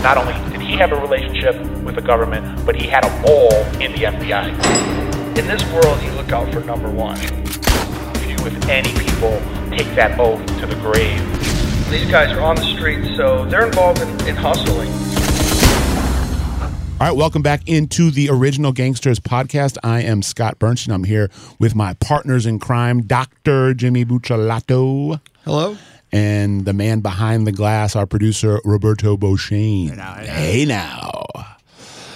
And 0.00 0.04
not 0.06 0.16
only 0.16 0.50
did 0.50 0.62
he 0.62 0.78
have 0.78 0.92
a 0.92 0.96
relationship 0.96 1.60
with 1.84 1.94
the 1.94 2.00
government, 2.00 2.64
but 2.64 2.74
he 2.74 2.86
had 2.86 3.04
a 3.04 3.10
mole 3.20 3.52
in 3.82 3.92
the 3.92 4.04
FBI. 4.04 4.48
In 5.36 5.46
this 5.46 5.62
world, 5.74 6.02
you 6.02 6.10
look 6.12 6.32
out 6.32 6.50
for 6.54 6.60
number 6.60 6.88
one. 6.88 7.18
Few, 7.18 8.34
if 8.46 8.66
any, 8.66 8.94
people 8.94 9.38
take 9.68 9.94
that 9.96 10.18
oath 10.18 10.40
to 10.58 10.66
the 10.66 10.76
grave. 10.76 11.20
These 11.90 12.10
guys 12.10 12.32
are 12.32 12.40
on 12.40 12.56
the 12.56 12.64
street, 12.74 13.14
so 13.14 13.44
they're 13.44 13.66
involved 13.66 14.00
in, 14.00 14.08
in 14.26 14.36
hustling. 14.36 14.90
All 16.98 17.06
right, 17.06 17.14
welcome 17.14 17.42
back 17.42 17.68
into 17.68 18.10
the 18.10 18.30
Original 18.30 18.72
Gangsters 18.72 19.20
podcast. 19.20 19.76
I 19.82 20.00
am 20.00 20.22
Scott 20.22 20.58
Bernstein. 20.58 20.94
I'm 20.94 21.04
here 21.04 21.30
with 21.58 21.74
my 21.74 21.92
partners 21.92 22.46
in 22.46 22.58
crime, 22.58 23.02
Dr. 23.02 23.74
Jimmy 23.74 24.06
Buccellato. 24.06 25.20
Hello. 25.44 25.76
And 26.12 26.64
the 26.64 26.72
man 26.72 27.00
behind 27.00 27.46
the 27.46 27.52
glass, 27.52 27.94
our 27.94 28.06
producer, 28.06 28.60
Roberto 28.64 29.16
Beauchene. 29.16 29.96
Hey 30.26 30.64
now. 30.64 31.22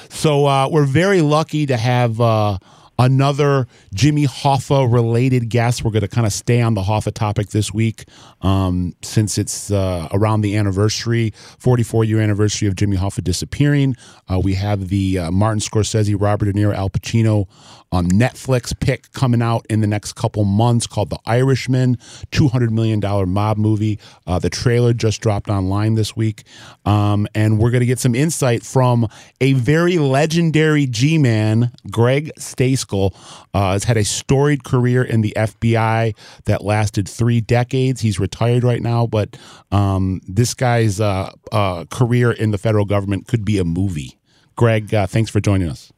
So 0.08 0.46
uh, 0.46 0.68
we're 0.70 0.86
very 0.86 1.20
lucky 1.20 1.66
to 1.66 1.76
have 1.76 2.20
uh, 2.20 2.58
another 2.98 3.66
Jimmy 3.92 4.26
Hoffa 4.26 4.90
related 4.90 5.48
guest. 5.48 5.84
We're 5.84 5.90
going 5.90 6.02
to 6.02 6.08
kind 6.08 6.26
of 6.26 6.32
stay 6.32 6.60
on 6.60 6.74
the 6.74 6.82
Hoffa 6.82 7.12
topic 7.12 7.48
this 7.48 7.72
week 7.72 8.04
um, 8.40 8.94
since 9.02 9.38
it's 9.38 9.70
uh, 9.70 10.08
around 10.12 10.42
the 10.42 10.56
anniversary, 10.56 11.32
44 11.58 12.04
year 12.04 12.20
anniversary 12.20 12.68
of 12.68 12.76
Jimmy 12.76 12.96
Hoffa 12.96 13.22
disappearing. 13.22 13.96
Uh, 14.30 14.38
we 14.38 14.54
have 14.54 14.88
the 14.88 15.18
uh, 15.18 15.30
Martin 15.30 15.60
Scorsese, 15.60 16.16
Robert 16.18 16.46
De 16.46 16.52
Niro, 16.52 16.74
Al 16.74 16.90
Pacino 16.90 17.48
um, 17.94 18.08
Netflix 18.08 18.78
pick 18.78 19.12
coming 19.12 19.40
out 19.40 19.64
in 19.70 19.80
the 19.80 19.86
next 19.86 20.14
couple 20.14 20.44
months 20.44 20.86
called 20.86 21.10
The 21.10 21.18
Irishman, 21.26 21.96
$200 22.32 22.70
million 22.70 23.00
mob 23.28 23.56
movie. 23.56 24.00
Uh, 24.26 24.38
the 24.40 24.50
trailer 24.50 24.92
just 24.92 25.20
dropped 25.20 25.48
online 25.48 25.94
this 25.94 26.16
week. 26.16 26.42
Um, 26.84 27.28
and 27.34 27.58
we're 27.58 27.70
going 27.70 27.80
to 27.80 27.86
get 27.86 28.00
some 28.00 28.14
insight 28.14 28.64
from 28.64 29.08
a 29.40 29.52
very 29.52 29.98
legendary 29.98 30.86
G 30.86 31.18
Man, 31.18 31.70
Greg 31.90 32.32
Stejskal. 32.38 33.14
Uh, 33.54 33.72
has 33.72 33.84
had 33.84 33.96
a 33.96 34.04
storied 34.04 34.64
career 34.64 35.04
in 35.04 35.20
the 35.20 35.32
FBI 35.36 36.16
that 36.46 36.64
lasted 36.64 37.08
three 37.08 37.40
decades. 37.40 38.00
He's 38.00 38.18
retired 38.18 38.64
right 38.64 38.82
now, 38.82 39.06
but 39.06 39.36
um, 39.70 40.20
this 40.26 40.54
guy's 40.54 41.00
uh, 41.00 41.30
uh 41.52 41.84
career 41.90 42.32
in 42.32 42.50
the 42.50 42.58
federal 42.58 42.84
government 42.84 43.28
could 43.28 43.44
be 43.44 43.58
a 43.58 43.64
movie. 43.64 44.18
Greg, 44.56 44.92
uh, 44.92 45.06
thanks 45.06 45.30
for 45.30 45.40
joining 45.40 45.68
us. 45.68 45.92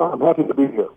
I'm 0.00 0.20
happy 0.20 0.44
to 0.44 0.54
be 0.54 0.66
here. 0.68 0.88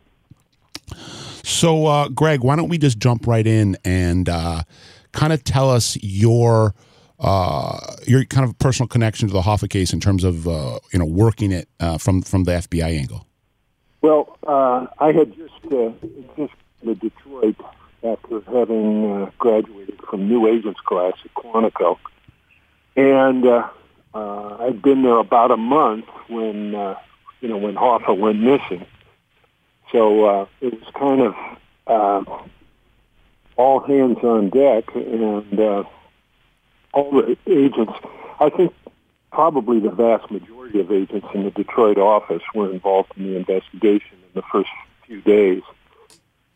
So, 1.43 1.87
uh, 1.87 2.07
Greg, 2.07 2.41
why 2.41 2.55
don't 2.55 2.69
we 2.69 2.77
just 2.77 2.97
jump 2.99 3.27
right 3.27 3.45
in 3.45 3.77
and 3.83 4.29
uh, 4.29 4.63
kind 5.11 5.33
of 5.33 5.43
tell 5.43 5.69
us 5.69 5.97
your 6.01 6.73
uh, 7.19 7.79
your 8.07 8.25
kind 8.25 8.47
of 8.47 8.57
personal 8.59 8.87
connection 8.87 9.27
to 9.27 9.33
the 9.33 9.41
Hoffa 9.41 9.69
case 9.69 9.93
in 9.93 9.99
terms 9.99 10.23
of 10.23 10.47
uh, 10.47 10.79
you 10.91 10.99
know 10.99 11.05
working 11.05 11.51
it 11.51 11.67
uh, 11.79 11.97
from 11.97 12.21
from 12.21 12.45
the 12.45 12.53
FBI 12.53 12.97
angle. 12.97 13.27
Well, 14.01 14.37
uh, 14.47 14.87
I 14.99 15.11
had 15.11 15.35
just 15.35 15.53
just 16.37 16.53
in 16.81 16.93
Detroit 16.95 17.55
after 18.03 18.41
having 18.41 19.31
graduated 19.37 19.99
from 20.09 20.27
new 20.27 20.47
agents 20.47 20.79
class 20.85 21.13
at 21.25 21.33
Quantico, 21.33 21.97
and 22.95 23.45
I'd 24.13 24.81
been 24.81 25.03
there 25.03 25.17
about 25.17 25.51
a 25.51 25.57
month 25.57 26.05
when 26.29 26.71
you 27.41 27.49
know 27.49 27.57
when 27.57 27.75
Hoffa 27.75 28.17
went 28.17 28.39
missing 28.39 28.85
so 29.93 30.25
uh, 30.25 30.45
it 30.59 30.73
was 30.73 30.91
kind 30.93 31.21
of 31.21 31.35
uh, 31.87 32.23
all 33.55 33.79
hands 33.79 34.17
on 34.23 34.49
deck, 34.49 34.85
and 34.95 35.59
uh, 35.59 35.83
all 36.93 37.11
the 37.11 37.37
agents. 37.47 37.93
I 38.39 38.49
think 38.49 38.73
probably 39.31 39.79
the 39.79 39.91
vast 39.91 40.29
majority 40.31 40.79
of 40.79 40.91
agents 40.91 41.27
in 41.33 41.43
the 41.43 41.51
Detroit 41.51 41.97
office 41.97 42.41
were 42.53 42.71
involved 42.71 43.13
in 43.15 43.25
the 43.25 43.37
investigation 43.37 44.17
in 44.23 44.29
the 44.33 44.41
first 44.51 44.69
few 45.05 45.21
days. 45.21 45.61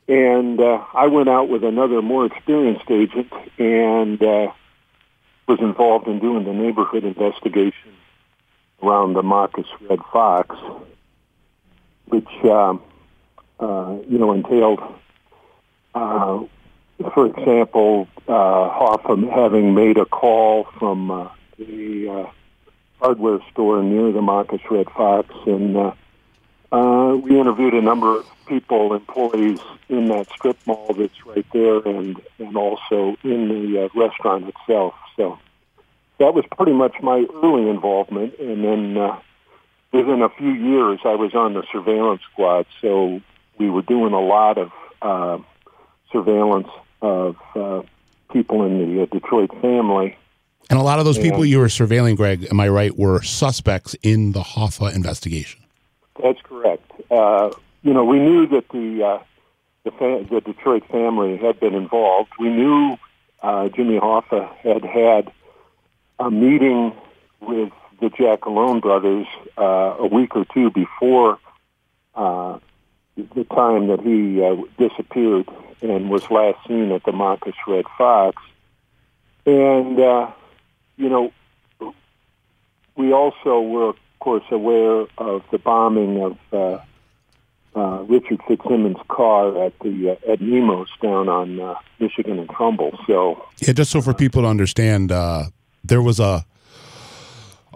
And 0.07 0.59
uh, 0.59 0.83
I 0.93 1.07
went 1.07 1.29
out 1.29 1.49
with 1.49 1.63
another 1.63 2.01
more 2.01 2.25
experienced 2.25 2.89
agent 2.89 3.31
and 3.59 4.21
uh, 4.23 4.51
was 5.47 5.59
involved 5.59 6.07
in 6.07 6.19
doing 6.19 6.45
the 6.45 6.53
neighborhood 6.53 7.03
investigation 7.03 7.93
around 8.81 9.13
the 9.13 9.23
Machus 9.23 9.67
Red 9.89 9.99
Fox, 10.11 10.55
which 12.05 12.29
um, 12.45 12.81
uh, 13.59 13.97
you 14.07 14.17
know, 14.17 14.33
entailed, 14.33 14.81
uh, 15.95 16.43
for 17.13 17.25
example, 17.25 18.07
uh, 18.27 18.31
Hoffa 18.31 19.31
having 19.31 19.73
made 19.73 19.97
a 19.97 20.05
call 20.05 20.65
from 20.77 21.11
uh, 21.11 21.29
the 21.57 22.09
uh, 22.09 22.29
hardware 22.99 23.39
store 23.51 23.83
near 23.83 24.11
the 24.11 24.21
Machus 24.21 24.61
Red 24.69 24.89
Fox, 24.89 25.33
and 25.45 25.77
uh, 25.77 25.91
uh, 26.71 27.15
we 27.15 27.39
interviewed 27.39 27.73
a 27.73 27.81
number 27.81 28.19
of 28.19 28.25
people, 28.47 28.93
employees 28.93 29.59
in 29.89 30.07
that 30.09 30.29
strip 30.29 30.57
mall 30.65 30.93
that's 30.97 31.25
right 31.25 31.45
there, 31.53 31.77
and 31.79 32.21
and 32.39 32.55
also 32.57 33.15
in 33.23 33.49
the 33.49 33.85
uh, 33.85 33.89
restaurant 33.99 34.47
itself. 34.47 34.93
So 35.15 35.39
that 36.19 36.33
was 36.33 36.45
pretty 36.55 36.73
much 36.73 36.95
my 37.01 37.25
early 37.43 37.69
involvement, 37.69 38.37
and 38.39 38.63
then. 38.63 38.97
Uh, 38.97 39.19
Within 39.93 40.21
a 40.21 40.29
few 40.29 40.51
years, 40.51 40.99
I 41.05 41.15
was 41.15 41.33
on 41.33 41.53
the 41.53 41.63
surveillance 41.71 42.21
squad, 42.31 42.65
so 42.81 43.21
we 43.57 43.69
were 43.69 43.81
doing 43.81 44.13
a 44.13 44.19
lot 44.19 44.57
of 44.57 44.71
uh, 45.01 45.37
surveillance 46.11 46.67
of 47.01 47.35
uh, 47.55 47.81
people 48.31 48.63
in 48.63 48.95
the 48.95 49.03
uh, 49.03 49.05
Detroit 49.05 49.51
family. 49.61 50.17
And 50.69 50.77
a 50.77 50.83
lot 50.83 50.99
of 50.99 51.05
those 51.05 51.17
people 51.17 51.45
you 51.45 51.59
were 51.59 51.67
surveilling, 51.67 52.17
Greg, 52.17 52.47
am 52.51 52.59
I 52.59 52.67
right, 52.67 52.95
were 52.97 53.21
suspects 53.21 53.95
in 54.03 54.33
the 54.33 54.41
Hoffa 54.41 54.93
investigation? 54.93 55.61
That's 56.21 56.41
correct. 56.41 56.91
Uh, 57.09 57.51
you 57.83 57.93
know, 57.93 58.03
we 58.03 58.19
knew 58.19 58.47
that 58.47 58.67
the 58.69 59.03
uh, 59.03 59.19
the, 59.85 59.91
fa- 59.91 60.25
the 60.29 60.41
Detroit 60.41 60.85
family 60.89 61.37
had 61.37 61.59
been 61.59 61.73
involved. 61.73 62.31
We 62.37 62.49
knew 62.49 62.97
uh, 63.41 63.69
Jimmy 63.69 63.97
Hoffa 63.97 64.53
had 64.57 64.83
had 64.83 65.31
a 66.19 66.29
meeting 66.29 66.93
with 67.39 67.71
the 68.01 68.07
Giacalone 68.07 68.81
brothers 68.81 69.27
a 69.55 70.07
week 70.07 70.35
or 70.35 70.45
two 70.53 70.69
before 70.71 71.39
the 73.35 73.43
time 73.45 73.87
that 73.87 74.01
he 74.01 74.41
uh, 74.43 74.55
disappeared 74.77 75.47
and 75.81 76.09
was 76.09 76.29
last 76.29 76.57
seen 76.67 76.91
at 76.91 77.03
the 77.03 77.11
Machus 77.11 77.55
Red 77.67 77.85
Fox. 77.97 78.41
And, 79.45 79.99
uh, 79.99 80.31
you 80.97 81.09
know, 81.09 81.33
we 82.95 83.13
also 83.13 83.61
were, 83.61 83.89
of 83.89 83.97
course, 84.19 84.43
aware 84.51 85.05
of 85.17 85.43
the 85.51 85.59
bombing 85.59 86.21
of 86.21 86.37
uh, 86.51 86.79
uh, 87.75 88.03
Richard 88.03 88.41
Fitzsimmons' 88.47 88.97
car 89.07 89.65
at 89.65 89.77
the 89.79 90.11
uh, 90.11 90.31
at 90.31 90.41
Nemo's 90.41 90.89
down 91.01 91.29
on 91.29 91.59
uh, 91.59 91.75
Michigan 91.99 92.39
and 92.39 92.49
Trumbull. 92.49 92.97
So, 93.05 93.45
yeah, 93.59 93.73
just 93.73 93.91
so 93.91 94.01
for 94.01 94.13
people 94.13 94.41
to 94.41 94.47
understand, 94.47 95.11
uh, 95.11 95.45
there 95.83 96.01
was 96.01 96.19
a 96.19 96.43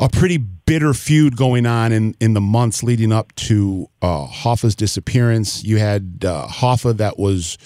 a 0.02 0.10
pretty 0.10 0.38
bitter 0.38 0.94
feud 0.94 1.38
going 1.38 1.68
on 1.68 1.92
in, 1.92 2.16
in 2.20 2.34
the 2.34 2.42
months 2.42 2.82
leading 2.82 3.12
up 3.12 3.34
to 3.36 3.88
uh, 4.02 4.26
Hoffa's 4.26 4.76
disappearance. 4.76 5.64
You 5.64 5.78
had 5.78 6.26
uh, 6.26 6.48
Hoffa 6.48 6.98
that 6.98 7.20
was 7.20 7.60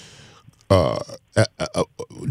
uh, 0.68 0.98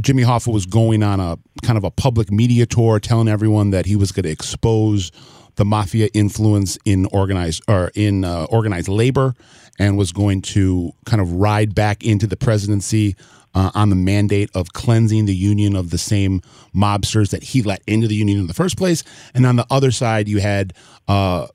Jimmy 0.01 0.23
Hoffa 0.23 0.53
was 0.53 0.65
going 0.65 1.01
on 1.01 1.19
a 1.19 1.37
kind 1.63 1.77
of 1.77 1.83
a 1.83 1.91
public 1.91 2.31
media 2.31 2.65
tour, 2.65 2.99
telling 2.99 3.27
everyone 3.27 3.71
that 3.71 3.85
he 3.85 3.95
was 3.95 4.11
going 4.11 4.23
to 4.23 4.29
expose 4.29 5.11
the 5.55 5.65
mafia 5.65 6.09
influence 6.13 6.77
in 6.85 7.05
organized 7.07 7.63
or 7.67 7.91
in 7.95 8.25
uh, 8.25 8.45
organized 8.45 8.89
labor, 8.89 9.33
and 9.79 9.97
was 9.97 10.11
going 10.11 10.41
to 10.41 10.91
kind 11.05 11.21
of 11.21 11.31
ride 11.33 11.73
back 11.73 12.03
into 12.03 12.27
the 12.27 12.35
presidency 12.35 13.15
uh, 13.55 13.71
on 13.73 13.89
the 13.89 13.95
mandate 13.95 14.49
of 14.53 14.73
cleansing 14.73 15.25
the 15.25 15.35
union 15.35 15.75
of 15.75 15.89
the 15.89 15.97
same 15.97 16.41
mobsters 16.75 17.31
that 17.31 17.41
he 17.41 17.63
let 17.63 17.81
into 17.87 18.07
the 18.07 18.15
union 18.15 18.37
in 18.37 18.47
the 18.47 18.53
first 18.53 18.77
place. 18.77 19.03
And 19.33 19.45
on 19.45 19.55
the 19.55 19.65
other 19.71 19.91
side, 19.91 20.27
you 20.27 20.39
had 20.39 20.73
uh, 21.07 21.47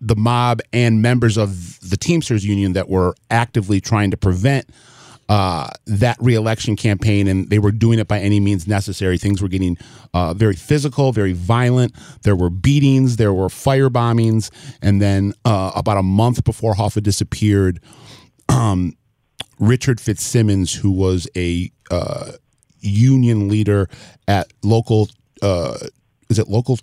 the 0.00 0.16
mob 0.16 0.60
and 0.72 1.02
members 1.02 1.36
of 1.38 1.80
the 1.80 1.96
Teamsters 1.96 2.44
union 2.44 2.74
that 2.74 2.88
were 2.88 3.14
actively 3.30 3.80
trying 3.80 4.10
to 4.12 4.16
prevent. 4.16 4.68
Uh, 5.28 5.68
that 5.86 6.16
reelection 6.20 6.74
campaign, 6.74 7.28
and 7.28 7.50
they 7.50 7.60
were 7.60 7.70
doing 7.70 8.00
it 8.00 8.08
by 8.08 8.18
any 8.18 8.40
means 8.40 8.66
necessary. 8.66 9.16
Things 9.16 9.40
were 9.40 9.46
getting 9.46 9.78
uh, 10.12 10.34
very 10.34 10.56
physical, 10.56 11.12
very 11.12 11.34
violent. 11.34 11.94
There 12.24 12.34
were 12.34 12.50
beatings, 12.50 13.14
there 13.14 13.32
were 13.32 13.48
fire 13.48 13.88
bombings, 13.88 14.50
and 14.82 15.00
then 15.00 15.34
uh, 15.44 15.70
about 15.76 15.98
a 15.98 16.02
month 16.02 16.42
before 16.42 16.74
Hoffa 16.74 17.00
disappeared, 17.00 17.78
um, 18.48 18.96
Richard 19.60 20.00
Fitzsimmons, 20.00 20.74
who 20.74 20.90
was 20.90 21.28
a 21.36 21.70
uh, 21.90 22.32
union 22.80 23.48
leader 23.48 23.88
at 24.26 24.52
local. 24.62 25.08
Uh, 25.40 25.76
is 26.28 26.38
it 26.38 26.48
local? 26.48 26.78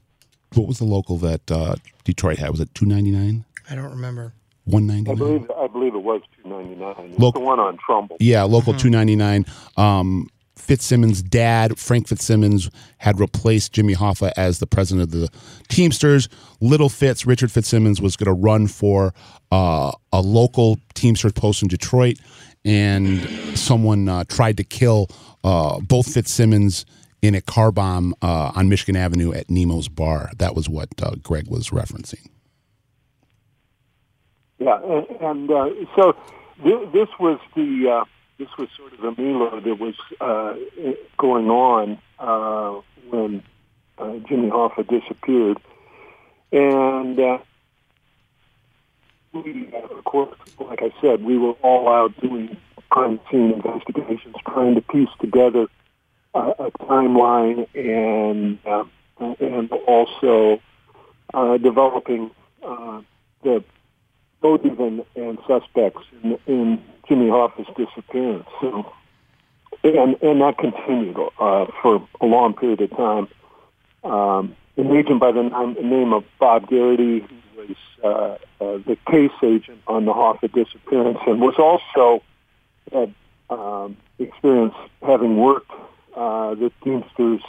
What 0.54 0.68
was 0.68 0.78
the 0.78 0.86
local 0.86 1.18
that 1.18 1.52
uh, 1.52 1.76
Detroit 2.06 2.38
had? 2.38 2.52
Was 2.52 2.62
it 2.62 2.74
two 2.74 2.86
ninety 2.86 3.12
nine? 3.12 3.44
I 3.70 3.76
don't 3.76 3.92
remember. 3.92 4.34
One 4.64 4.88
ninety 4.88 5.12
nine. 5.12 5.16
I 5.16 5.18
believe 5.18 5.52
I 5.52 5.68
believe 5.68 5.96
it 5.96 6.04
was 6.04 6.22
two 6.42 6.50
ninety 6.50 6.76
nine. 6.76 7.16
Local, 7.18 7.42
the 7.42 7.46
one 7.46 7.60
on 7.60 7.78
Trumbull. 7.86 8.18
Yeah, 8.20 8.44
local 8.44 8.74
mm-hmm. 8.74 8.82
two 8.82 8.90
ninety 8.90 9.16
nine. 9.16 9.46
Um, 9.76 10.30
Fitzsimmons' 10.58 11.22
dad, 11.22 11.80
Frank 11.80 12.10
Fitzsimmons, 12.10 12.70
had 12.98 13.20
replaced 13.20 13.72
Jimmy 13.72 13.96
Hoffa 13.96 14.34
as 14.36 14.60
the 14.60 14.68
president 14.68 15.04
of 15.04 15.12
the 15.12 15.30
Teamsters. 15.70 16.28
Little 16.60 16.90
Fitz, 16.90 17.26
Richard 17.26 17.52
Fitzsimmons, 17.52 18.02
was 18.02 18.18
going 18.18 18.26
to 18.26 18.34
run 18.34 18.68
for 18.68 19.14
uh, 19.52 19.92
a 20.12 20.20
local 20.20 20.78
Teamsters 20.94 21.32
post 21.32 21.62
in 21.62 21.70
Detroit, 21.70 22.18
and 22.68 23.58
someone 23.58 24.10
uh, 24.10 24.26
tried 24.26 24.58
to 24.58 24.64
kill 24.64 25.08
uh, 25.46 25.80
both 25.80 26.14
Fitzsimmons 26.14 26.86
in 27.22 27.34
a 27.34 27.40
car 27.40 27.72
bomb 27.72 28.14
uh, 28.22 28.52
on 28.56 28.68
Michigan 28.68 28.98
Avenue 28.98 29.32
at 29.32 29.50
Nemo's 29.50 29.88
Bar. 29.88 30.32
That 30.38 30.54
was 30.54 30.68
what 30.68 30.90
uh, 31.02 31.16
Greg 31.24 31.48
was 31.48 31.70
referencing. 31.70 32.28
Yeah, 34.60 34.80
and, 34.84 35.08
and 35.22 35.52
uh, 35.52 35.70
so 35.96 36.16
th- 36.62 36.92
this 36.92 37.08
was 37.20 37.40
the 37.56 37.90
uh, 37.90 38.06
this 38.38 38.50
was 38.58 38.68
sort 38.76 38.92
of 38.94 39.00
the 39.00 39.22
melee 39.22 39.62
that 39.62 39.80
was 39.80 39.96
going 41.18 41.50
on 41.50 41.98
when 43.10 43.44
Jimmy 44.28 44.50
Hoffa 44.50 44.86
disappeared, 44.88 45.58
and 46.52 47.40
we, 49.34 49.70
uh, 49.74 49.96
of 49.96 50.04
course, 50.04 50.36
like 50.60 50.82
I 50.82 50.92
said, 51.02 51.24
we 51.24 51.38
were 51.38 51.54
all 51.62 51.90
out 51.90 52.20
doing 52.22 52.58
crime 52.90 53.20
scene 53.30 53.52
investigations, 53.52 54.36
trying 54.48 54.76
to 54.76 54.82
piece 54.82 55.10
together 55.20 55.68
uh, 56.34 56.54
a 56.60 56.72
timeline 56.72 57.68
and 57.76 58.60
uh, 58.66 58.86
and 59.40 59.72
also 59.88 60.62
uh, 61.34 61.58
developing 61.58 62.32
uh, 62.64 63.02
the 63.44 63.64
motive 64.42 64.80
and, 64.80 65.04
and 65.16 65.40
suspects 65.48 66.04
in, 66.24 66.38
in 66.48 66.84
Jimmy 67.08 67.30
Hoffa's 67.30 67.68
disappearance. 67.76 68.48
So, 68.62 68.94
and 69.84 70.16
and 70.22 70.42
that 70.42 70.58
continued 70.58 71.18
uh, 71.40 71.66
for 71.82 72.08
a 72.22 72.26
long 72.26 72.54
period 72.54 72.82
of 72.82 72.92
time. 72.92 73.28
Um, 74.04 74.56
an 74.78 74.96
agent 74.96 75.20
by 75.20 75.32
the 75.32 75.42
name 75.42 76.14
of 76.14 76.24
Bob 76.40 76.70
Garrity 76.70 77.26
was 77.58 78.40
the 78.78 78.98
case 79.10 79.32
agent 79.44 79.82
on 79.88 80.06
the 80.06 80.14
Hoffa 80.14 80.52
disappearance 80.52 81.20
and 81.28 81.42
was 81.42 81.56
also 81.58 82.24
had 82.92 83.14
um, 83.50 83.98
experience 84.20 84.76
having 85.02 85.38
worked 85.38 85.72
uh, 86.16 86.56
the 86.56 86.72
Teamsters 86.84 87.42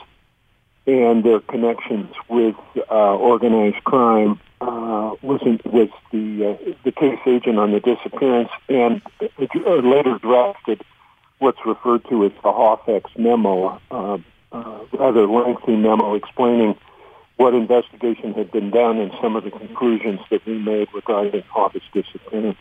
and 0.86 1.22
their 1.22 1.40
connections 1.40 2.14
with 2.28 2.56
uh, 2.90 3.16
organized 3.16 3.82
crime 3.84 4.40
uh, 4.60 5.14
was 5.22 5.40
in, 5.42 5.60
was 5.64 5.90
the 6.10 6.46
uh, 6.46 6.74
the 6.82 6.92
case 6.92 7.18
agent 7.26 7.58
on 7.58 7.72
the 7.72 7.80
disappearance, 7.80 8.50
and 8.68 9.02
uh, 9.20 9.74
later 9.74 10.18
drafted 10.18 10.82
what's 11.38 11.58
referred 11.64 12.04
to 12.08 12.24
as 12.24 12.32
the 12.42 12.52
Hoffex 12.52 13.10
memo, 13.16 13.80
uh, 13.90 14.18
uh, 14.50 14.78
rather 14.92 15.26
lengthy 15.26 15.76
memo 15.76 16.14
explaining 16.14 16.76
what 17.38 17.54
investigation 17.54 18.34
had 18.34 18.50
been 18.50 18.70
done 18.70 18.98
and 18.98 19.12
some 19.22 19.36
of 19.36 19.44
the 19.44 19.50
conclusions 19.50 20.20
that 20.30 20.44
we 20.44 20.58
made 20.58 20.88
regarding 20.92 21.42
Hoffa's 21.42 21.82
disappearance. 21.92 22.58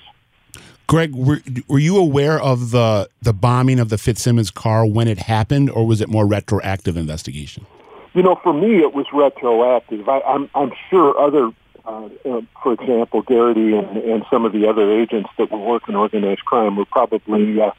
Greg, 0.85 1.13
were, 1.13 1.41
were 1.67 1.79
you 1.79 1.97
aware 1.97 2.39
of 2.39 2.71
the 2.71 3.09
the 3.21 3.33
bombing 3.33 3.79
of 3.79 3.89
the 3.89 3.97
Fitzsimmons 3.97 4.49
car 4.51 4.85
when 4.85 5.07
it 5.07 5.17
happened, 5.17 5.69
or 5.69 5.85
was 5.85 5.99
it 5.99 6.07
more 6.07 6.25
retroactive 6.25 6.95
investigation? 6.95 7.65
You 8.13 8.23
know, 8.23 8.39
for 8.41 8.53
me, 8.53 8.77
it 8.77 8.93
was 8.93 9.05
retroactive. 9.11 10.07
I, 10.07 10.21
I'm 10.21 10.49
I'm 10.55 10.71
sure 10.89 11.19
other, 11.19 11.51
uh, 11.85 12.09
uh, 12.25 12.41
for 12.63 12.73
example, 12.73 13.21
Garrity 13.23 13.75
and, 13.75 13.97
and 13.97 14.23
some 14.31 14.45
of 14.45 14.53
the 14.53 14.67
other 14.67 14.89
agents 14.91 15.29
that 15.37 15.51
were 15.51 15.59
working 15.59 15.95
organized 15.95 16.45
crime 16.45 16.77
were 16.77 16.85
probably 16.85 17.59
uh, 17.59 17.71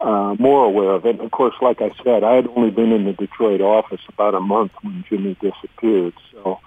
uh, 0.00 0.36
more 0.38 0.64
aware 0.64 0.90
of 0.90 1.06
it. 1.06 1.16
And 1.16 1.20
of 1.20 1.30
course, 1.30 1.54
like 1.60 1.80
I 1.80 1.90
said, 2.04 2.24
I 2.24 2.34
had 2.34 2.46
only 2.48 2.70
been 2.70 2.92
in 2.92 3.04
the 3.04 3.12
Detroit 3.12 3.60
office 3.60 4.00
about 4.08 4.34
a 4.34 4.40
month 4.40 4.72
when 4.82 5.04
Jimmy 5.08 5.36
disappeared, 5.40 6.14
so. 6.32 6.60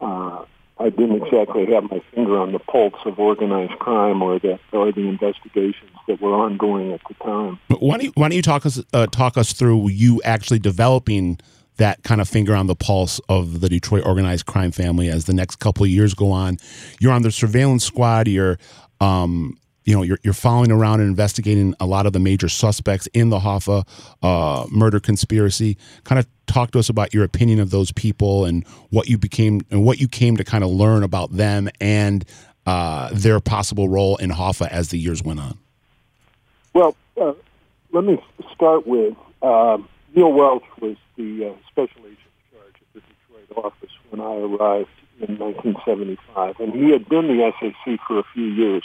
Uh, 0.00 0.44
I 0.78 0.90
didn't 0.90 1.22
exactly 1.22 1.72
have 1.72 1.90
my 1.90 2.02
finger 2.14 2.38
on 2.38 2.52
the 2.52 2.58
pulse 2.58 3.00
of 3.06 3.18
organized 3.18 3.78
crime 3.78 4.20
or 4.20 4.38
the 4.38 4.58
or 4.72 4.92
the 4.92 5.08
investigations 5.08 5.90
that 6.06 6.20
were 6.20 6.34
ongoing 6.34 6.92
at 6.92 7.00
the 7.08 7.14
time. 7.14 7.58
But 7.68 7.82
why 7.82 7.96
don't 7.96 8.04
you, 8.04 8.12
why 8.14 8.28
don't 8.28 8.36
you 8.36 8.42
talk 8.42 8.66
us 8.66 8.82
uh, 8.92 9.06
talk 9.06 9.38
us 9.38 9.54
through 9.54 9.88
you 9.88 10.20
actually 10.22 10.58
developing 10.58 11.38
that 11.78 12.02
kind 12.02 12.20
of 12.20 12.28
finger 12.28 12.54
on 12.54 12.66
the 12.66 12.74
pulse 12.74 13.20
of 13.28 13.60
the 13.60 13.68
Detroit 13.70 14.04
organized 14.04 14.46
crime 14.46 14.70
family 14.70 15.08
as 15.08 15.24
the 15.24 15.32
next 15.32 15.56
couple 15.56 15.84
of 15.84 15.90
years 15.90 16.12
go 16.12 16.30
on? 16.30 16.58
You're 17.00 17.12
on 17.12 17.22
the 17.22 17.32
surveillance 17.32 17.84
squad. 17.84 18.28
You're 18.28 18.58
um, 19.00 19.56
you 19.86 19.94
know 19.94 20.02
you're, 20.02 20.18
you're 20.22 20.34
following 20.34 20.70
around 20.70 21.00
and 21.00 21.08
investigating 21.08 21.74
a 21.80 21.86
lot 21.86 22.04
of 22.04 22.12
the 22.12 22.18
major 22.18 22.48
suspects 22.48 23.06
in 23.14 23.30
the 23.30 23.38
Hoffa 23.38 23.86
uh, 24.22 24.66
murder 24.70 25.00
conspiracy. 25.00 25.78
Kind 26.04 26.18
of 26.18 26.26
talk 26.46 26.72
to 26.72 26.78
us 26.78 26.88
about 26.88 27.14
your 27.14 27.24
opinion 27.24 27.60
of 27.60 27.70
those 27.70 27.92
people 27.92 28.44
and 28.44 28.66
what 28.90 29.08
you 29.08 29.16
became 29.16 29.62
and 29.70 29.84
what 29.84 29.98
you 29.98 30.08
came 30.08 30.36
to 30.36 30.44
kind 30.44 30.62
of 30.62 30.70
learn 30.70 31.02
about 31.02 31.32
them 31.32 31.70
and 31.80 32.24
uh, 32.66 33.10
their 33.12 33.40
possible 33.40 33.88
role 33.88 34.16
in 34.16 34.30
Hoffa 34.30 34.68
as 34.68 34.90
the 34.90 34.98
years 34.98 35.22
went 35.22 35.40
on. 35.40 35.56
Well, 36.74 36.96
uh, 37.20 37.32
let 37.92 38.04
me 38.04 38.22
start 38.52 38.86
with 38.86 39.14
um, 39.40 39.88
Neil 40.14 40.32
Welch 40.32 40.64
was 40.80 40.96
the 41.16 41.46
uh, 41.46 41.52
special 41.70 42.00
agent 42.00 42.18
in 42.52 42.58
charge 42.58 42.74
of 42.74 42.86
the 42.94 43.00
Detroit 43.00 43.64
office 43.64 43.90
when 44.10 44.20
I 44.20 44.34
arrived 44.34 44.90
in 45.20 45.38
1975, 45.38 46.60
and 46.60 46.74
he 46.74 46.90
had 46.90 47.08
been 47.08 47.28
the 47.28 47.52
SAC 47.60 47.98
for 48.06 48.18
a 48.18 48.24
few 48.34 48.44
years. 48.44 48.82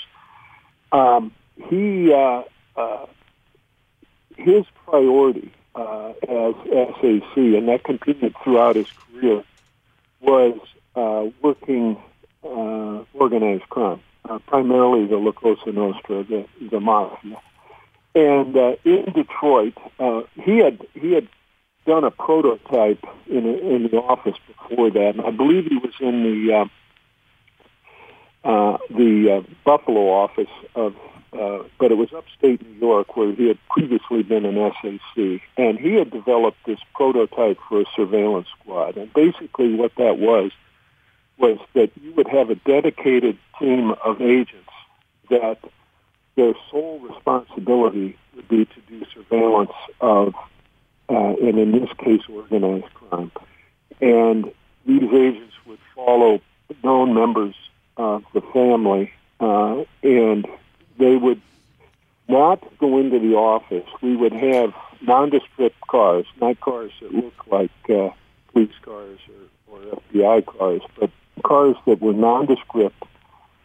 Um, 0.91 1.31
he 1.69 2.11
uh, 2.13 2.43
uh, 2.75 3.05
his 4.37 4.65
priority 4.85 5.51
uh, 5.75 6.13
as 6.27 6.55
SAC, 6.65 7.37
and 7.37 7.67
that 7.67 7.83
continued 7.83 8.35
throughout 8.43 8.75
his 8.75 8.87
career, 8.91 9.43
was 10.19 10.59
uh, 10.95 11.25
working 11.41 11.97
uh, 12.43 13.03
organized 13.13 13.67
crime, 13.69 14.01
uh, 14.29 14.39
primarily 14.39 15.05
the 15.07 15.17
La 15.17 15.31
Cosa 15.31 15.71
Nostra, 15.71 16.23
the, 16.23 16.45
the 16.69 16.79
mafia. 16.79 17.39
And 18.13 18.57
uh, 18.57 18.75
in 18.83 19.05
Detroit, 19.13 19.77
uh, 19.99 20.23
he 20.43 20.57
had 20.57 20.85
he 20.93 21.13
had 21.13 21.27
done 21.85 22.03
a 22.03 22.11
prototype 22.11 23.03
in 23.27 23.45
a, 23.45 23.53
in 23.75 23.83
the 23.83 23.97
office 23.97 24.35
before 24.47 24.91
that, 24.91 25.15
and 25.15 25.21
I 25.21 25.31
believe 25.31 25.65
he 25.65 25.77
was 25.77 25.93
in 25.99 26.23
the 26.23 26.53
uh, 26.53 26.65
uh, 28.43 28.77
the 28.89 29.31
uh, 29.31 29.53
Buffalo 29.63 30.09
office 30.09 30.49
of, 30.75 30.95
uh, 31.33 31.59
but 31.79 31.91
it 31.91 31.95
was 31.95 32.11
upstate 32.13 32.61
New 32.67 32.79
York 32.79 33.15
where 33.15 33.31
he 33.33 33.47
had 33.47 33.59
previously 33.69 34.23
been 34.23 34.45
an 34.45 34.73
SAC, 34.81 35.41
and 35.57 35.79
he 35.79 35.93
had 35.93 36.09
developed 36.09 36.57
this 36.65 36.79
prototype 36.95 37.59
for 37.69 37.81
a 37.81 37.85
surveillance 37.95 38.47
squad. 38.59 38.97
And 38.97 39.13
basically, 39.13 39.75
what 39.75 39.93
that 39.95 40.17
was 40.17 40.51
was 41.37 41.59
that 41.73 41.91
you 42.01 42.13
would 42.13 42.27
have 42.27 42.49
a 42.49 42.55
dedicated 42.55 43.37
team 43.59 43.91
of 44.03 44.21
agents 44.21 44.69
that 45.29 45.57
their 46.35 46.53
sole 46.69 46.99
responsibility 46.99 48.17
would 48.35 48.47
be 48.47 48.65
to 48.65 48.81
do 48.87 49.05
surveillance 49.13 49.71
of, 49.99 50.33
uh, 51.09 51.35
and 51.41 51.57
in 51.59 51.71
this 51.71 51.89
case, 51.97 52.21
organized 52.29 52.93
crime. 52.93 53.31
And 53.99 54.51
these 54.85 55.11
agents 55.11 55.53
would 55.65 55.79
follow 55.95 56.41
known 56.83 57.13
members 57.13 57.55
uh, 57.97 58.19
the 58.33 58.41
family, 58.41 59.11
uh, 59.39 59.83
and 60.03 60.47
they 60.97 61.15
would 61.15 61.41
not 62.27 62.61
go 62.77 62.97
into 62.97 63.19
the 63.19 63.35
office. 63.35 63.87
We 64.01 64.15
would 64.15 64.33
have 64.33 64.73
nondescript 65.01 65.79
cars, 65.87 66.25
not 66.39 66.59
cars 66.59 66.91
that 67.01 67.13
look 67.13 67.33
like 67.47 67.71
uh, 67.89 68.09
police 68.51 68.73
cars 68.81 69.19
or, 69.69 69.75
or 69.77 70.01
FBI 70.13 70.45
cars, 70.45 70.81
but 70.99 71.09
cars 71.43 71.75
that 71.85 72.01
were 72.01 72.13
nondescript. 72.13 73.03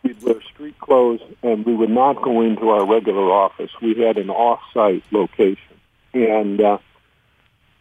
We'd 0.03 0.23
wear 0.23 0.41
street 0.43 0.79
clothes, 0.79 1.21
and 1.43 1.65
we 1.67 1.75
would 1.75 1.91
not 1.91 2.23
go 2.23 2.43
into 2.43 2.69
our 2.71 2.87
regular 2.87 3.31
office. 3.31 3.71
We 3.83 3.95
had 3.95 4.19
an 4.19 4.31
off-site 4.31 5.05
location, 5.11 5.81
and 6.15 6.61
uh, 6.61 6.79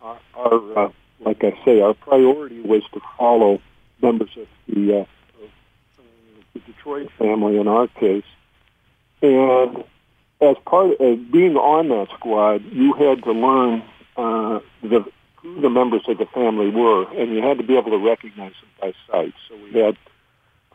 our, 0.01 0.19
our 0.35 0.79
uh, 0.79 0.91
like 1.19 1.43
I 1.43 1.57
say, 1.63 1.81
our 1.81 1.93
priority 1.93 2.61
was 2.61 2.83
to 2.93 3.01
follow 3.17 3.61
members 4.01 4.35
of 4.37 4.47
the 4.67 5.01
uh, 5.01 5.05
the 6.55 6.61
Detroit 6.61 7.11
family 7.19 7.57
in 7.57 7.67
our 7.67 7.87
case. 7.87 8.25
And 9.21 9.83
as 10.41 10.55
part 10.65 10.99
of 10.99 11.31
being 11.31 11.55
on 11.55 11.89
that 11.89 12.07
squad, 12.15 12.63
you 12.71 12.93
had 12.93 13.23
to 13.23 13.31
learn 13.31 13.83
uh, 14.17 14.59
the 14.81 15.05
who 15.35 15.61
the 15.61 15.69
members 15.69 16.01
of 16.07 16.17
the 16.17 16.25
family 16.25 16.69
were, 16.69 17.03
and 17.13 17.35
you 17.35 17.41
had 17.41 17.57
to 17.59 17.63
be 17.63 17.77
able 17.77 17.91
to 17.91 18.03
recognize 18.03 18.53
them 18.61 18.69
by 18.81 18.93
sight. 19.07 19.33
So 19.47 19.55
we 19.57 19.79
had 19.79 19.95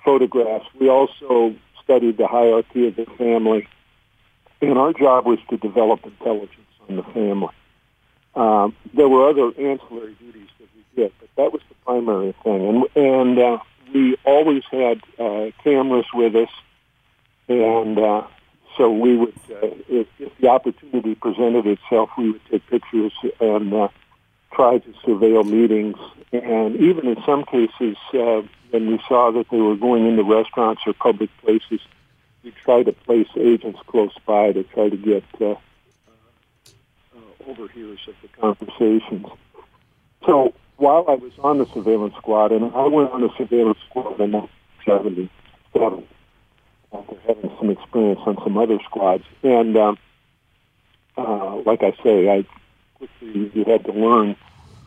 photographs. 0.04 0.66
We 0.78 0.88
also 0.88 1.56
studied 1.82 2.18
the 2.18 2.28
hierarchy 2.28 2.86
of 2.86 2.96
the 2.96 3.06
family, 3.18 3.66
and 4.60 4.78
our 4.78 4.92
job 4.92 5.26
was 5.26 5.40
to 5.48 5.56
develop 5.56 6.04
intelligence 6.04 6.54
on 6.88 6.96
the 6.96 7.02
family. 7.02 7.54
Um, 8.36 8.76
there 8.94 9.08
were 9.08 9.28
other 9.28 9.48
ancillary 9.58 10.14
duties 10.14 10.48
that 10.60 10.68
we 10.76 11.02
did, 11.02 11.12
but 11.18 11.28
that 11.36 11.52
was 11.52 11.62
the 11.68 11.74
primary 11.84 12.34
thing. 12.44 12.86
And 12.94 12.96
and 12.96 13.38
uh, 13.38 13.58
we 13.92 14.16
always 14.24 14.62
had 14.70 15.00
uh, 15.18 15.50
cameras 15.62 16.06
with 16.14 16.36
us, 16.36 16.50
and 17.48 17.98
uh, 17.98 18.22
so 18.76 18.90
we 18.90 19.16
would, 19.16 19.34
uh, 19.50 19.66
if, 19.88 20.06
if 20.18 20.36
the 20.38 20.48
opportunity 20.48 21.14
presented 21.14 21.66
itself, 21.66 22.10
we 22.16 22.30
would 22.32 22.40
take 22.50 22.66
pictures 22.68 23.12
and 23.40 23.74
uh, 23.74 23.88
try 24.52 24.78
to 24.78 24.92
surveil 25.04 25.44
meetings. 25.44 25.96
And 26.32 26.76
even 26.76 27.08
in 27.08 27.22
some 27.26 27.44
cases, 27.44 27.96
uh, 28.14 28.42
when 28.70 28.86
we 28.86 29.00
saw 29.08 29.32
that 29.32 29.50
they 29.50 29.58
were 29.58 29.76
going 29.76 30.06
into 30.06 30.22
restaurants 30.22 30.82
or 30.86 30.92
public 30.92 31.30
places, 31.38 31.80
we 32.44 32.52
try 32.52 32.82
to 32.82 32.92
place 32.92 33.28
agents 33.36 33.80
close 33.86 34.14
by 34.24 34.52
to 34.52 34.62
try 34.62 34.88
to 34.88 34.96
get 34.96 35.24
uh, 35.40 35.50
uh, 35.50 35.56
overhears 37.46 38.00
of 38.06 38.14
the 38.22 38.28
conversations. 38.28 39.26
So 40.24 40.54
while 40.80 41.04
I 41.08 41.14
was 41.14 41.32
on 41.40 41.58
the 41.58 41.66
surveillance 41.74 42.14
squad, 42.16 42.52
and 42.52 42.74
I 42.74 42.86
went 42.86 43.10
on 43.10 43.20
the 43.20 43.30
surveillance 43.36 43.78
squad 43.88 44.18
in 44.18 44.32
1977 44.32 46.06
after 46.92 47.16
having 47.28 47.50
some 47.58 47.70
experience 47.70 48.20
on 48.24 48.36
some 48.42 48.56
other 48.56 48.78
squads, 48.84 49.24
and 49.42 49.76
um, 49.76 49.98
uh, 51.18 51.56
like 51.66 51.82
I 51.82 51.92
say, 52.02 52.30
I 52.30 52.46
quickly 52.94 53.50
you 53.52 53.64
had 53.64 53.84
to 53.84 53.92
learn 53.92 54.36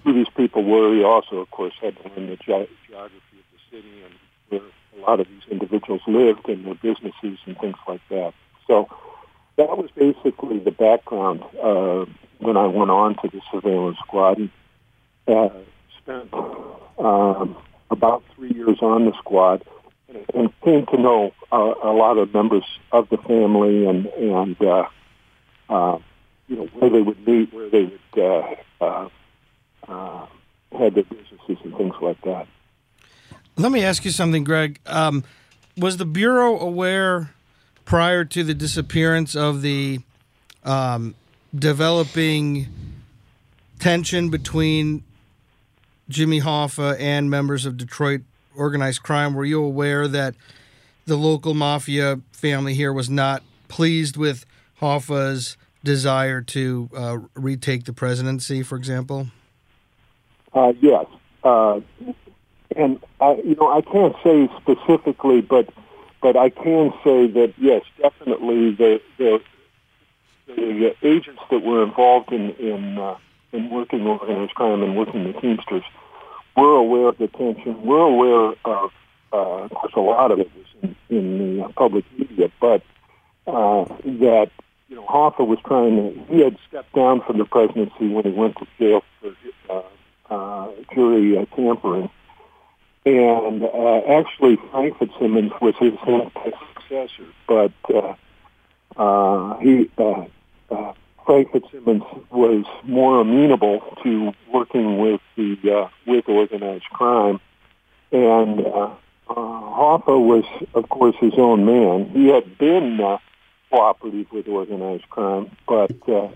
who 0.04 0.14
these 0.14 0.30
people 0.36 0.64
were. 0.64 0.94
You 0.96 1.06
also, 1.06 1.38
of 1.38 1.52
course, 1.52 1.74
had 1.80 1.96
to 1.98 2.10
learn 2.10 2.28
the 2.28 2.38
ge- 2.38 2.70
geography 2.88 3.38
of 3.38 3.48
the 3.54 3.78
city 3.78 4.04
and 4.04 4.14
where 4.50 4.62
a 4.98 5.02
lot 5.08 5.20
of 5.20 5.28
these 5.28 5.44
individuals 5.52 6.02
lived 6.08 6.50
and 6.50 6.66
their 6.66 6.76
businesses 6.76 7.38
and 7.46 7.58
things 7.60 7.78
like 7.88 8.02
that. 8.10 8.34
So 8.66 8.90
that 9.58 9.78
was 9.78 9.92
basically 9.96 10.58
the 10.58 10.72
background 10.72 11.44
uh, 11.62 12.06
when 12.40 12.58
I 12.58 12.66
went 12.66 12.90
on 12.90 13.16
to 13.22 13.30
the 13.30 13.42
surveillance 13.52 13.98
squad. 14.00 14.40
And, 14.40 14.50
uh, 15.28 15.50
spent 16.04 16.34
um, 16.98 17.58
about 17.90 18.24
three 18.36 18.52
years 18.52 18.78
on 18.82 19.06
the 19.06 19.14
squad 19.20 19.64
and 20.34 20.52
came 20.62 20.86
to 20.88 20.98
know 20.98 21.34
a 21.52 21.92
lot 21.92 22.18
of 22.18 22.34
members 22.34 22.64
of 22.92 23.10
the 23.10 23.18
family 23.18 23.86
and 23.86 24.06
and 24.08 24.62
uh, 24.62 24.86
uh, 25.70 25.98
you 26.48 26.56
know 26.56 26.66
where 26.74 26.90
they 26.90 27.02
would 27.02 27.28
meet, 27.28 27.54
where 27.54 27.70
they 27.70 27.84
would 27.84 28.24
uh, 28.24 28.56
uh, 28.82 29.10
uh, 29.88 30.26
had 30.78 30.96
their 30.96 31.04
businesses 31.04 31.58
and 31.64 31.76
things 31.78 31.96
like 32.02 32.22
that. 32.22 32.48
Let 33.56 33.72
me 33.72 33.84
ask 33.84 34.04
you 34.06 34.12
something, 34.12 34.44
Greg. 34.44 34.80
Um, 34.86 35.24
was 35.78 35.98
the 35.98 36.06
bureau 36.06 36.60
aware 36.60 37.34
prior 37.86 38.26
to 38.26 38.44
the 38.44 38.54
disappearance 38.54 39.36
of 39.36 39.62
the 39.62 40.00
um, 40.64 41.16
developing 41.54 42.68
tension 43.80 44.30
between 44.30 45.04
Jimmy 46.10 46.42
Hoffa 46.42 47.00
and 47.00 47.30
members 47.30 47.66
of 47.66 47.78
Detroit 47.78 48.22
organized 48.56 49.04
crime? 49.04 49.34
Were 49.34 49.46
you 49.46 49.64
aware 49.64 50.08
that 50.08 50.36
the 51.06 51.18
local 51.18 51.54
mafia 51.54 52.20
family 52.32 52.74
here 52.74 52.94
was 52.94 53.10
not 53.10 53.44
pleased 53.68 54.18
with 54.18 54.46
Hoffa's 54.82 55.58
desire 55.84 56.42
to 56.42 56.90
uh, 56.96 57.18
retake 57.36 57.86
the 57.86 57.94
presidency, 57.94 58.64
for 58.64 58.78
example? 58.78 59.28
Uh, 60.54 60.74
yes, 60.82 61.06
uh, 61.44 61.82
and 62.76 63.00
I, 63.20 63.34
you 63.44 63.56
know 63.56 63.72
I 63.72 63.82
can't 63.82 64.16
say 64.24 64.50
specifically, 64.62 65.42
but 65.42 65.70
but 66.22 66.38
I 66.38 66.50
can 66.50 66.94
say 67.04 67.28
that 67.28 67.54
yes, 67.58 67.84
definitely 68.00 68.72
the 68.72 69.02
the, 69.18 69.42
the 70.48 70.96
agents 71.02 71.42
that 71.50 71.64
were 71.64 71.84
involved 71.84 72.32
in 72.32 72.52
in 72.52 73.00
uh, 73.00 73.18
in 73.54 73.70
working 73.70 74.06
organized 74.06 74.54
crime 74.56 74.84
and 74.84 74.98
working 74.98 75.32
the 75.32 75.40
Teamsters 75.40 75.84
were 76.58 76.76
aware 76.76 77.08
of 77.08 77.18
the 77.18 77.28
tension. 77.28 77.82
We're 77.84 78.00
aware 78.00 78.56
of, 78.66 78.92
uh, 79.32 79.38
of 79.38 79.72
course, 79.72 79.94
a 79.96 80.00
lot 80.00 80.32
of 80.32 80.40
it 80.40 80.52
was 80.56 80.66
in, 80.82 80.96
in 81.16 81.58
the 81.58 81.70
public 81.70 82.06
media, 82.18 82.52
but 82.60 82.82
uh, 83.48 83.86
that 84.04 84.50
you 84.90 84.96
know 84.96 85.06
Hoffa 85.06 85.46
was 85.46 85.60
trying 85.66 85.96
to. 85.96 86.34
He 86.34 86.42
had 86.42 86.58
stepped 86.68 86.94
down 86.94 87.22
from 87.22 87.38
the 87.38 87.46
presidency 87.46 88.08
when 88.08 88.26
he 88.26 88.32
went 88.32 88.58
to 88.58 88.68
jail 88.80 89.04
for 89.22 89.36
uh, 89.70 90.34
uh, 90.34 90.72
jury 90.94 91.38
uh, 91.38 91.46
tampering. 91.56 92.10
And 93.06 93.64
uh, 93.64 93.98
actually, 94.08 94.58
Frank 94.72 94.98
Fitzsimmons 94.98 95.52
was 95.62 95.76
his 95.78 95.94
successor, 96.00 97.26
but 97.48 97.74
uh, 97.94 98.16
uh, 98.96 99.58
he 99.60 99.90
uh, 99.98 100.26
Frank 101.34 101.52
Fitzsimmons 101.52 102.04
was 102.30 102.64
more 102.84 103.20
amenable 103.22 103.82
to 104.04 104.34
working 104.54 105.00
with 105.00 105.20
the 105.36 105.58
uh, 105.68 105.90
with 106.06 106.30
organized 106.30 106.86
crime, 106.92 107.40
and 108.12 108.60
uh, 108.60 108.92
uh, 109.30 109.34
Hoffa 109.34 110.24
was, 110.24 110.44
of 110.76 110.88
course, 110.90 111.16
his 111.20 111.34
own 111.38 111.66
man. 111.66 112.08
He 112.10 112.28
had 112.28 112.60
been 112.60 113.02
uh, 113.02 113.18
cooperative 113.72 114.32
with 114.32 114.48
organized 114.48 115.10
crime, 115.10 115.50
but 115.68 115.92
uh, 116.08 116.28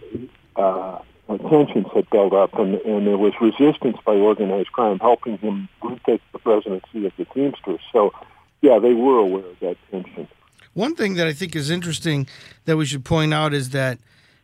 uh, 0.56 1.00
tensions 1.48 1.86
had 1.94 2.10
built 2.10 2.34
up, 2.34 2.58
and, 2.58 2.74
and 2.82 3.06
there 3.06 3.20
was 3.20 3.34
resistance 3.40 3.98
by 4.04 4.14
organized 4.14 4.72
crime 4.72 4.98
helping 4.98 5.38
him 5.38 5.70
retake 5.84 6.24
the 6.32 6.40
presidency 6.40 7.06
of 7.06 7.12
the 7.18 7.26
Teamsters. 7.26 7.82
So, 7.94 8.16
yeah, 8.62 8.80
they 8.80 8.96
were 8.96 9.20
aware 9.20 9.46
of 9.46 9.60
that 9.60 9.78
tension. 9.92 10.28
One 10.74 10.96
thing 10.96 11.14
that 11.16 11.28
I 11.28 11.34
think 11.34 11.56
is 11.56 11.70
interesting 11.70 12.28
that 12.66 12.78
we 12.78 12.86
should 12.88 13.06
point 13.06 13.32
out 13.32 13.54
is 13.54 13.70
that 13.72 14.00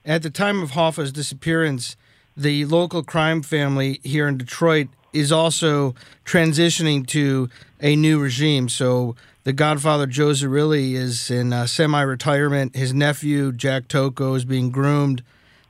at 0.05 0.23
the 0.23 0.29
time 0.29 0.61
of 0.61 0.71
Hoffa's 0.71 1.11
disappearance, 1.11 1.95
the 2.35 2.65
local 2.65 3.03
crime 3.03 3.41
family 3.41 3.99
here 4.03 4.27
in 4.27 4.37
Detroit 4.37 4.87
is 5.13 5.31
also 5.31 5.93
transitioning 6.25 7.05
to 7.07 7.49
a 7.79 7.95
new 7.95 8.19
regime. 8.19 8.67
So 8.69 9.15
the 9.43 9.53
Godfather 9.53 10.07
Joe 10.07 10.29
Zerilli 10.29 10.93
is 10.93 11.29
in 11.29 11.53
uh, 11.53 11.67
semi-retirement. 11.67 12.75
His 12.75 12.93
nephew 12.93 13.51
Jack 13.51 13.87
Tocco 13.87 14.35
is 14.35 14.45
being 14.45 14.71
groomed 14.71 15.23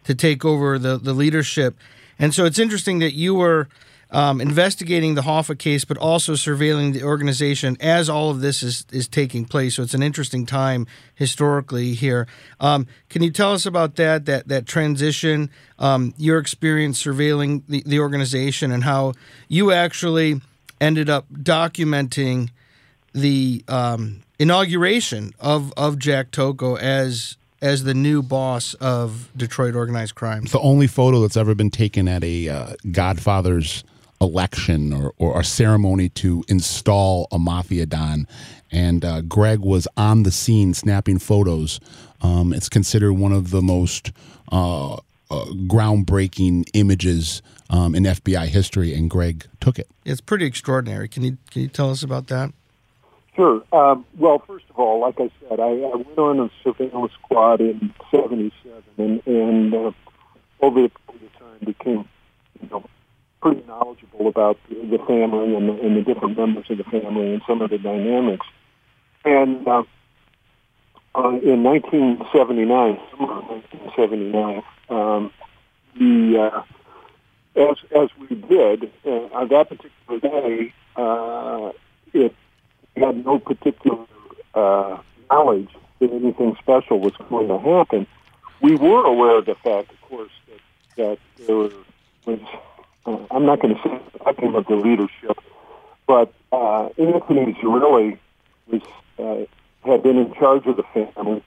to 0.06 0.16
take 0.16 0.46
over 0.46 0.78
the 0.80 0.98
the 0.98 1.14
leadership. 1.14 1.76
And 2.20 2.34
so 2.34 2.46
it's 2.46 2.60
interesting 2.60 3.00
that 3.00 3.14
you 3.14 3.36
were 3.36 3.68
um, 4.14 4.40
investigating 4.40 5.16
the 5.16 5.24
Hoffa 5.24 5.58
case, 5.58 5.84
but 5.84 5.98
also 5.98 6.34
surveilling 6.34 6.94
the 6.94 7.04
organization 7.04 7.76
as 7.82 8.10
all 8.10 8.30
of 8.30 8.42
this 8.42 8.62
is 8.62 8.86
is 8.92 9.08
taking 9.08 9.44
place. 9.44 9.76
So 9.76 9.84
it's 9.84 9.96
an 9.96 10.04
interesting 10.04 10.46
time 10.46 10.86
historically 11.16 11.96
here. 11.96 12.28
Um, 12.60 12.88
can 13.10 13.24
you 13.24 13.32
tell 13.32 13.54
us 13.54 13.66
about 13.66 13.96
that 13.96 14.26
that 14.28 14.48
that 14.48 14.68
transition, 14.68 15.50
um, 15.80 16.14
your 16.18 16.38
experience 16.38 17.04
surveilling 17.04 17.64
the, 17.68 17.84
the 17.86 18.00
organization, 18.00 18.72
and 18.72 18.84
how 18.84 19.14
you 19.48 19.72
actually 19.72 20.40
ended 20.80 21.10
up 21.10 21.26
documenting 21.34 22.52
the 23.14 23.64
um, 23.68 24.22
inauguration 24.38 25.34
of 25.40 25.74
of 25.76 25.98
Jack 25.98 26.30
Tocco 26.30 26.78
as 26.80 27.38
as 27.64 27.86
the 27.86 27.94
new 27.94 28.22
boss 28.22 28.74
of 28.76 29.32
Detroit 29.36 29.74
organized 29.74 30.14
crime. 30.14 30.44
It's 30.44 30.52
the 30.52 30.60
only 30.60 30.86
photo 30.86 31.22
that's 31.22 31.38
ever 31.38 31.56
been 31.56 31.72
taken 31.72 32.08
at 32.10 32.24
a 32.24 32.50
uh, 32.50 32.74
Godfather's 32.92 33.84
election 34.24 34.94
or, 34.94 35.14
or 35.18 35.40
a 35.40 35.44
ceremony 35.44 36.10
to 36.10 36.44
install 36.48 37.28
a 37.32 37.38
mafia 37.38 37.86
don. 37.86 38.28
And 38.72 39.06
uh, 39.06 39.22
Greg 39.22 39.60
was 39.60 39.88
on 39.98 40.24
the 40.24 40.32
scene 40.32 40.74
snapping 40.74 41.20
photos. 41.20 41.80
Um, 42.22 42.54
it's 42.54 42.70
considered 42.70 43.14
one 43.14 43.32
of 43.32 43.52
the 43.52 43.62
most 43.62 44.12
uh, 44.52 44.96
uh, 44.96 45.00
groundbreaking 45.68 46.70
images 46.74 47.42
um, 47.70 47.96
in 47.96 48.04
FBI 48.04 48.48
history, 48.48 48.94
and 48.94 49.10
Greg 49.10 49.46
took 49.60 49.80
it. 49.80 49.88
It's 50.06 50.22
pretty 50.22 50.46
extraordinary. 50.46 51.08
Can 51.08 51.24
you 51.24 51.38
can 51.52 51.64
you 51.64 51.68
tell 51.68 51.90
us 51.92 52.04
about 52.04 52.28
that? 52.28 52.52
Sure. 53.36 53.64
Um, 53.74 54.06
well, 54.18 54.40
first 54.46 54.66
of 54.70 54.78
all, 54.78 55.02
like 55.02 55.20
I 55.20 55.32
said, 55.42 55.60
I, 55.60 55.64
I 55.64 55.96
went 55.96 56.18
on 56.18 56.40
a 56.40 56.52
surveillance 56.64 57.14
squad 57.14 57.62
in 57.62 57.94
'77, 58.12 58.84
and, 58.98 59.26
and 59.26 59.74
uh, 59.74 59.92
over 60.62 60.84
the 60.84 60.92
period 61.08 61.32
of 61.34 61.40
time 61.40 61.66
became, 61.66 62.10
you 62.62 62.70
know, 62.70 62.86
pretty 63.44 63.62
knowledgeable 63.68 64.28
about 64.28 64.58
the, 64.70 64.98
family 65.06 65.54
and 65.54 65.68
the, 65.68 65.74
and 65.84 65.98
the 65.98 66.02
different 66.02 66.38
members 66.38 66.66
of 66.70 66.78
the 66.78 66.84
family 66.86 67.34
and 67.34 67.42
some 67.46 67.62
of 67.62 67.70
the 67.70 67.78
dynamics. 67.78 68.46
And 69.26 69.68
uh, 69.68 69.84
uh, 71.14 71.30
in 71.44 71.62
1979, 71.64 73.00
summer 73.12 73.40
of 73.40 73.46
1979, 73.50 74.64
um, 74.90 75.32
the 76.00 76.40
uh, 76.40 76.64
as 77.56 77.78
as 77.96 78.10
we 78.18 78.36
did 78.36 78.92
uh, 79.06 79.10
on 79.10 79.50
that 79.50 79.70
particular 79.70 80.20
day, 80.20 80.74
uh, 80.96 81.72
it 82.14 82.34
had 82.96 83.26
no 83.26 83.40
particular 83.40 84.06
uh, 84.56 84.98
knowledge 85.30 85.70
that 86.00 86.12
anything 86.12 86.56
special 86.62 87.00
was 87.00 87.14
going 87.30 87.50
to 87.50 87.60
happen. 87.60 88.08
We 88.62 88.78
were 88.78 89.06
aware 89.06 89.38
of 89.40 89.46
the 89.46 89.56
fact, 89.56 89.92
of 89.92 90.02
course, 90.02 90.32
that, 90.48 90.58
that 90.96 91.46
there 91.46 91.56
was, 91.58 91.74
uh, 93.06 93.18
I'm 93.32 93.46
not 93.46 93.60
going 93.62 93.76
to 93.76 93.82
say 93.82 94.00
nothing 94.26 94.56
of 94.56 94.66
the 94.68 94.76
leadership, 94.76 95.38
but 96.08 96.34
uh, 96.52 96.88
Anthony 96.98 97.54
Zerilli 97.54 98.18
was, 98.68 98.82
uh, 99.20 99.46
had 99.90 100.04
been 100.04 100.18
in 100.18 100.34
charge 100.34 100.66
of 100.66 100.78
the 100.78 100.84
family. 100.84 101.44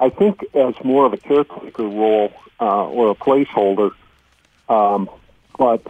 I 0.00 0.10
think 0.10 0.44
as 0.54 0.74
more 0.84 1.06
of 1.06 1.12
a 1.12 1.16
caretaker 1.16 1.82
role 1.82 2.32
uh, 2.60 2.86
or 2.86 3.10
a 3.10 3.14
placeholder, 3.14 3.90
um, 4.68 5.10
but 5.58 5.84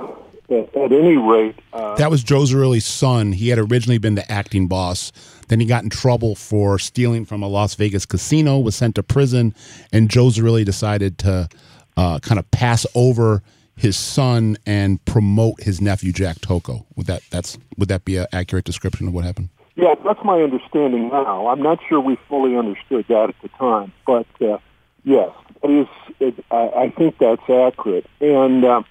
at, 0.51 0.75
at 0.75 0.93
any 0.93 1.17
rate, 1.17 1.57
uh, 1.73 1.95
That 1.97 2.11
was 2.11 2.23
Joe 2.23 2.43
Zerilli's 2.43 2.87
son. 2.87 3.33
He 3.33 3.49
had 3.49 3.59
originally 3.59 3.99
been 3.99 4.15
the 4.15 4.31
acting 4.31 4.67
boss. 4.67 5.13
Then 5.49 5.61
he 5.61 5.67
got 5.67 5.83
in 5.85 5.91
trouble 5.91 6.35
for 6.35 6.79
stealing 6.79 7.25
from 7.25 7.43
a 7.43 7.49
Las 7.49 7.75
Vegas 7.75 8.07
casino, 8.07 8.59
was 8.59 8.75
sent 8.77 8.95
to 8.95 9.03
prison, 9.03 9.55
and 9.93 10.11
Joe 10.11 10.27
Zerilli 10.27 10.65
decided 10.65 11.19
to 11.19 11.49
uh, 11.97 12.19
kind 12.21 12.39
of 12.39 12.51
pass 12.51 12.87
over 12.95 13.43
his 13.79 13.97
son 13.97 14.57
and 14.67 15.03
promote 15.05 15.63
his 15.63 15.81
nephew 15.81 16.13
Jack 16.13 16.39
Tocco. 16.39 16.85
Would 16.97 17.07
that 17.07 17.23
that's 17.31 17.57
would 17.77 17.89
that 17.89 18.05
be 18.05 18.17
an 18.17 18.27
accurate 18.33 18.65
description 18.65 19.09
of 19.09 19.15
what 19.15 19.25
happened? 19.25 19.49
Yeah, 19.77 19.95
that's 20.05 20.23
my 20.25 20.43
understanding 20.43 21.09
now. 21.09 21.47
I'm 21.47 21.63
not 21.63 21.79
sure 21.89 22.01
we 22.01 22.17
fully 22.29 22.57
understood 22.57 23.07
that 23.09 23.29
at 23.29 23.41
the 23.43 23.49
time, 23.51 23.93
but 24.07 24.27
uh, 24.41 24.59
yes, 25.05 25.31
it 25.63 25.71
is. 25.71 25.87
It, 26.19 26.45
I, 26.51 26.69
I 26.69 26.91
think 26.91 27.19
that's 27.19 27.49
accurate. 27.49 28.07
And 28.21 28.65
uh, 28.65 28.83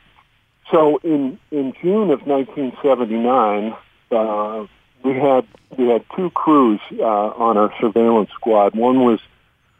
so, 0.71 0.97
in 1.03 1.37
in 1.51 1.73
June 1.81 2.09
of 2.09 2.25
1979, 2.25 3.75
uh, 4.11 4.65
we 5.03 5.13
had 5.13 5.45
we 5.77 5.87
had 5.89 6.05
two 6.15 6.29
crews 6.29 6.79
uh, 6.93 7.03
on 7.03 7.57
our 7.57 7.73
surveillance 7.81 8.29
squad. 8.31 8.73
One 8.73 9.03
was 9.03 9.19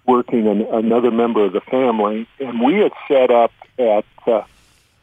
working 0.06 0.48
an, 0.48 0.62
another 0.64 1.12
member 1.12 1.46
of 1.46 1.54
the 1.54 1.62
family, 1.62 2.28
and 2.40 2.62
we 2.62 2.76
had 2.76 2.92
set 3.08 3.32
up 3.32 3.52
at 3.80 4.06
uh, 4.26 4.42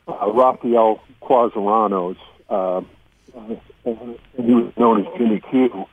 uh, 0.09 0.31
Rafael 0.33 1.01
Quasarano's. 1.23 2.17
Uh, 2.49 2.83
uh, 3.37 3.57
he 3.85 4.55
was 4.55 4.73
known 4.77 5.07
as 5.07 5.19
Jimmy 5.19 5.41
Q 5.41 5.87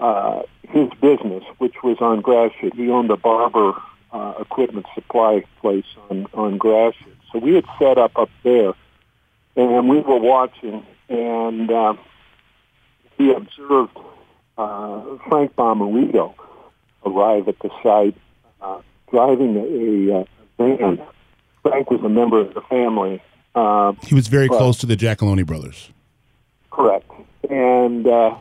uh, 0.00 0.42
his 0.62 0.88
business, 1.00 1.44
which 1.58 1.82
was 1.82 1.98
on 2.00 2.20
Gratiot. 2.20 2.74
He 2.74 2.90
owned 2.90 3.10
a 3.10 3.16
barber 3.16 3.72
uh, 4.12 4.34
equipment 4.40 4.86
supply 4.94 5.44
place 5.60 5.86
on 6.10 6.26
on 6.34 6.58
Gratiot. 6.58 7.16
So 7.32 7.38
we 7.38 7.54
had 7.54 7.64
set 7.78 7.98
up 7.98 8.16
up 8.16 8.30
there, 8.42 8.72
and 9.56 9.88
we 9.88 10.00
were 10.00 10.18
watching, 10.18 10.84
and 11.08 11.70
uh, 11.70 11.94
we 13.18 13.34
observed 13.34 13.96
uh, 14.58 15.02
Frank 15.28 15.54
Bomarito 15.56 16.34
arrive 17.04 17.48
at 17.48 17.58
the 17.60 17.70
site, 17.82 18.16
uh, 18.60 18.80
driving 19.10 19.56
a, 19.56 20.20
a 20.20 20.26
van. 20.58 21.00
Frank 21.62 21.90
was 21.90 22.00
a 22.02 22.08
member 22.08 22.40
of 22.40 22.54
the 22.54 22.60
family. 22.62 23.22
Uh, 23.56 23.92
He 24.06 24.14
was 24.14 24.28
very 24.28 24.48
Right. 24.48 24.58
close 24.58 24.76
to 24.78 24.86
the 24.86 24.96
Giacalone 24.96 25.44
brothers. 25.46 25.90
Correct. 26.70 27.10
And 27.48 28.06
uh, 28.06 28.34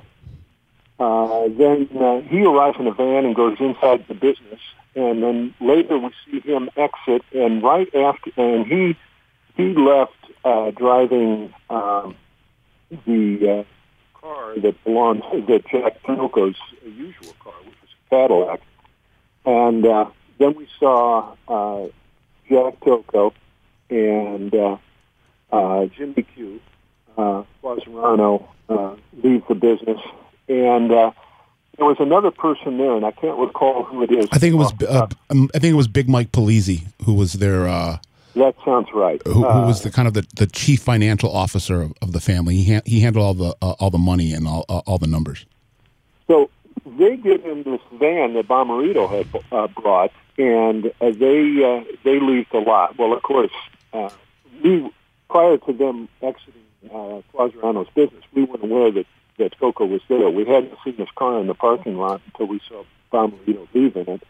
uh, 0.99 1.47
then 1.49 1.87
uh, 1.97 2.19
he 2.21 2.43
arrives 2.45 2.77
in 2.79 2.87
a 2.87 2.91
van 2.91 3.25
and 3.25 3.33
goes 3.35 3.57
inside 3.59 4.05
the 4.07 4.13
business. 4.13 4.59
And 4.95 5.23
then 5.23 5.53
later 5.61 5.97
we 5.97 6.09
see 6.25 6.39
him 6.41 6.69
exit. 6.75 7.23
And 7.33 7.63
right 7.63 7.93
after, 7.95 8.31
and 8.37 8.65
he 8.67 8.95
he 9.57 9.73
left 9.73 10.13
uh, 10.43 10.71
driving 10.71 11.53
um, 11.69 12.15
the 13.05 13.49
uh, 13.59 14.19
car 14.19 14.59
that 14.59 14.83
belongs 14.83 15.23
that 15.47 15.65
Jack 15.67 16.03
Tocco's 16.03 16.57
usual 16.83 17.33
car, 17.39 17.53
which 17.65 17.75
was 17.81 17.89
a 17.91 18.09
Cadillac. 18.09 18.61
And 19.45 19.85
uh, 19.85 20.05
then 20.39 20.55
we 20.55 20.67
saw 20.79 21.35
uh, 21.47 21.87
Jack 22.49 22.79
Tocco 22.81 23.33
and 23.89 24.53
uh, 24.53 24.77
uh, 25.57 25.85
Jimmy 25.95 26.23
Q 26.31 26.59
uh, 27.17 27.43
Quasarano 27.61 28.31
uh, 28.69 28.95
leave 29.23 29.43
the 29.47 29.55
business, 29.69 30.01
and 30.49 30.91
uh, 30.91 31.11
there 31.77 31.87
was 31.91 31.99
another 31.99 32.31
person 32.31 32.77
there, 32.81 32.95
and 32.97 33.05
I 33.05 33.13
can't 33.21 33.37
recall 33.47 33.83
who 33.83 34.03
it 34.03 34.11
is. 34.11 34.27
I 34.31 34.37
think 34.41 34.51
it 34.53 34.57
was 34.57 34.73
uh, 34.83 35.07
um, 35.31 35.49
I 35.55 35.59
think 35.59 35.71
it 35.75 35.79
was 35.83 35.87
Big 35.99 36.07
Mike 36.15 36.31
Polizzi 36.31 36.79
who 37.05 37.13
was 37.21 37.33
their 37.33 37.67
uh, 37.67 37.97
that 38.35 38.55
sounds 38.65 38.89
right. 38.93 39.21
who, 39.25 39.33
who 39.33 39.45
Uh, 39.45 39.67
was 39.71 39.81
the 39.81 39.91
kind 39.91 40.07
of 40.09 40.13
the, 40.13 40.25
the 40.35 40.47
chief 40.47 40.81
financial 40.81 41.31
officer 41.43 41.81
of, 41.81 41.93
of 42.01 42.11
the 42.11 42.19
family. 42.19 42.55
He 42.57 42.73
ha- 42.73 42.85
he 42.85 42.97
handled 43.05 43.25
all 43.25 43.33
the 43.33 43.51
uh, 43.65 43.75
all 43.79 43.91
the 43.97 44.05
money 44.11 44.29
and 44.33 44.43
all 44.47 44.63
uh, 44.67 44.81
all 44.87 44.99
the 45.05 45.11
numbers. 45.15 45.45
So 46.27 46.49
they 46.99 47.15
give 47.17 47.41
him 47.49 47.63
this 47.63 47.83
van 47.93 48.33
that 48.35 48.47
Bomarito 48.47 49.03
had 49.15 49.27
uh, 49.51 49.67
brought, 49.81 50.11
and 50.37 50.81
uh, 50.87 51.11
they 51.23 51.41
uh, 51.63 51.83
they 52.03 52.19
leave 52.19 52.47
the 52.51 52.59
lot. 52.59 52.97
Well, 52.97 53.13
of 53.13 53.21
course, 53.31 53.55
uh, 53.93 54.09
we 54.63 54.71
prior 55.29 55.57
to 55.57 55.73
them 55.73 56.09
exiting 56.21 56.61
uh, 56.89 57.21
Quasarano's 57.33 57.89
business, 57.95 58.23
we 58.33 58.43
weren't 58.43 58.63
aware 58.63 58.91
that 58.91 59.05
that 59.37 59.57
Tocco 59.59 59.85
was 59.85 60.01
there. 60.07 60.29
We 60.29 60.45
hadn't 60.45 60.77
seen 60.83 60.95
his 60.95 61.09
car 61.15 61.39
in 61.41 61.47
the 61.47 61.53
parking 61.53 61.97
lot 61.97 62.21
until 62.27 62.47
we 62.47 62.61
saw 62.69 62.85
Bomarito 63.11 63.67
leaving 63.73 64.07
it, 64.07 64.23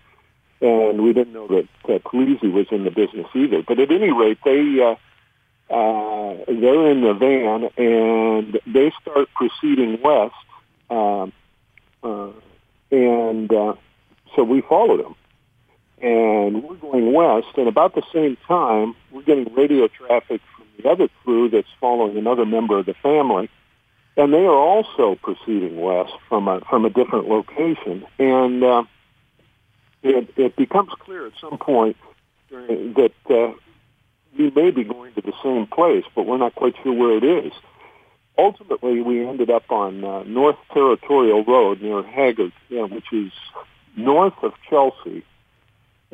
and 0.62 1.04
we 1.04 1.14
didn't 1.14 1.34
know 1.34 1.48
that 1.48 1.68
that 1.88 2.04
Polizzi 2.04 2.52
was 2.52 2.68
in 2.72 2.84
the 2.86 2.92
business 2.92 3.28
either. 3.36 3.62
But 3.62 3.80
at 3.80 3.92
any 3.92 4.12
rate, 4.12 4.40
they. 4.44 4.82
Uh, 4.82 4.96
uh, 5.68 6.36
they're 6.48 6.92
in 6.92 7.02
the 7.02 7.16
van 7.16 7.70
and 7.76 8.60
they 8.68 8.92
start 9.02 9.28
proceeding 9.34 10.00
west. 10.00 10.36
Um, 10.92 11.34
uh, 12.04 12.30
and 12.92 13.52
uh, 13.52 13.74
so 14.36 14.44
we 14.44 14.62
followed 14.62 15.04
them. 15.04 15.16
And 16.02 16.64
we're 16.64 16.76
going 16.76 17.14
west, 17.14 17.58
and 17.58 17.68
about 17.68 17.96
the 17.96 18.04
same 18.14 18.38
time, 18.48 18.96
we're 19.12 19.24
getting 19.24 19.54
radio 19.54 19.88
traffic 19.88 20.42
from 20.56 20.66
the 20.78 20.90
other 20.90 21.08
crew 21.24 21.50
that's 21.50 21.68
following 21.80 22.18
another 22.18 22.46
member 22.46 22.78
of 22.78 22.86
the 22.86 22.94
family, 22.96 23.50
and 24.18 24.34
they 24.34 24.46
are 24.46 24.56
also 24.56 25.16
proceeding 25.16 25.80
west 25.80 26.14
from 26.28 26.48
a 26.48 26.60
from 26.70 26.86
a 26.86 26.90
different 26.90 27.30
location. 27.30 28.06
And 28.20 28.64
uh, 28.64 28.84
it, 30.04 30.34
it 30.36 30.56
becomes 30.56 30.92
clear 31.00 31.28
at 31.28 31.34
some 31.40 31.58
point 31.58 31.98
that 32.50 33.14
uh, 33.30 33.54
we 34.38 34.52
may 34.52 34.72
be 34.72 34.84
going 34.84 35.14
to 35.14 35.22
the 35.22 35.34
same 35.44 35.66
place, 35.66 36.04
but 36.14 36.26
we're 36.26 36.38
not 36.38 36.56
quite 36.56 36.76
sure 36.84 36.94
where 36.94 37.18
it 37.18 37.24
is 37.24 37.54
ultimately 38.38 39.02
we 39.02 39.26
ended 39.26 39.50
up 39.50 39.70
on 39.72 40.04
uh, 40.04 40.24
North 40.24 40.58
Territorial 40.74 41.44
Road 41.44 41.82
near 41.82 42.04
Haggard, 42.04 42.52
yeah, 42.70 42.84
which 42.84 43.12
is 43.12 43.32
north 43.96 44.34
of 44.42 44.54
Chelsea, 44.70 45.24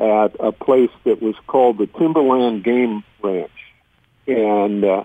at 0.02 0.36
a 0.40 0.52
place 0.52 0.90
that 1.06 1.22
was 1.22 1.36
called 1.46 1.78
the 1.78 1.86
Timberland 1.86 2.64
Game 2.64 3.04
Ranch, 3.22 3.52
and 4.26 4.84
uh, 4.84 5.04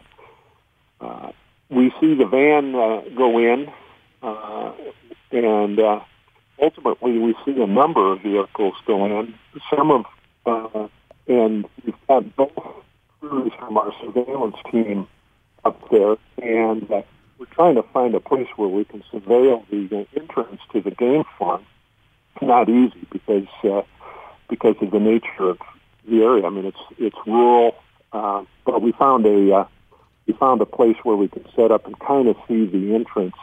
uh, 1.03 1.33
we 1.69 1.93
see 2.01 2.15
the 2.15 2.25
van 2.25 2.75
uh, 2.75 3.03
go 3.15 3.39
in, 3.39 3.71
uh, 4.23 4.73
and 5.31 5.79
uh, 5.79 6.01
ultimately 6.61 7.19
we 7.19 7.35
see 7.45 7.61
a 7.61 7.67
number 7.67 8.11
of 8.11 8.23
vehicles 8.23 8.75
go 8.87 9.05
in. 9.05 9.35
Some 9.69 9.91
of 9.91 10.07
uh, 10.47 10.89
and 11.29 11.67
we've 11.85 11.95
got 12.09 12.35
both 12.35 12.53
crews 13.21 13.53
from 13.59 13.77
our 13.77 13.93
surveillance 14.01 14.57
team 14.71 15.07
up 15.63 15.79
there, 15.91 16.17
and 16.43 16.91
uh, 16.91 17.03
we're 17.39 17.47
trying 17.47 17.75
to 17.75 17.83
find 17.83 18.15
a 18.15 18.21
place 18.21 18.49
where 18.57 18.69
we 18.69 18.85
can 18.85 19.03
surveil 19.13 19.63
the 19.69 20.07
entrance 20.17 20.61
to 20.73 20.81
the 20.81 20.93
game 20.93 21.25
farm. 21.39 21.67
It's 22.35 22.47
not 22.47 22.71
easy 22.71 23.07
because 23.11 23.47
uh, 23.63 23.83
because 24.49 24.77
of 24.81 24.91
the 24.91 25.01
nature 25.01 25.51
of 25.51 25.59
the 26.09 26.23
area. 26.23 26.47
I 26.47 26.51
mean, 26.51 26.67
it's 26.67 26.79
it's 26.99 27.17
rural, 27.27 27.77
uh, 28.13 28.45
but 28.65 28.83
we 28.83 28.93
found 28.93 29.27
a 29.27 29.55
uh, 29.55 29.67
we 30.27 30.35
found 30.35 30.61
a 30.61 30.67
place 30.67 30.97
where 31.03 31.17
we 31.17 31.29
could 31.29 31.47
set 31.55 31.71
up 31.71 31.87
and 31.87 31.99
kind 31.99 32.29
of 32.29 32.37
see 32.49 32.67
the 32.67 32.95
entrance, 32.95 33.37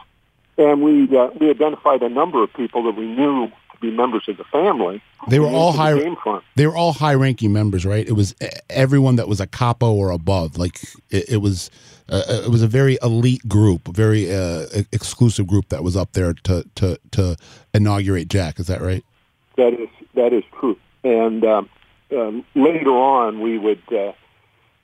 and 0.58 0.82
we 0.82 1.16
uh, 1.16 1.30
we 1.38 1.50
identified 1.50 2.02
a 2.02 2.08
number 2.08 2.42
of 2.42 2.52
people 2.54 2.84
that 2.84 2.96
we 2.96 3.06
knew 3.06 3.48
to 3.48 3.78
be 3.80 3.90
members 3.90 4.24
of 4.28 4.36
the 4.36 4.44
family. 4.44 5.02
They 5.28 5.40
were 5.40 5.48
all 5.48 5.72
high-. 5.72 6.14
They 6.56 6.66
were 6.66 6.76
all 6.76 6.92
high 6.92 7.14
ranking 7.14 7.52
members, 7.52 7.86
right? 7.86 8.06
It 8.06 8.12
was 8.12 8.34
everyone 8.68 9.16
that 9.16 9.28
was 9.28 9.40
a 9.40 9.46
capo 9.46 9.92
or 9.92 10.10
above. 10.10 10.58
Like 10.58 10.80
it, 11.10 11.30
it 11.30 11.36
was, 11.38 11.70
uh, 12.08 12.22
it 12.44 12.50
was 12.50 12.62
a 12.62 12.68
very 12.68 12.98
elite 13.02 13.46
group, 13.48 13.88
a 13.88 13.92
very 13.92 14.32
uh, 14.32 14.66
exclusive 14.92 15.46
group 15.46 15.68
that 15.70 15.82
was 15.82 15.96
up 15.96 16.12
there 16.12 16.34
to 16.44 16.64
to 16.76 16.98
to 17.12 17.36
inaugurate 17.72 18.28
Jack. 18.28 18.60
Is 18.60 18.66
that 18.66 18.80
right? 18.80 19.04
That 19.56 19.72
is 19.74 19.88
that 20.14 20.32
is 20.32 20.44
true. 20.58 20.76
And 21.04 21.44
um, 21.44 21.68
um, 22.10 22.44
later 22.54 22.90
on, 22.90 23.40
we 23.40 23.58
would 23.58 23.82
uh, 23.92 24.12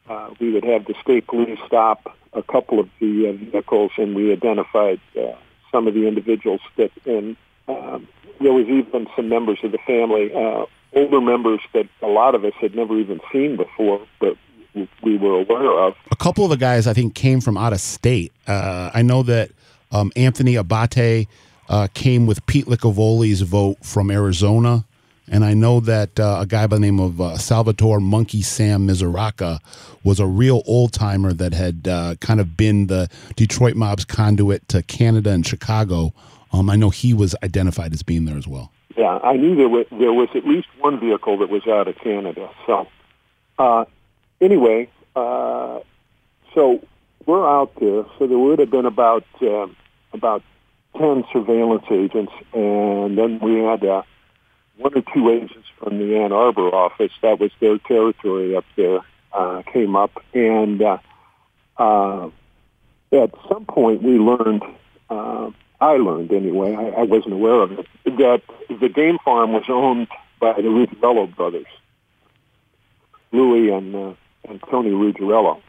uh, 0.09 0.35
we 0.39 0.53
would 0.53 0.65
have 0.65 0.85
the 0.85 0.95
state 1.03 1.27
police 1.27 1.59
stop 1.67 2.17
a 2.33 2.43
couple 2.43 2.79
of 2.79 2.89
the 3.01 3.29
uh, 3.29 3.33
vehicles, 3.33 3.91
and 3.97 4.15
we 4.15 4.33
identified 4.33 5.01
uh, 5.19 5.33
some 5.73 5.89
of 5.89 5.95
the 5.95 6.07
individuals 6.07 6.61
that. 6.77 6.93
And 7.07 7.37
um, 7.69 8.07
there 8.41 8.53
was 8.53 8.67
even 8.67 9.07
some 9.15 9.29
members 9.29 9.59
of 9.63 9.73
the 9.73 9.79
family, 9.87 10.33
uh, 10.35 10.65
older 10.95 11.21
members 11.21 11.61
that 11.73 11.89
a 12.03 12.07
lot 12.07 12.35
of 12.35 12.45
us 12.45 12.55
had 12.61 12.75
never 12.75 12.99
even 12.99 13.21
seen 13.33 13.57
before, 13.57 14.01
but 14.19 14.37
we 15.03 15.17
were 15.17 15.41
aware 15.41 15.73
of. 15.73 15.95
a 16.11 16.17
couple 16.17 16.45
of 16.45 16.51
the 16.51 16.57
guys 16.57 16.87
I 16.87 16.93
think 16.93 17.15
came 17.15 17.41
from 17.41 17.57
out 17.57 17.73
of 17.73 17.81
state. 17.81 18.33
Uh, 18.47 18.91
I 18.95 19.03
know 19.03 19.23
that 19.25 19.51
um, 19.93 20.13
Anthony 20.17 20.55
Abate 20.55 21.27
uh, 21.69 21.89
came 21.95 22.27
with 22.27 22.45
Pete 22.47 22.67
Licavoli's 22.67 23.43
vote 23.43 23.85
from 23.85 24.11
Arizona, 24.11 24.85
and 25.31 25.45
I 25.45 25.55
know 25.55 25.79
that 25.81 26.19
uh, 26.19 26.39
a 26.41 26.47
guy 26.47 26.67
by 26.67 26.77
the 26.77 26.81
name 26.81 26.99
of 26.99 27.21
uh, 27.21 27.39
Salvatore 27.39 28.01
Monkey 28.01 28.43
Sam 28.43 28.87
Mizuraka 28.87 29.61
was 30.03 30.19
a 30.19 30.27
real 30.27 30.63
old 30.67 30.93
timer 30.93 31.33
that 31.33 31.55
had 31.55 31.87
uh, 31.87 32.17
kind 32.21 32.41
of 32.41 32.57
been 32.57 32.89
the 32.89 33.09
Detroit 33.37 33.77
mob's 33.77 34.05
conduit 34.05 34.69
to 34.69 34.83
Canada 34.83 35.31
and 35.31 35.47
Chicago. 35.47 36.13
Um, 36.53 36.69
I 36.69 36.75
know 36.75 36.91
he 36.91 37.15
was 37.15 37.37
identified 37.45 37.93
as 37.93 38.03
being 38.03 38.25
there 38.25 38.37
as 38.37 38.49
well. 38.49 38.73
Yeah, 38.97 39.21
I 39.23 39.37
knew 39.37 39.55
there 39.55 39.69
was 39.69 39.87
there 39.93 40.13
was 40.13 40.29
at 40.35 40.45
least 40.45 40.67
one 40.81 40.99
vehicle 40.99 41.39
that 41.39 41.49
was 41.49 41.65
out 41.69 41.87
of 41.87 41.97
Canada. 41.99 42.51
So, 42.67 42.89
uh, 43.59 43.85
anyway, 44.41 44.91
uh, 45.15 45.79
so 46.55 46.85
we're 47.25 47.49
out 47.49 47.73
there, 47.79 48.05
so 48.19 48.27
there 48.27 48.37
would 48.37 48.59
have 48.59 48.71
been 48.71 48.87
about 48.87 49.25
uh, 49.41 49.69
about 50.13 50.43
ten 50.99 51.25
surveillance 51.33 51.85
agents, 51.89 52.33
and 52.53 53.17
then 53.17 53.39
we 53.39 53.61
had 53.61 53.85
one 54.81 54.97
or 54.97 55.03
two 55.15 55.31
agents 55.31 55.69
from 55.79 55.99
the 55.99 56.17
Ann 56.17 56.33
Arbor 56.33 56.75
office. 56.75 57.13
That 57.23 57.39
was 57.39 57.51
their 57.61 57.79
territory 57.79 58.57
up 58.57 58.65
there. 58.77 59.01
Uh, 59.33 59.63
came 59.73 59.95
up, 59.95 60.11
and 60.35 60.83
uh, 60.83 60.99
uh, 61.77 62.31
at 63.13 63.31
some 63.49 63.65
point 63.65 64.03
we 64.03 64.19
learned. 64.19 64.63
Uh, 65.09 65.51
I 65.81 65.93
learned 65.99 66.33
anyway. 66.33 66.75
I, 66.75 67.01
I 67.01 67.03
wasn't 67.05 67.35
aware 67.35 67.63
of 67.63 67.73
it. 67.73 67.87
That 68.05 68.43
the 68.69 68.89
game 68.89 69.19
farm 69.25 69.53
was 69.53 69.65
owned 69.69 70.09
by 70.41 70.55
the 70.55 70.69
Ruggiero 70.69 71.29
brothers, 71.29 71.67
Louis 73.31 73.71
and 73.71 73.95
uh, 73.95 74.15
and 74.49 74.61
Tony 74.69 74.91
Ruggiero. 74.91 75.63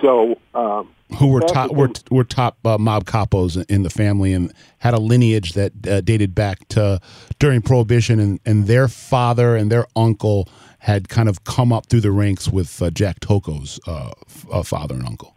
So 0.00 0.38
um, 0.54 0.88
who 1.18 1.28
were 1.28 1.40
top 1.40 1.72
were, 1.72 1.90
were 2.10 2.24
top 2.24 2.58
uh, 2.64 2.78
mob 2.78 3.04
capos 3.04 3.64
in 3.70 3.82
the 3.82 3.90
family 3.90 4.32
and 4.32 4.52
had 4.78 4.94
a 4.94 4.98
lineage 4.98 5.54
that 5.54 5.72
uh, 5.86 6.00
dated 6.00 6.34
back 6.34 6.66
to 6.68 7.00
during 7.38 7.62
prohibition 7.62 8.20
and, 8.20 8.40
and 8.44 8.66
their 8.66 8.88
father 8.88 9.56
and 9.56 9.72
their 9.72 9.86
uncle 9.96 10.48
had 10.80 11.08
kind 11.08 11.28
of 11.28 11.44
come 11.44 11.72
up 11.72 11.86
through 11.86 12.00
the 12.00 12.12
ranks 12.12 12.48
with 12.48 12.80
uh, 12.80 12.90
Jack 12.90 13.20
Tocco's 13.20 13.80
uh, 13.86 14.12
f- 14.26 14.46
uh, 14.50 14.62
father 14.62 14.94
and 14.94 15.06
uncle. 15.06 15.34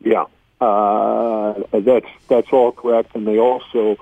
Yeah, 0.00 0.24
uh, 0.60 1.54
that's 1.72 2.06
that's 2.28 2.52
all 2.52 2.72
correct. 2.72 3.14
And 3.14 3.26
they 3.26 3.38
also, 3.38 3.96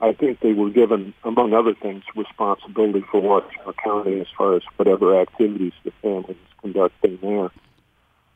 I 0.00 0.12
think, 0.12 0.40
they 0.40 0.52
were 0.52 0.70
given, 0.70 1.14
among 1.22 1.52
other 1.52 1.74
things, 1.74 2.02
responsibility 2.14 3.04
for 3.10 3.20
Washtenaw 3.20 3.76
County 3.76 4.20
as 4.20 4.26
far 4.36 4.54
as 4.54 4.62
whatever 4.76 5.20
activities 5.20 5.72
the 5.84 5.92
family 6.02 6.36
was 6.36 6.60
conducting 6.60 7.18
there. 7.22 7.50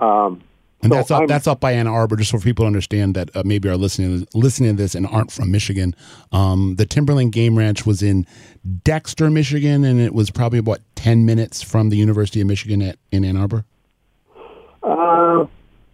Um, 0.07 0.43
And 0.83 0.91
So 0.91 0.97
that's 0.97 1.11
up, 1.11 1.19
I'm- 1.21 1.29
that's 1.29 1.47
up 1.47 1.61
by 1.61 1.73
Ann 1.73 1.87
Arbor, 1.87 2.17
just 2.17 2.31
for 2.31 2.39
people 2.41 2.63
to 2.65 2.67
understand 2.67 3.15
that 3.15 3.35
uh, 3.37 3.43
maybe 3.45 3.69
are 3.69 3.77
listening 3.77 4.27
listening 4.35 4.77
to 4.77 4.83
this 4.83 4.95
and 4.95 5.07
aren't 5.07 5.31
from 5.31 5.51
Michigan. 5.51 5.95
Um, 6.33 6.77
the 6.77 6.87
Timberland 6.87 7.33
Game 7.33 7.59
Ranch 7.59 7.85
was 7.85 8.03
in 8.03 8.27
Dexter, 8.85 9.31
Michigan, 9.31 9.85
and 9.85 10.01
it 10.01 10.15
was 10.15 10.31
probably 10.31 10.59
about 10.59 10.81
ten 10.95 11.27
minutes 11.27 11.63
from 11.63 11.91
the 11.91 11.97
University 11.97 12.41
of 12.41 12.47
Michigan 12.47 12.81
at 12.83 12.97
in 13.13 13.25
Ann 13.25 13.37
Arbor. 13.37 13.65
uh, 14.83 15.45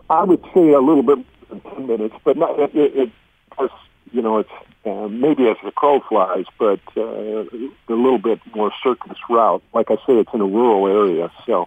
I 0.08 0.22
would 0.22 0.44
say 0.54 0.70
a 0.72 0.80
little 0.80 1.02
bit 1.02 1.18
more 1.18 1.26
than 1.48 1.60
ten 1.62 1.86
minutes, 1.86 2.14
but 2.24 2.36
not, 2.36 2.58
it, 2.60 2.74
it, 2.74 2.96
it 2.96 3.70
you 4.12 4.22
know, 4.22 4.38
it's 4.38 4.50
uh, 4.84 5.08
maybe 5.08 5.48
as 5.48 5.56
the 5.64 5.72
crow 5.72 6.00
flies, 6.08 6.44
but 6.58 6.78
uh, 6.96 7.02
a 7.02 7.48
little 7.88 8.18
bit 8.18 8.38
more 8.54 8.72
circuitous 8.82 9.18
route. 9.28 9.62
Like 9.74 9.90
I 9.90 9.96
say, 10.06 10.14
it's 10.18 10.32
in 10.32 10.40
a 10.40 10.46
rural 10.46 10.86
area, 10.86 11.32
so 11.44 11.66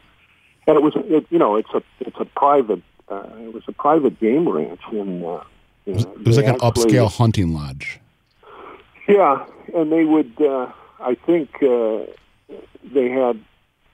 and 0.66 0.78
it 0.78 0.82
was, 0.82 0.94
it, 0.96 1.26
you 1.30 1.38
know, 1.38 1.58
it's 1.58 1.70
a 1.74 1.84
it's 2.00 2.16
a 2.20 2.26
private 2.26 2.82
uh, 3.10 3.28
it 3.40 3.54
was 3.54 3.64
a 3.68 3.72
private 3.72 4.20
game 4.20 4.48
ranch 4.48 4.82
in. 4.92 5.24
Uh, 5.24 5.44
It 5.86 5.96
was, 5.96 6.04
it 6.04 6.26
was 6.26 6.38
like 6.38 6.48
an 6.48 6.60
upscale 6.60 7.12
hunting 7.12 7.54
lodge. 7.54 8.00
Yeah, 9.08 9.46
and 9.74 9.92
they 9.92 10.06
would. 10.06 10.40
Uh, 10.40 10.68
I 11.00 11.16
think 11.16 11.50
uh, 11.64 12.06
they 12.84 13.10
had 13.10 13.44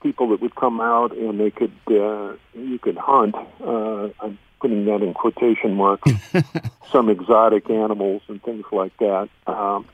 people 0.02 0.30
that 0.30 0.42
would 0.42 0.56
come 0.56 0.82
out 0.82 1.16
and 1.16 1.40
they 1.40 1.52
could 1.52 1.78
uh, 1.90 2.34
you 2.54 2.80
could 2.80 2.98
hunt. 2.98 3.36
Uh, 3.62 4.10
I'm 4.20 4.38
putting 4.60 4.86
that 4.86 5.02
in 5.02 5.14
quotation 5.14 5.76
marks. 5.76 6.12
some 6.92 7.10
exotic 7.10 7.70
animals 7.70 8.22
and 8.28 8.42
things 8.44 8.66
like 8.72 8.96
that. 8.98 9.30
Um, 9.48 9.86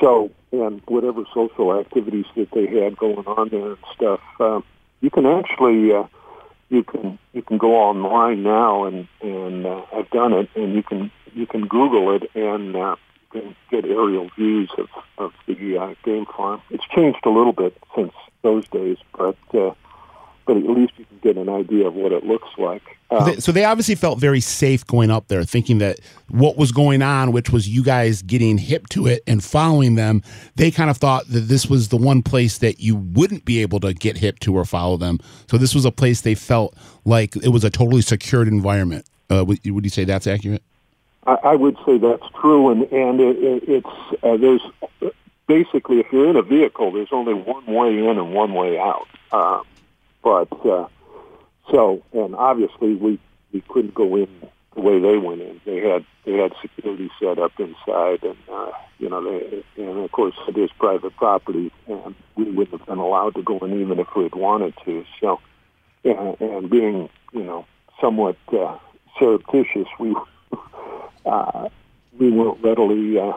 so, 0.00 0.30
and 0.52 0.80
whatever 0.86 1.24
social 1.34 1.78
activities 1.78 2.26
that 2.36 2.50
they 2.52 2.66
had 2.66 2.96
going 2.96 3.26
on 3.26 3.48
there 3.50 3.72
and 3.72 3.84
stuff, 3.94 4.20
um, 4.40 4.64
you 5.00 5.10
can 5.10 5.26
actually 5.26 5.92
uh, 5.92 6.04
you 6.70 6.84
can 6.84 7.18
you 7.32 7.42
can 7.42 7.58
go 7.58 7.74
online 7.74 8.42
now 8.42 8.84
and 8.84 9.06
and 9.20 9.66
uh, 9.66 9.82
I've 9.92 10.08
done 10.10 10.32
it, 10.32 10.48
and 10.54 10.74
you 10.74 10.82
can 10.82 11.10
you 11.34 11.46
can 11.46 11.66
Google 11.66 12.14
it 12.14 12.30
and 12.34 12.74
uh, 12.74 12.96
get 13.70 13.84
aerial 13.84 14.30
views 14.36 14.70
of 14.78 14.88
of 15.18 15.32
the 15.46 15.76
uh, 15.76 15.94
game 16.04 16.26
farm. 16.26 16.62
It's 16.70 16.86
changed 16.86 17.20
a 17.24 17.30
little 17.30 17.52
bit 17.52 17.76
since 17.94 18.12
those 18.42 18.66
days, 18.68 18.98
but 19.16 19.36
uh, 19.52 19.74
but 20.46 20.56
at 20.56 20.64
least 20.64 20.92
you 20.96 21.04
can 21.04 21.18
get 21.22 21.36
an 21.36 21.48
idea 21.48 21.86
of 21.86 21.94
what 21.94 22.12
it 22.12 22.24
looks 22.24 22.48
like. 22.58 22.82
Um, 23.10 23.40
so 23.40 23.50
they 23.50 23.64
obviously 23.64 23.96
felt 23.96 24.20
very 24.20 24.40
safe 24.40 24.86
going 24.86 25.10
up 25.10 25.28
there, 25.28 25.42
thinking 25.42 25.78
that 25.78 25.98
what 26.28 26.56
was 26.56 26.70
going 26.70 27.02
on, 27.02 27.32
which 27.32 27.50
was 27.50 27.68
you 27.68 27.82
guys 27.82 28.22
getting 28.22 28.56
hip 28.56 28.88
to 28.90 29.06
it 29.06 29.22
and 29.26 29.42
following 29.42 29.96
them, 29.96 30.22
they 30.54 30.70
kind 30.70 30.90
of 30.90 30.96
thought 30.96 31.26
that 31.28 31.40
this 31.40 31.66
was 31.66 31.88
the 31.88 31.96
one 31.96 32.22
place 32.22 32.58
that 32.58 32.80
you 32.80 32.96
wouldn't 32.96 33.44
be 33.44 33.62
able 33.62 33.80
to 33.80 33.92
get 33.92 34.16
hip 34.16 34.38
to 34.40 34.54
or 34.54 34.64
follow 34.64 34.96
them. 34.96 35.18
So 35.50 35.58
this 35.58 35.74
was 35.74 35.84
a 35.84 35.90
place 35.90 36.20
they 36.20 36.36
felt 36.36 36.76
like 37.04 37.34
it 37.36 37.48
was 37.48 37.64
a 37.64 37.70
totally 37.70 38.02
secured 38.02 38.46
environment. 38.46 39.06
Uh, 39.28 39.44
would, 39.44 39.58
would 39.64 39.84
you 39.84 39.90
say 39.90 40.04
that's 40.04 40.26
accurate? 40.26 40.62
I, 41.26 41.36
I 41.44 41.56
would 41.56 41.76
say 41.84 41.98
that's 41.98 42.24
true, 42.40 42.70
and 42.70 42.82
and 42.92 43.20
it, 43.20 43.36
it, 43.36 43.62
it's 43.68 44.22
uh, 44.22 44.36
there's 44.36 44.62
basically 45.46 45.98
if 45.98 46.06
you're 46.12 46.28
in 46.28 46.36
a 46.36 46.42
vehicle, 46.42 46.92
there's 46.92 47.12
only 47.12 47.34
one 47.34 47.66
way 47.66 47.98
in 47.98 48.18
and 48.18 48.32
one 48.32 48.54
way 48.54 48.78
out. 48.78 49.08
Uh, 49.32 49.62
but 50.22 50.48
uh, 50.66 50.86
so, 51.70 52.02
and 52.12 52.34
obviously 52.34 52.94
we 52.94 53.18
we 53.52 53.62
couldn't 53.68 53.94
go 53.94 54.16
in 54.16 54.28
the 54.74 54.80
way 54.80 55.00
they 55.00 55.18
went 55.18 55.40
in. 55.40 55.60
They 55.64 55.78
had 55.78 56.04
they 56.24 56.34
had 56.34 56.52
security 56.60 57.10
set 57.20 57.38
up 57.38 57.52
inside, 57.58 58.22
and 58.22 58.36
uh, 58.52 58.72
you 58.98 59.08
know, 59.08 59.22
they, 59.22 59.64
and 59.76 59.98
of 59.98 60.12
course 60.12 60.34
it 60.48 60.56
is 60.56 60.70
private 60.78 61.16
property, 61.16 61.72
and 61.86 62.14
we 62.36 62.44
wouldn't 62.44 62.78
have 62.78 62.86
been 62.86 62.98
allowed 62.98 63.34
to 63.36 63.42
go 63.42 63.58
in 63.58 63.80
even 63.80 63.98
if 63.98 64.08
we'd 64.14 64.34
wanted 64.34 64.74
to. 64.84 65.04
So, 65.20 65.40
and, 66.04 66.40
and 66.40 66.70
being 66.70 67.08
you 67.32 67.44
know 67.44 67.66
somewhat 68.00 68.36
uh, 68.52 68.78
surreptitious, 69.18 69.88
we 69.98 70.14
uh, 71.26 71.68
we 72.18 72.30
weren't 72.30 72.62
readily, 72.62 73.18
uh, 73.18 73.32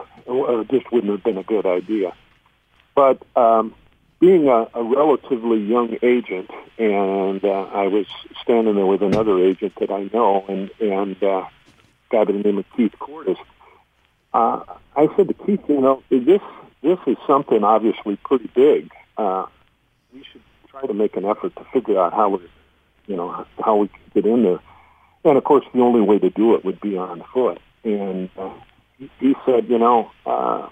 just 0.70 0.90
wouldn't 0.92 1.12
have 1.12 1.24
been 1.24 1.38
a 1.38 1.42
good 1.42 1.66
idea. 1.66 2.12
But 2.94 3.22
um, 3.36 3.74
being 4.24 4.48
a, 4.48 4.66
a 4.72 4.82
relatively 4.82 5.58
young 5.58 5.98
agent, 6.02 6.50
and 6.78 7.44
uh, 7.44 7.68
I 7.74 7.88
was 7.88 8.06
standing 8.40 8.74
there 8.74 8.86
with 8.86 9.02
another 9.02 9.38
agent 9.38 9.74
that 9.80 9.90
I 9.90 10.08
know, 10.14 10.46
and 10.48 10.70
and 10.80 11.22
uh, 11.22 11.44
guy 12.08 12.24
by 12.24 12.32
the 12.32 12.38
name 12.38 12.56
of 12.56 12.64
Keith 12.74 12.94
Cordes. 12.98 13.36
Uh, 14.32 14.60
I 14.96 15.14
said 15.14 15.28
to 15.28 15.34
Keith, 15.34 15.60
you 15.68 15.78
know, 15.78 16.02
this 16.08 16.40
this 16.80 16.98
is 17.06 17.18
something 17.26 17.62
obviously 17.62 18.16
pretty 18.16 18.50
big. 18.54 18.90
Uh, 19.18 19.44
we 20.14 20.24
should 20.32 20.40
try 20.70 20.86
to 20.86 20.94
make 20.94 21.16
an 21.18 21.26
effort 21.26 21.54
to 21.56 21.64
figure 21.64 22.00
out 22.00 22.14
how 22.14 22.30
we, 22.30 22.38
you 23.06 23.16
know, 23.16 23.44
how 23.62 23.76
we 23.76 23.88
can 23.88 24.00
get 24.14 24.24
in 24.24 24.42
there. 24.42 24.60
And 25.24 25.36
of 25.36 25.44
course, 25.44 25.66
the 25.74 25.80
only 25.80 26.00
way 26.00 26.18
to 26.18 26.30
do 26.30 26.54
it 26.54 26.64
would 26.64 26.80
be 26.80 26.96
on 26.96 27.22
foot. 27.34 27.60
And 27.84 28.30
uh, 28.38 28.54
he, 28.98 29.10
he 29.20 29.34
said, 29.44 29.68
you 29.68 29.78
know, 29.78 30.10
uh, 30.24 30.68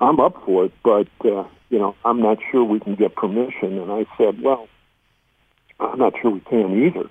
I'm 0.00 0.18
up 0.18 0.42
for 0.44 0.64
it, 0.64 0.72
but 0.82 1.08
uh, 1.24 1.44
you 1.70 1.78
know, 1.78 1.94
I'm 2.04 2.20
not 2.20 2.38
sure 2.50 2.64
we 2.64 2.80
can 2.80 2.96
get 2.96 3.14
permission. 3.14 3.78
And 3.78 3.90
I 3.90 4.04
said, 4.18 4.42
well, 4.42 4.68
I'm 5.78 5.98
not 5.98 6.14
sure 6.20 6.32
we 6.32 6.40
can 6.40 6.84
either. 6.84 7.08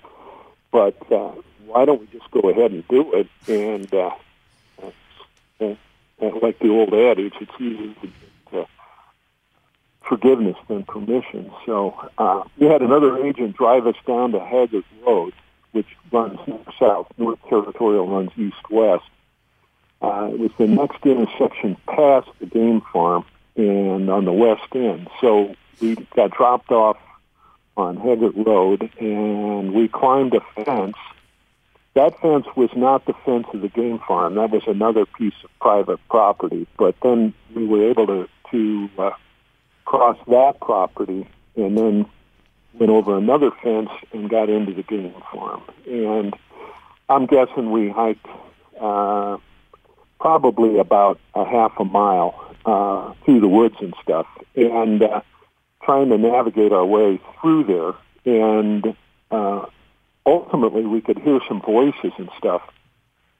But 0.72 1.12
uh, 1.12 1.32
why 1.65 1.86
don't 1.86 2.02
we 2.02 2.08
just 2.08 2.30
go 2.30 2.41
ahead 2.41 2.72
and 2.72 2.88
do 2.88 3.13
it? 3.13 3.28
And 3.48 3.91
uh, 3.93 4.12
uh, 5.62 5.76
uh, 6.22 6.39
like 6.41 6.60
the 6.60 6.69
old 6.69 6.93
adage, 6.93 7.34
it's 7.39 7.52
easier 7.60 7.93
to 7.93 8.08
get 8.08 8.60
uh, 8.60 8.65
forgiveness 10.02 10.58
than 10.67 10.84
permission. 10.84 11.52
So 11.65 12.10
uh, 12.17 12.43
we 12.58 12.67
had 12.67 12.82
another 12.82 13.26
agent 13.26 13.56
drive 13.56 13.88
us 13.88 13.95
down 14.06 14.34
to 14.34 14.39
Haggard 14.39 14.84
Road, 15.08 15.34
which 15.72 15.88
runs 16.12 16.39
south. 16.78 17.08
North 17.17 17.39
Territorial 17.50 18.08
runs 18.08 18.32
east-west. 18.38 19.06
Uh, 20.02 20.30
it 20.32 20.39
was 20.39 20.52
the 20.58 20.67
next 20.67 21.06
intersection 21.06 21.76
past 21.88 22.28
the 22.39 22.45
game 22.45 22.82
farm 22.93 23.26
and 23.60 24.10
on 24.10 24.26
the 24.26 24.32
west 24.32 24.74
end. 24.74 25.10
So 25.19 25.56
we 25.82 25.95
got 26.15 26.32
dropped 26.32 26.72
off 26.72 26.98
on 27.78 27.98
Haggard 27.98 28.34
Road, 28.36 28.89
and 29.00 29.74
we 29.74 29.88
climbed 29.88 30.34
a 30.34 30.41
fence. 30.63 30.98
That 31.93 32.19
fence 32.22 32.45
was 32.56 32.69
not 32.76 33.06
the 33.06 33.13
fence 33.26 33.48
of 33.54 33.62
the 33.62 33.69
game 33.69 34.00
farm. 34.08 34.36
That 34.36 34.52
was 34.52 34.63
another 34.67 35.06
piece 35.06 35.34
of 35.43 35.50
private 35.60 36.00
property. 36.10 36.67
But 36.78 36.95
then 37.02 37.34
we 37.56 37.65
were 37.65 37.89
able 37.89 38.08
to 38.08 38.30
to 38.52 38.89
uh, 38.98 39.12
cross 39.86 40.17
that 40.28 40.60
property, 40.60 41.28
and 41.56 41.78
then 41.78 42.06
went 42.74 42.91
over 42.91 43.17
another 43.17 43.52
fence 43.63 43.89
and 44.13 44.30
got 44.30 44.50
into 44.50 44.74
the 44.74 44.84
game 44.84 45.13
farm. 45.32 45.62
And 45.86 46.34
I'm 47.10 47.26
guessing 47.26 47.72
we 47.72 47.89
hiked 47.89 48.26
uh, 48.80 49.38
probably 50.19 50.80
about 50.80 51.19
a 51.36 51.45
half 51.45 51.74
a 51.80 51.86
mile 51.86 52.48
uh, 52.65 53.13
through 53.26 53.39
the 53.39 53.48
woods 53.48 53.76
and 53.80 53.93
stuff, 54.02 54.28
and 54.56 55.02
uh, 55.02 55.22
trying 55.84 56.10
to 56.10 56.17
navigate 56.17 56.72
our 56.72 56.86
way 56.86 57.19
through 57.39 57.63
there. 57.63 57.93
And 58.26 58.95
uh, 59.32 59.65
ultimately, 60.26 60.86
we 60.86 61.02
could 61.02 61.19
hear 61.19 61.39
some 61.48 61.62
voices 61.62 62.12
and 62.17 62.30
stuff. 62.38 62.62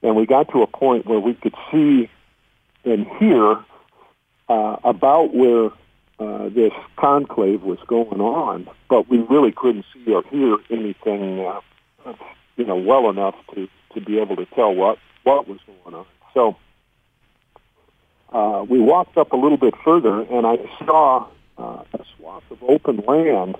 And 0.02 0.16
we 0.16 0.26
got 0.26 0.50
to 0.52 0.62
a 0.62 0.66
point 0.66 1.06
where 1.06 1.20
we 1.20 1.34
could 1.34 1.54
see 1.70 2.08
and 2.84 3.06
hear 3.18 3.58
uh, 4.48 4.76
about 4.82 5.34
where 5.34 5.70
uh, 6.18 6.48
this 6.48 6.72
conclave 6.96 7.62
was 7.62 7.78
going 7.86 8.20
on, 8.20 8.68
but 8.88 9.08
we 9.08 9.18
really 9.18 9.52
couldn't 9.52 9.84
see 9.92 10.12
or 10.12 10.22
hear 10.30 10.56
anything 10.70 11.40
uh, 11.40 11.60
you 12.56 12.66
know, 12.66 12.76
well 12.76 13.08
enough 13.08 13.34
to 13.54 13.68
to 13.94 14.00
be 14.00 14.20
able 14.20 14.36
to 14.36 14.46
tell 14.54 14.74
what 14.74 14.98
what 15.22 15.48
was 15.48 15.58
going 15.66 15.94
on. 15.94 16.06
So 16.34 16.56
uh, 18.32 18.64
we 18.68 18.78
walked 18.78 19.16
up 19.16 19.32
a 19.32 19.36
little 19.36 19.58
bit 19.58 19.74
further, 19.84 20.20
and 20.22 20.46
I 20.46 20.58
saw 20.84 21.26
uh, 21.58 21.82
a 21.92 22.04
swath 22.16 22.44
of 22.50 22.62
open 22.62 22.98
land 22.98 23.56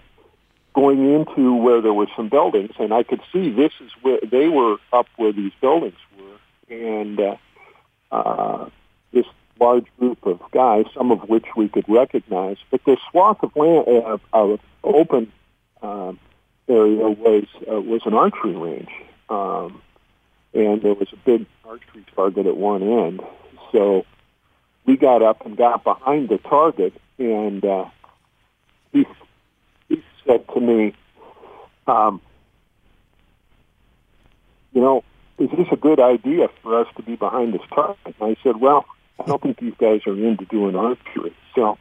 going 0.75 1.13
into 1.13 1.55
where 1.57 1.81
there 1.81 1.93
were 1.93 2.07
some 2.17 2.29
buildings, 2.29 2.73
and 2.79 2.95
I 2.95 3.03
could 3.03 3.21
see 3.33 3.51
this 3.51 3.73
is 3.81 3.91
where 4.03 4.21
they 4.23 4.49
were 4.49 4.77
up 4.93 5.07
where 5.17 5.33
these 5.33 5.53
buildings 5.61 5.99
were, 6.17 6.75
and 6.75 7.21
uh, 7.21 7.37
uh, 8.13 8.69
this 9.13 9.27
large 9.59 9.87
group 9.99 10.25
of 10.25 10.41
guys, 10.53 10.87
some 10.95 11.11
of 11.11 11.29
which 11.29 11.47
we 11.57 11.69
could 11.69 11.89
recognize, 11.89 12.57
but 12.71 12.85
this 12.85 12.99
swath 13.11 13.43
of 13.43 13.55
land, 13.57 13.87
uh, 13.89 14.19
of 14.33 14.61
open 14.85 15.33
uh, 15.83 16.13
area 16.69 17.09
was 17.09 17.45
uh, 17.71 17.81
was 17.81 18.03
an 18.07 18.15
archery 18.15 18.55
range, 18.55 18.91
um, 19.29 19.83
and 20.55 20.83
there 20.83 20.95
was 20.95 21.09
a 21.13 21.17
big 21.17 21.47
archery 21.65 22.05
target 22.15 22.47
at 22.47 22.57
one 22.57 22.83
end. 22.83 23.21
So 23.73 24.07
we 24.87 24.97
got 24.97 25.23
up 25.23 25.45
and 25.47 25.57
got 25.57 25.85
behind 25.85 26.29
the 26.29 26.39
target, 26.39 26.95
and 27.19 27.65
uh, 27.65 27.87
he 28.93 29.07
he 29.89 30.03
said 30.27 30.47
to 30.49 30.61
me, 30.61 30.95
um, 31.87 32.21
"You 34.73 34.81
know, 34.81 35.05
is 35.39 35.51
this 35.51 35.69
a 35.71 35.77
good 35.77 36.01
idea 36.01 36.49
for 36.63 36.81
us 36.81 36.89
to 36.97 37.03
be 37.03 37.17
behind 37.17 37.55
this 37.55 37.63
target?" 37.73 37.99
And 38.21 38.37
I 38.37 38.37
said, 38.43 38.61
"Well, 38.61 38.87
I 39.19 39.25
don't 39.25 39.43
think 39.43 39.59
these 39.59 39.75
guys 39.79 40.01
are 40.07 40.17
into 40.17 40.45
doing 40.47 40.77
archery." 40.77 41.35
So, 41.55 41.79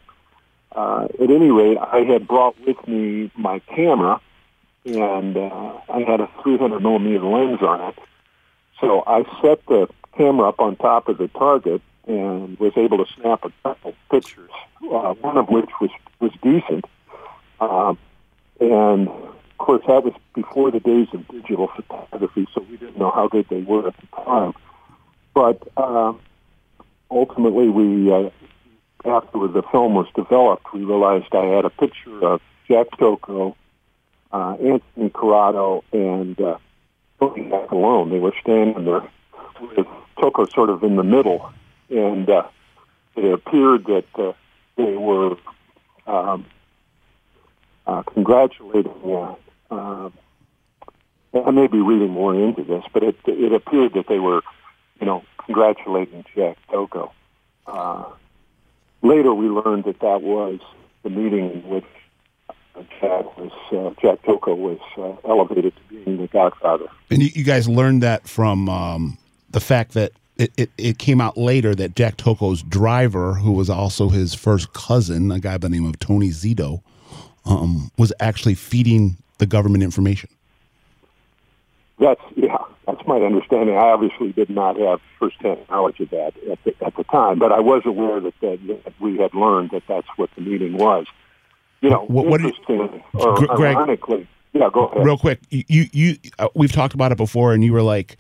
uh, 0.75 1.07
at 1.21 1.29
any 1.31 1.51
rate, 1.51 1.77
I 1.77 1.99
had 1.99 2.27
brought 2.27 2.59
with 2.65 2.85
me 2.87 3.31
my 3.35 3.59
camera, 3.59 4.19
and 4.85 5.37
uh, 5.37 5.73
I 5.89 5.99
had 6.01 6.21
a 6.21 6.29
300 6.43 6.81
millimeter 6.81 7.23
lens 7.23 7.61
on 7.61 7.81
it. 7.89 7.95
So 8.79 9.03
I 9.05 9.23
set 9.41 9.65
the 9.67 9.87
camera 10.17 10.49
up 10.49 10.59
on 10.59 10.75
top 10.75 11.09
of 11.09 11.17
the 11.17 11.27
target 11.27 11.81
and 12.09 12.57
was 12.59 12.73
able 12.75 12.97
to 12.97 13.05
snap 13.13 13.45
a 13.45 13.51
couple 13.63 13.93
pictures, 14.09 14.49
uh, 14.91 15.13
one 15.13 15.37
of 15.37 15.47
which 15.49 15.69
was 15.79 15.91
was 16.19 16.31
decent. 16.41 16.85
Um, 17.61 17.97
and 18.59 19.07
of 19.07 19.57
course, 19.59 19.83
that 19.87 20.03
was 20.03 20.13
before 20.33 20.71
the 20.71 20.79
days 20.79 21.07
of 21.13 21.27
digital 21.27 21.67
photography, 21.67 22.47
so 22.53 22.65
we 22.69 22.77
didn't 22.77 22.97
know 22.97 23.11
how 23.11 23.27
good 23.27 23.47
they 23.49 23.61
were 23.61 23.87
at 23.87 23.95
the 23.97 24.07
time. 24.23 24.53
But 25.35 25.61
um, 25.77 26.19
ultimately, 27.11 27.69
we 27.69 28.11
uh, 28.11 28.31
after 29.05 29.47
the 29.47 29.61
film 29.71 29.93
was 29.93 30.07
developed, 30.15 30.73
we 30.73 30.83
realized 30.83 31.27
I 31.33 31.45
had 31.45 31.65
a 31.65 31.69
picture 31.69 32.25
of 32.25 32.41
Jack 32.67 32.87
Tocco, 32.97 33.55
uh, 34.31 34.53
Anthony 34.53 35.11
Corrado, 35.11 35.83
and 35.93 36.41
uh, 36.41 36.57
Tony 37.19 37.51
alone. 37.71 38.09
They 38.09 38.19
were 38.19 38.33
standing 38.41 38.83
there 38.85 39.07
with 39.61 39.85
Tocco 40.17 40.51
sort 40.51 40.71
of 40.71 40.83
in 40.83 40.95
the 40.95 41.03
middle 41.03 41.53
and 41.89 42.29
uh, 42.29 42.47
it 43.15 43.33
appeared 43.33 43.85
that 43.85 44.05
uh, 44.15 44.33
they 44.75 44.95
were 44.95 45.35
um, 46.07 46.45
uh, 47.85 48.03
congratulating. 48.03 48.93
Uh, 49.03 49.35
uh, 49.71 50.09
I 51.33 51.51
may 51.51 51.67
be 51.67 51.79
reading 51.79 52.09
more 52.09 52.33
into 52.33 52.63
this, 52.63 52.83
but 52.93 53.03
it 53.03 53.15
it 53.25 53.53
appeared 53.53 53.93
that 53.93 54.07
they 54.07 54.19
were, 54.19 54.41
you 54.99 55.05
know, 55.05 55.23
congratulating 55.45 56.25
Jack 56.35 56.57
Tocco. 56.71 57.11
Uh, 57.67 58.05
later, 59.01 59.33
we 59.33 59.47
learned 59.47 59.83
that 59.85 59.99
that 59.99 60.21
was 60.21 60.59
the 61.03 61.09
meeting 61.09 61.51
in 61.51 61.69
which 61.69 61.85
Jack 62.99 63.37
was 63.37 63.51
uh, 63.71 63.91
Jack 64.01 64.21
Tocco 64.23 64.55
was 64.55 64.79
uh, 64.97 65.27
elevated 65.27 65.73
to 65.75 65.81
being 66.03 66.17
the 66.17 66.27
Godfather. 66.27 66.85
And 67.09 67.21
you, 67.21 67.29
you 67.33 67.43
guys 67.43 67.67
learned 67.67 68.03
that 68.03 68.27
from 68.27 68.69
um, 68.69 69.17
the 69.49 69.59
fact 69.59 69.93
that 69.93 70.11
it, 70.39 70.51
it, 70.55 70.69
it, 70.77 70.97
came 70.97 71.19
out 71.19 71.37
later 71.37 71.75
that 71.75 71.95
Jack 71.95 72.15
Tocco's 72.15 72.63
driver, 72.63 73.33
who 73.33 73.51
was 73.51 73.69
also 73.69 74.07
his 74.07 74.33
first 74.33 74.71
cousin, 74.71 75.31
a 75.31 75.39
guy 75.39 75.57
by 75.57 75.67
the 75.67 75.69
name 75.69 75.85
of 75.85 75.99
Tony 75.99 76.29
Zito, 76.29 76.81
um, 77.45 77.91
was 77.97 78.13
actually 78.21 78.55
feeding 78.55 79.17
the 79.37 79.45
government 79.45 79.83
information. 79.83 80.29
That's 81.99 82.21
yeah, 82.37 82.57
that's 82.87 83.05
my 83.05 83.17
understanding. 83.17 83.75
I 83.75 83.91
obviously 83.91 84.31
did 84.31 84.49
not 84.49 84.77
have 84.77 85.01
firsthand 85.19 85.59
knowledge 85.69 85.99
of 85.99 86.09
that 86.11 86.31
at 86.49 86.63
the, 86.63 86.73
at 86.85 86.95
the 86.95 87.03
time, 87.03 87.37
but 87.37 87.51
I 87.51 87.59
was 87.59 87.81
aware 87.85 88.21
that, 88.21 88.33
that, 88.39 88.59
that 88.85 88.93
we 89.01 89.17
had 89.17 89.33
learned 89.33 89.71
that 89.71 89.83
that's 89.87 90.07
what 90.15 90.29
the 90.35 90.41
meeting 90.41 90.77
was. 90.77 91.05
You 91.81 91.89
know, 91.89 92.05
what, 92.05 92.27
what 92.27 92.39
interesting 92.39 92.77
you, 92.77 93.19
or 93.19 93.35
Greg, 93.35 93.75
ironically. 93.75 94.27
Yeah, 94.53 94.69
go 94.71 94.85
ahead. 94.85 95.05
Real 95.05 95.17
quick, 95.17 95.41
you 95.49 95.85
you 95.91 96.17
uh, 96.39 96.47
we've 96.55 96.71
talked 96.71 96.93
about 96.93 97.11
it 97.11 97.17
before, 97.17 97.53
and 97.53 97.63
you 97.63 97.73
were 97.73 97.83
like 97.83 98.17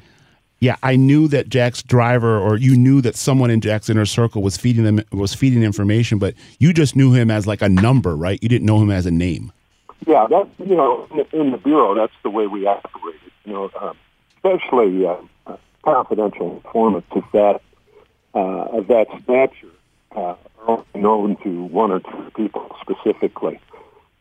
yeah, 0.61 0.75
I 0.83 0.97
knew 0.97 1.27
that 1.29 1.47
Jack's 1.47 1.81
driver, 1.81 2.37
or 2.37 2.57
you 2.57 2.75
knew 2.75 3.01
that 3.01 3.15
someone 3.15 3.49
in 3.49 3.61
Jack's 3.61 3.89
inner 3.89 4.05
circle 4.05 4.41
was 4.41 4.57
feeding 4.57 4.83
them 4.83 5.01
was 5.11 5.33
feeding 5.33 5.63
information, 5.63 6.19
but 6.19 6.33
you 6.59 6.73
just 6.73 6.95
knew 6.95 7.13
him 7.13 7.31
as 7.31 7.47
like 7.47 7.61
a 7.61 7.69
number, 7.69 8.15
right? 8.15 8.41
You 8.41 8.49
didn't 8.49 8.65
know 8.65 8.81
him 8.81 8.91
as 8.91 9.05
a 9.05 9.11
name. 9.11 9.53
Yeah, 10.05 10.27
that's 10.29 10.49
you 10.59 10.75
know, 10.75 11.07
in 11.31 11.51
the 11.51 11.57
bureau, 11.57 11.95
that's 11.95 12.13
the 12.23 12.29
way 12.29 12.47
we 12.47 12.65
operated. 12.65 13.21
You 13.45 13.53
know, 13.53 13.71
uh, 13.79 13.93
especially 14.35 15.05
uh, 15.05 15.15
confidential 15.83 16.57
informants 16.57 17.07
of 17.11 17.23
that 17.31 17.61
uh, 18.35 18.77
of 18.77 18.87
that 18.87 19.07
stature 19.23 19.71
uh, 20.11 20.19
are 20.19 20.37
only 20.67 20.85
known 20.95 21.35
to 21.43 21.63
one 21.65 21.91
or 21.91 22.01
two 22.01 22.31
people 22.35 22.75
specifically 22.81 23.61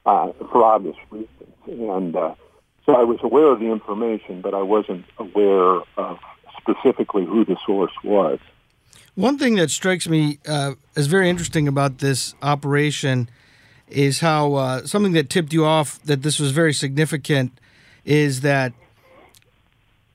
uh, 0.07 0.31
for 0.53 0.64
obvious 0.64 0.96
reasons, 1.11 1.29
and. 1.66 2.14
Uh, 2.14 2.35
so 2.88 2.96
I 2.96 3.05
was 3.05 3.18
aware 3.22 3.53
of 3.53 3.61
the 3.61 3.66
information, 3.66 4.40
but 4.40 4.55
I 4.55 4.62
wasn't 4.62 5.05
aware 5.18 5.83
of 5.98 6.18
specifically 6.59 7.27
who 7.27 7.44
the 7.44 7.57
source 7.66 7.92
was. 8.03 8.38
One 9.14 9.37
thing 9.37 9.57
that 9.57 9.70
strikes 9.70 10.09
me 10.09 10.38
uh, 10.48 10.72
as 10.96 11.07
very 11.07 11.29
interesting 11.29 11.68
about 11.68 11.98
this 11.98 12.35
operation 12.40 13.29
is 13.88 14.20
how 14.20 14.55
uh, 14.55 14.87
something 14.87 15.12
that 15.12 15.29
tipped 15.29 15.53
you 15.53 15.66
off 15.66 16.03
that 16.05 16.22
this 16.22 16.38
was 16.38 16.53
very 16.53 16.72
significant 16.72 17.53
is 18.07 18.40
that 18.40 18.72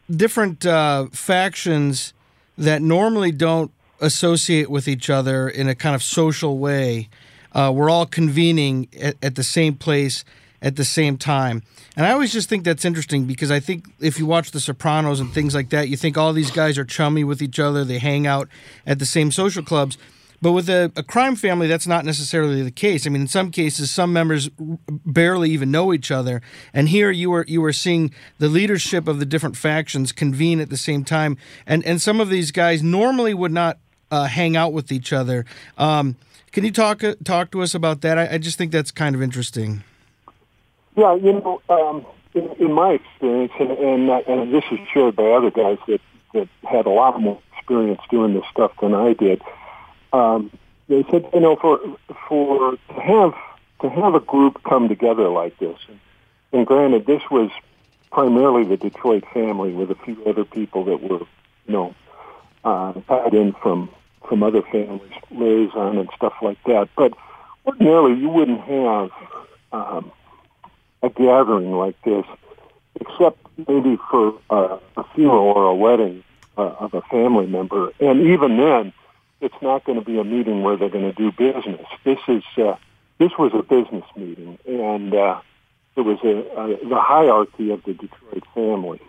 different 0.09 0.65
uh, 0.65 1.05
factions 1.11 2.13
that 2.57 2.81
normally 2.81 3.31
don't 3.31 3.71
associate 4.01 4.69
with 4.69 4.87
each 4.87 5.11
other 5.11 5.47
in 5.47 5.67
a 5.67 5.75
kind 5.75 5.93
of 5.93 6.01
social 6.01 6.57
way 6.57 7.07
uh, 7.51 7.71
were 7.73 7.89
all 7.89 8.07
convening 8.07 8.87
at, 8.99 9.15
at 9.21 9.35
the 9.35 9.43
same 9.43 9.75
place 9.75 10.25
at 10.63 10.77
the 10.77 10.85
same 10.85 11.17
time. 11.17 11.61
And 11.95 12.07
I 12.07 12.11
always 12.11 12.33
just 12.33 12.49
think 12.49 12.63
that's 12.63 12.85
interesting 12.85 13.25
because 13.25 13.51
I 13.51 13.59
think 13.59 13.85
if 13.99 14.17
you 14.17 14.25
watch 14.25 14.51
The 14.51 14.59
Sopranos 14.59 15.19
and 15.19 15.31
things 15.31 15.53
like 15.53 15.69
that, 15.69 15.89
you 15.89 15.97
think 15.97 16.17
all 16.17 16.33
these 16.33 16.49
guys 16.49 16.79
are 16.79 16.85
chummy 16.85 17.23
with 17.23 17.41
each 17.41 17.59
other, 17.59 17.83
they 17.83 17.99
hang 17.99 18.25
out 18.25 18.47
at 18.87 18.97
the 18.97 19.05
same 19.05 19.29
social 19.29 19.61
clubs. 19.61 19.97
But 20.41 20.53
with 20.53 20.69
a, 20.69 20.91
a, 20.97 21.03
crime 21.03 21.37
family, 21.37 21.67
that's 21.67 21.87
not 21.87 22.03
necessarily 22.03 22.63
the 22.63 22.71
case. 22.71 23.07
I 23.07 23.09
mean, 23.09 23.21
in 23.21 23.27
some 23.29 23.49
cases, 23.49 23.91
some 23.91 24.11
members 24.11 24.49
barely 24.89 25.51
even 25.51 25.71
know 25.71 25.93
each 25.93 26.11
other. 26.11 26.41
And 26.73 26.89
here, 26.89 27.11
you 27.11 27.29
were 27.29 27.45
you 27.47 27.61
were 27.61 27.71
seeing 27.71 28.13
the 28.39 28.49
leadership 28.49 29.07
of 29.07 29.19
the 29.19 29.25
different 29.25 29.55
factions 29.55 30.11
convene 30.11 30.59
at 30.59 30.69
the 30.69 30.75
same 30.75 31.05
time, 31.05 31.37
and 31.65 31.85
and 31.85 32.01
some 32.01 32.19
of 32.19 32.29
these 32.29 32.51
guys 32.51 32.83
normally 32.83 33.33
would 33.33 33.53
not 33.53 33.77
uh, 34.11 34.25
hang 34.25 34.57
out 34.57 34.73
with 34.73 34.91
each 34.91 35.13
other. 35.13 35.45
Um, 35.77 36.17
can 36.51 36.65
you 36.65 36.71
talk 36.71 37.05
uh, 37.05 37.15
talk 37.23 37.49
to 37.51 37.61
us 37.61 37.73
about 37.73 38.01
that? 38.01 38.17
I, 38.17 38.33
I 38.33 38.37
just 38.37 38.57
think 38.57 38.73
that's 38.73 38.91
kind 38.91 39.15
of 39.15 39.21
interesting. 39.21 39.81
Yeah, 40.95 41.15
you 41.15 41.33
know, 41.33 41.61
um, 41.69 42.05
in, 42.33 42.49
in 42.59 42.71
my 42.71 42.91
experience, 42.91 43.53
and, 43.59 43.71
and 43.71 44.09
uh, 44.09 44.21
and 44.27 44.53
this 44.53 44.63
is 44.71 44.79
shared 44.93 45.15
by 45.15 45.23
other 45.31 45.49
guys 45.49 45.77
that 45.87 46.01
that 46.33 46.47
had 46.63 46.85
a 46.85 46.89
lot 46.89 47.19
more 47.19 47.39
experience 47.57 48.01
doing 48.09 48.33
this 48.33 48.43
stuff 48.51 48.71
than 48.81 48.93
I 48.93 49.13
did. 49.13 49.41
Um, 50.11 50.51
they 50.87 51.03
said, 51.09 51.27
you 51.33 51.39
know, 51.39 51.55
for 51.55 51.79
for 52.27 52.73
to 52.73 52.93
have 52.93 53.33
to 53.81 53.89
have 53.89 54.13
a 54.13 54.19
group 54.19 54.61
come 54.63 54.87
together 54.87 55.29
like 55.29 55.57
this, 55.57 55.77
and, 56.51 56.65
granted, 56.67 57.05
this 57.05 57.23
was 57.31 57.49
primarily 58.11 58.63
the 58.63 58.77
Detroit 58.77 59.23
family 59.33 59.73
with 59.73 59.89
a 59.89 59.95
few 59.95 60.23
other 60.25 60.45
people 60.45 60.85
that 60.85 61.01
were, 61.01 61.25
you 61.65 61.73
know, 61.73 61.95
uh, 62.63 62.93
tied 63.07 63.33
in 63.33 63.53
from 63.53 63.89
from 64.27 64.43
other 64.43 64.61
families, 64.61 65.11
liaison 65.31 65.97
and 65.97 66.09
stuff 66.15 66.33
like 66.41 66.63
that. 66.65 66.89
But 66.95 67.13
ordinarily, 67.65 68.19
you 68.19 68.29
wouldn't 68.29 68.61
have. 68.61 69.09
Um, 69.71 70.11
a 71.03 71.09
gathering 71.09 71.71
like 71.73 72.01
this, 72.03 72.25
except 72.99 73.37
maybe 73.67 73.97
for 74.09 74.39
uh, 74.49 74.79
a 74.97 75.03
funeral 75.13 75.43
or 75.43 75.65
a 75.65 75.75
wedding 75.75 76.23
uh, 76.57 76.61
of 76.79 76.93
a 76.93 77.01
family 77.03 77.45
member. 77.45 77.91
And 77.99 78.21
even 78.21 78.57
then, 78.57 78.93
it's 79.41 79.61
not 79.61 79.83
going 79.83 79.99
to 79.99 80.05
be 80.05 80.17
a 80.17 80.23
meeting 80.23 80.63
where 80.63 80.77
they're 80.77 80.89
going 80.89 81.13
to 81.13 81.17
do 81.17 81.31
business. 81.31 81.85
This 82.03 82.19
is 82.27 82.43
uh, 82.57 82.77
this 83.19 83.31
was 83.37 83.51
a 83.53 83.61
business 83.61 84.05
meeting, 84.15 84.57
and 84.65 85.13
uh, 85.13 85.41
it 85.95 86.01
was 86.01 86.17
a, 86.23 86.39
a, 86.59 86.87
the 86.87 86.99
hierarchy 86.99 87.71
of 87.71 87.83
the 87.83 87.93
Detroit 87.93 88.43
family. 88.53 89.01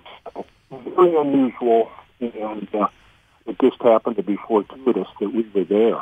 Very 0.70 1.16
unusual, 1.16 1.90
and 2.20 2.68
uh, 2.74 2.88
it 3.46 3.59
just 3.61 3.80
happened 3.80 4.16
to 4.16 4.22
be 4.22 4.37
fortuitous 4.37 5.09
that 5.20 5.33
we 5.33 5.48
were 5.54 5.64
there. 5.64 6.00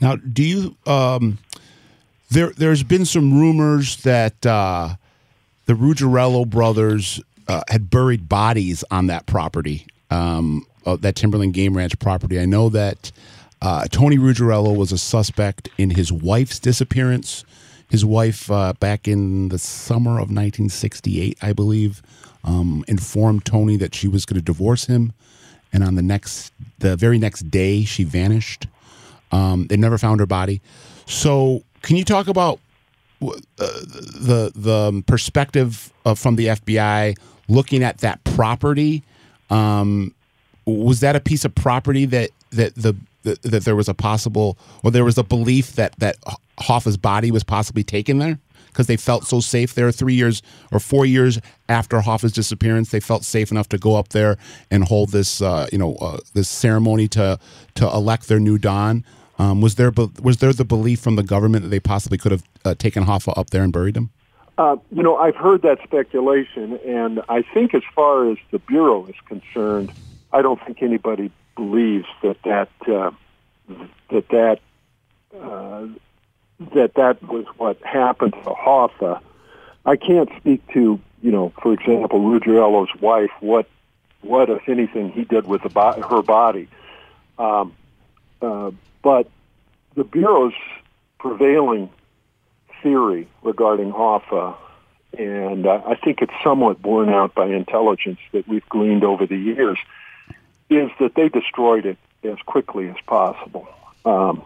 Now, 0.00 0.16
do 0.16 0.44
you? 0.44 0.76
Um, 0.86 1.38
there, 2.32 2.50
there's 2.50 2.82
been 2.82 3.04
some 3.04 3.38
rumors 3.38 4.02
that 4.02 4.44
uh, 4.46 4.94
the 5.66 5.74
Ruggiero 5.74 6.44
brothers 6.44 7.20
uh, 7.46 7.62
had 7.68 7.90
buried 7.90 8.28
bodies 8.28 8.84
on 8.90 9.06
that 9.08 9.26
property, 9.26 9.86
um, 10.10 10.66
that 10.84 11.14
Timberland 11.14 11.54
Game 11.54 11.76
Ranch 11.76 11.98
property. 11.98 12.40
I 12.40 12.46
know 12.46 12.68
that 12.70 13.12
uh, 13.60 13.86
Tony 13.90 14.18
Ruggiero 14.18 14.72
was 14.72 14.92
a 14.92 14.98
suspect 14.98 15.68
in 15.78 15.90
his 15.90 16.10
wife's 16.10 16.58
disappearance. 16.58 17.44
His 17.88 18.04
wife, 18.04 18.50
uh, 18.50 18.72
back 18.80 19.06
in 19.06 19.50
the 19.50 19.58
summer 19.58 20.12
of 20.12 20.30
1968, 20.30 21.38
I 21.42 21.52
believe, 21.52 22.02
um, 22.44 22.84
informed 22.88 23.44
Tony 23.44 23.76
that 23.76 23.94
she 23.94 24.08
was 24.08 24.24
going 24.24 24.38
to 24.38 24.44
divorce 24.44 24.86
him, 24.86 25.12
and 25.72 25.84
on 25.84 25.94
the 25.94 26.02
next, 26.02 26.52
the 26.78 26.96
very 26.96 27.18
next 27.18 27.50
day, 27.50 27.84
she 27.84 28.04
vanished. 28.04 28.66
Um, 29.30 29.66
they 29.68 29.76
never 29.76 29.98
found 29.98 30.20
her 30.20 30.26
body. 30.26 30.60
So, 31.06 31.62
can 31.82 31.96
you 31.96 32.04
talk 32.04 32.28
about 32.28 32.60
uh, 33.22 33.36
the 33.58 34.52
the 34.54 35.04
perspective 35.06 35.92
of, 36.04 36.18
from 36.18 36.36
the 36.36 36.46
FBI 36.46 37.16
looking 37.48 37.82
at 37.82 37.98
that 37.98 38.22
property? 38.24 39.02
Um, 39.50 40.14
was 40.64 41.00
that 41.00 41.16
a 41.16 41.20
piece 41.20 41.44
of 41.44 41.54
property 41.54 42.06
that 42.06 42.30
that 42.50 42.74
the 42.74 42.96
that, 43.24 43.42
that 43.42 43.64
there 43.64 43.76
was 43.76 43.88
a 43.88 43.94
possible 43.94 44.56
or 44.82 44.90
there 44.90 45.04
was 45.04 45.18
a 45.18 45.24
belief 45.24 45.72
that 45.72 45.98
that 45.98 46.16
Hoffa's 46.58 46.96
body 46.96 47.30
was 47.30 47.44
possibly 47.44 47.82
taken 47.82 48.18
there 48.18 48.38
because 48.66 48.86
they 48.86 48.96
felt 48.96 49.24
so 49.24 49.40
safe 49.40 49.74
there 49.74 49.92
three 49.92 50.14
years 50.14 50.42
or 50.70 50.80
four 50.80 51.04
years 51.04 51.38
after 51.68 52.00
Hoffa's 52.00 52.32
disappearance 52.32 52.90
they 52.90 53.00
felt 53.00 53.24
safe 53.24 53.50
enough 53.50 53.68
to 53.68 53.78
go 53.78 53.96
up 53.96 54.08
there 54.08 54.36
and 54.70 54.84
hold 54.84 55.10
this 55.10 55.42
uh, 55.42 55.66
you 55.72 55.78
know 55.78 55.94
uh, 55.96 56.18
this 56.34 56.48
ceremony 56.48 57.08
to 57.08 57.38
to 57.74 57.86
elect 57.88 58.28
their 58.28 58.40
new 58.40 58.58
Don 58.58 59.04
um, 59.42 59.60
was 59.60 59.74
there 59.74 59.92
was 60.22 60.36
there 60.38 60.52
the 60.52 60.64
belief 60.64 61.00
from 61.00 61.16
the 61.16 61.22
government 61.22 61.62
that 61.64 61.68
they 61.68 61.80
possibly 61.80 62.18
could 62.18 62.32
have 62.32 62.44
uh, 62.64 62.74
taken 62.74 63.04
Hoffa 63.04 63.36
up 63.36 63.50
there 63.50 63.62
and 63.62 63.72
buried 63.72 63.96
him 63.96 64.10
uh, 64.58 64.76
you 64.90 65.02
know 65.02 65.16
I've 65.16 65.36
heard 65.36 65.62
that 65.62 65.78
speculation 65.82 66.78
and 66.86 67.20
I 67.28 67.42
think 67.42 67.74
as 67.74 67.82
far 67.94 68.30
as 68.30 68.38
the 68.50 68.58
Bureau 68.58 69.06
is 69.06 69.16
concerned 69.26 69.92
I 70.32 70.42
don't 70.42 70.60
think 70.64 70.82
anybody 70.82 71.30
believes 71.56 72.06
that 72.22 72.42
that 72.44 72.68
uh, 72.88 73.10
that 74.10 74.28
that 74.28 74.60
uh, 75.38 75.86
that 76.74 76.94
that 76.94 77.22
was 77.22 77.46
what 77.56 77.82
happened 77.82 78.32
to 78.32 78.50
Hoffa. 78.50 79.20
I 79.84 79.96
can't 79.96 80.30
speak 80.38 80.66
to 80.72 81.00
you 81.22 81.30
know, 81.30 81.52
for 81.62 81.72
example, 81.72 82.20
Ruggiera's 82.20 83.00
wife. 83.00 83.30
What 83.40 83.68
what 84.22 84.50
if 84.50 84.68
anything 84.68 85.10
he 85.10 85.24
did 85.24 85.46
with 85.46 85.62
the 85.62 85.68
bo- 85.68 86.00
her 86.00 86.22
body? 86.22 86.68
Um, 87.38 87.74
uh, 88.40 88.70
the 89.94 90.04
bureau's 90.04 90.54
prevailing 91.18 91.90
theory 92.82 93.28
regarding 93.42 93.92
Hoffa, 93.92 94.56
and 95.18 95.66
uh, 95.66 95.82
I 95.86 95.94
think 95.96 96.22
it's 96.22 96.32
somewhat 96.42 96.80
borne 96.80 97.08
out 97.08 97.34
by 97.34 97.46
intelligence 97.46 98.18
that 98.32 98.48
we've 98.48 98.68
gleaned 98.68 99.04
over 99.04 99.26
the 99.26 99.36
years 99.36 99.78
is 100.70 100.90
that 101.00 101.14
they 101.14 101.28
destroyed 101.28 101.84
it 101.84 101.98
as 102.24 102.38
quickly 102.46 102.88
as 102.88 102.96
possible. 103.06 103.68
Um, 104.04 104.42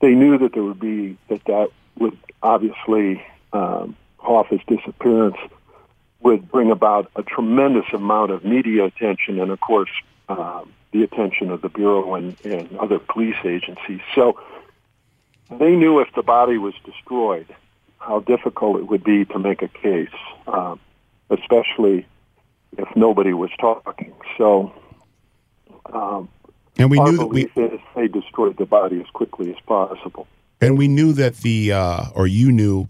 they 0.00 0.12
knew 0.12 0.38
that 0.38 0.54
there 0.54 0.62
would 0.62 0.80
be 0.80 1.18
that 1.28 1.44
that 1.44 1.70
would 1.98 2.16
obviously 2.42 3.24
um, 3.52 3.96
Hoffa's 4.18 4.62
disappearance 4.66 5.36
would 6.20 6.50
bring 6.50 6.70
about 6.70 7.10
a 7.16 7.22
tremendous 7.22 7.84
amount 7.92 8.30
of 8.30 8.44
media 8.44 8.84
attention 8.84 9.40
and, 9.40 9.50
of 9.50 9.60
course, 9.60 9.90
um, 10.38 10.72
the 10.92 11.02
attention 11.02 11.50
of 11.50 11.62
the 11.62 11.68
bureau 11.68 12.14
and, 12.14 12.36
and 12.44 12.76
other 12.78 12.98
police 12.98 13.36
agencies. 13.44 14.00
So 14.14 14.38
they 15.50 15.74
knew 15.76 16.00
if 16.00 16.08
the 16.14 16.22
body 16.22 16.58
was 16.58 16.74
destroyed, 16.84 17.46
how 17.98 18.20
difficult 18.20 18.78
it 18.78 18.88
would 18.88 19.04
be 19.04 19.24
to 19.26 19.38
make 19.38 19.62
a 19.62 19.68
case, 19.68 20.08
um, 20.46 20.80
especially 21.30 22.06
if 22.76 22.88
nobody 22.96 23.32
was 23.32 23.50
talking. 23.60 24.12
So 24.38 24.72
um, 25.92 26.28
and 26.78 26.90
we 26.90 26.98
knew 26.98 27.16
that 27.18 27.26
we 27.26 27.50
they 27.94 28.08
destroyed 28.08 28.56
the 28.56 28.66
body 28.66 29.00
as 29.00 29.06
quickly 29.12 29.50
as 29.50 29.60
possible. 29.66 30.26
and 30.60 30.78
we 30.78 30.88
knew 30.88 31.12
that 31.12 31.36
the 31.38 31.72
uh, 31.72 32.04
or 32.14 32.26
you 32.26 32.50
knew 32.50 32.88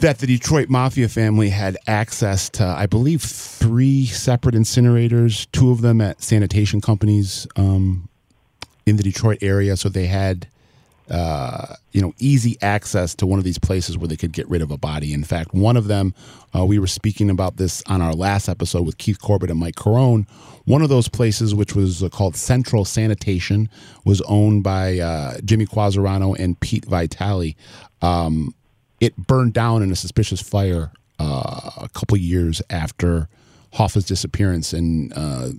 that 0.00 0.18
the 0.18 0.26
Detroit 0.26 0.68
mafia 0.68 1.08
family 1.08 1.48
had 1.50 1.76
access 1.86 2.48
to, 2.50 2.64
I 2.64 2.86
believe, 2.86 3.20
three 3.22 4.06
separate 4.06 4.54
incinerators, 4.54 5.50
two 5.50 5.70
of 5.70 5.80
them 5.80 6.00
at 6.00 6.22
sanitation 6.22 6.80
companies 6.80 7.46
um, 7.56 8.08
in 8.86 8.96
the 8.96 9.02
Detroit 9.02 9.38
area. 9.42 9.76
So 9.76 9.88
they 9.88 10.06
had, 10.06 10.46
uh, 11.10 11.74
you 11.90 12.00
know, 12.00 12.12
easy 12.20 12.56
access 12.62 13.12
to 13.16 13.26
one 13.26 13.40
of 13.40 13.44
these 13.44 13.58
places 13.58 13.98
where 13.98 14.06
they 14.06 14.16
could 14.16 14.32
get 14.32 14.48
rid 14.48 14.62
of 14.62 14.70
a 14.70 14.78
body. 14.78 15.12
In 15.12 15.24
fact, 15.24 15.52
one 15.52 15.76
of 15.76 15.88
them, 15.88 16.14
uh, 16.54 16.64
we 16.64 16.78
were 16.78 16.86
speaking 16.86 17.28
about 17.28 17.56
this 17.56 17.82
on 17.88 18.00
our 18.00 18.14
last 18.14 18.48
episode 18.48 18.86
with 18.86 18.98
Keith 18.98 19.20
Corbett 19.20 19.50
and 19.50 19.58
Mike 19.58 19.74
Carone. 19.74 20.28
One 20.64 20.82
of 20.82 20.90
those 20.90 21.08
places, 21.08 21.56
which 21.56 21.74
was 21.74 22.04
uh, 22.04 22.08
called 22.08 22.36
Central 22.36 22.84
Sanitation, 22.84 23.68
was 24.04 24.20
owned 24.22 24.62
by 24.62 24.98
uh, 25.00 25.38
Jimmy 25.44 25.66
Quasarano 25.66 26.38
and 26.38 26.60
Pete 26.60 26.84
Vitale. 26.84 27.56
Um, 28.00 28.54
it 29.00 29.16
burned 29.16 29.52
down 29.52 29.82
in 29.82 29.90
a 29.92 29.96
suspicious 29.96 30.40
fire 30.40 30.90
uh, 31.18 31.70
a 31.78 31.88
couple 31.94 32.16
years 32.16 32.62
after 32.70 33.28
Hoffa's 33.74 34.04
disappearance, 34.04 34.72
and 34.72 35.12
uh, 35.14 35.50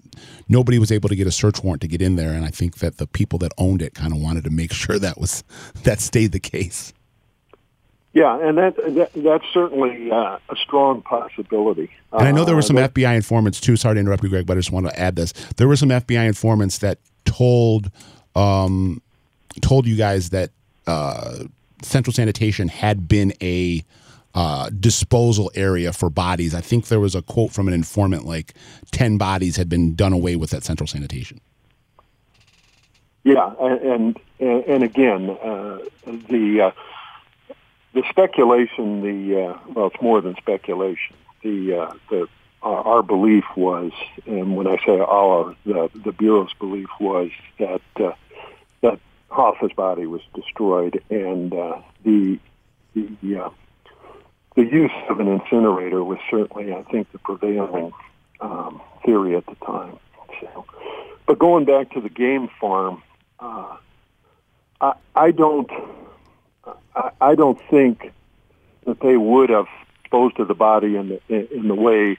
nobody 0.48 0.80
was 0.80 0.92
able 0.92 1.10
to 1.10 1.16
get 1.16 1.28
a 1.28 1.32
search 1.32 1.64
warrant 1.64 1.82
to 1.82 1.88
get 1.88 2.02
in 2.02 2.16
there. 2.16 2.34
And 2.34 2.44
I 2.44 2.50
think 2.50 2.78
that 2.80 2.98
the 2.98 3.06
people 3.08 3.38
that 3.40 3.52
owned 3.58 3.82
it 3.82 3.94
kind 3.94 4.14
of 4.14 4.20
wanted 4.20 4.44
to 4.46 4.50
make 4.50 4.74
sure 4.84 4.98
that 5.00 5.20
was 5.20 5.44
that 5.84 6.00
stayed 6.00 6.32
the 6.32 6.40
case. 6.40 6.94
Yeah, 8.12 8.40
and 8.42 8.58
that, 8.58 8.76
that 8.76 9.12
that's 9.14 9.46
certainly 9.54 10.10
uh, 10.10 10.40
a 10.50 10.56
strong 10.56 11.04
possibility. 11.04 11.92
And 12.12 12.28
I 12.28 12.32
know 12.32 12.44
there 12.44 12.56
were 12.56 12.60
Uh, 12.60 12.64
some 12.64 12.76
that- 12.78 12.94
FBI 12.96 13.16
informants 13.16 13.62
too. 13.62 13.76
Sorry 13.76 13.96
to 13.96 14.00
interrupt 14.00 14.24
you, 14.24 14.30
Greg, 14.30 14.48
but 14.48 14.58
I 14.58 14.60
just 14.62 14.72
want 14.72 14.88
to 14.88 15.00
add 15.00 15.16
this. 15.16 15.32
There 15.58 15.68
were 15.68 15.76
some 15.76 15.90
FBI 15.90 16.26
informants 16.28 16.80
that 16.80 16.98
told 17.26 17.92
um, 18.36 19.02
told 19.62 19.86
you 19.86 19.96
guys 19.96 20.32
that 20.32 20.50
uh, 20.88 21.44
Central 21.82 22.14
Sanitation 22.14 22.68
had 22.68 23.08
been 23.08 23.34
a 23.42 23.84
uh, 24.36 24.70
disposal 24.80 25.52
area 25.56 25.92
for 25.92 26.10
bodies. 26.10 26.54
I 26.54 26.62
think 26.62 26.88
there 26.88 27.00
was 27.00 27.16
a 27.16 27.22
quote 27.22 27.52
from 27.52 27.68
an 27.68 27.74
informant 27.74 28.26
like 28.26 28.54
ten 28.92 29.18
bodies 29.18 29.58
had 29.58 29.70
been 29.70 29.96
done 29.96 30.14
away 30.14 30.36
with 30.36 30.54
at 30.54 30.64
Central 30.64 30.88
Sanitation. 30.88 31.42
Yeah, 33.24 33.54
and 33.60 34.18
and, 34.40 34.84
again, 34.84 35.30
uh, 35.30 35.80
the 36.06 36.62
uh, 36.62 37.54
the 37.94 38.04
speculation, 38.10 39.02
the 39.02 39.50
uh, 39.50 39.60
well, 39.74 39.88
it's 39.88 40.02
more 40.02 40.22
than 40.22 40.36
speculation. 40.36 41.16
The 41.44 41.80
uh, 41.80 41.94
the 42.10 42.28
our, 42.62 42.82
our 42.82 43.04
belief 43.04 43.46
was, 43.56 43.92
and 44.26 44.56
when 44.56 44.68
I 44.68 44.78
say 44.86 45.00
our, 45.00 45.56
the 45.66 45.90
the 45.94 46.12
bureau's 46.12 46.54
belief 46.60 46.90
was 47.00 47.32
that 47.58 47.82
uh, 47.98 48.14
that 48.82 49.00
Hoffa's 49.30 49.74
body 49.74 50.06
was 50.06 50.22
destroyed, 50.34 51.02
and 51.10 51.54
uh, 51.54 51.82
the 52.04 52.40
the 52.96 53.38
uh, 53.38 53.50
the 54.56 54.64
use 54.66 54.92
of 55.10 55.20
an 55.20 55.28
incinerator 55.28 56.04
was 56.04 56.18
certainly, 56.30 56.74
I 56.74 56.84
think, 56.84 57.12
the 57.12 57.20
prevailing 57.20 57.94
um, 58.42 58.82
theory 59.06 59.36
at 59.36 59.46
the 59.46 59.56
time. 59.66 59.98
So, 60.42 60.66
but 61.26 61.40
going 61.40 61.66
back 61.66 61.92
to 61.92 62.02
the 62.02 62.10
game 62.10 62.50
farm, 62.60 63.04
uh, 63.40 63.78
I, 64.82 64.94
I 65.16 65.32
don't, 65.32 65.70
I, 66.96 67.12
I 67.22 67.36
don't 67.36 67.60
think 67.70 68.12
that 68.86 69.00
they 69.02 69.18
would 69.18 69.50
have 69.50 69.68
disposed 70.02 70.40
of 70.40 70.48
the 70.48 70.56
body 70.56 70.96
in 70.96 71.10
the 71.10 71.50
in, 71.54 71.68
the 71.68 71.76
way 71.76 72.18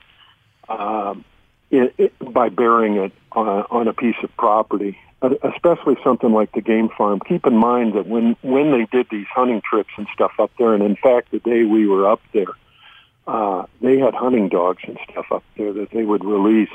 um, 0.69 1.25
it, 1.71 1.95
it, 1.99 2.33
by 2.33 2.49
burying 2.49 2.97
it 2.97 3.13
on 3.33 3.49
a, 3.49 3.61
on 3.71 3.89
a 3.89 3.93
piece 3.93 4.17
of 4.23 4.35
property, 4.37 4.99
especially 5.23 5.97
something 6.03 6.33
like 6.33 6.53
the 6.53 6.61
game 6.61 6.89
farm. 6.89 7.21
Keep 7.21 7.47
in 7.47 7.57
mind 7.57 7.95
that 7.95 8.07
when 8.07 8.37
when 8.43 8.71
they 8.71 8.87
did 8.87 9.09
these 9.11 9.27
hunting 9.27 9.61
trips 9.61 9.91
and 9.97 10.07
stuff 10.15 10.33
up 10.39 10.51
there, 10.59 10.75
and 10.75 10.83
in 10.83 10.97
fact, 10.97 11.31
the 11.31 11.39
day 11.39 11.65
we 11.65 11.87
were 11.87 12.11
up 12.11 12.21
there, 12.33 12.55
uh, 13.27 13.67
they 13.81 13.99
had 13.99 14.15
hunting 14.15 14.49
dogs 14.49 14.83
and 14.87 14.99
stuff 15.11 15.27
up 15.31 15.45
there 15.57 15.73
that 15.73 15.91
they 15.91 16.05
would 16.05 16.25
release. 16.25 16.71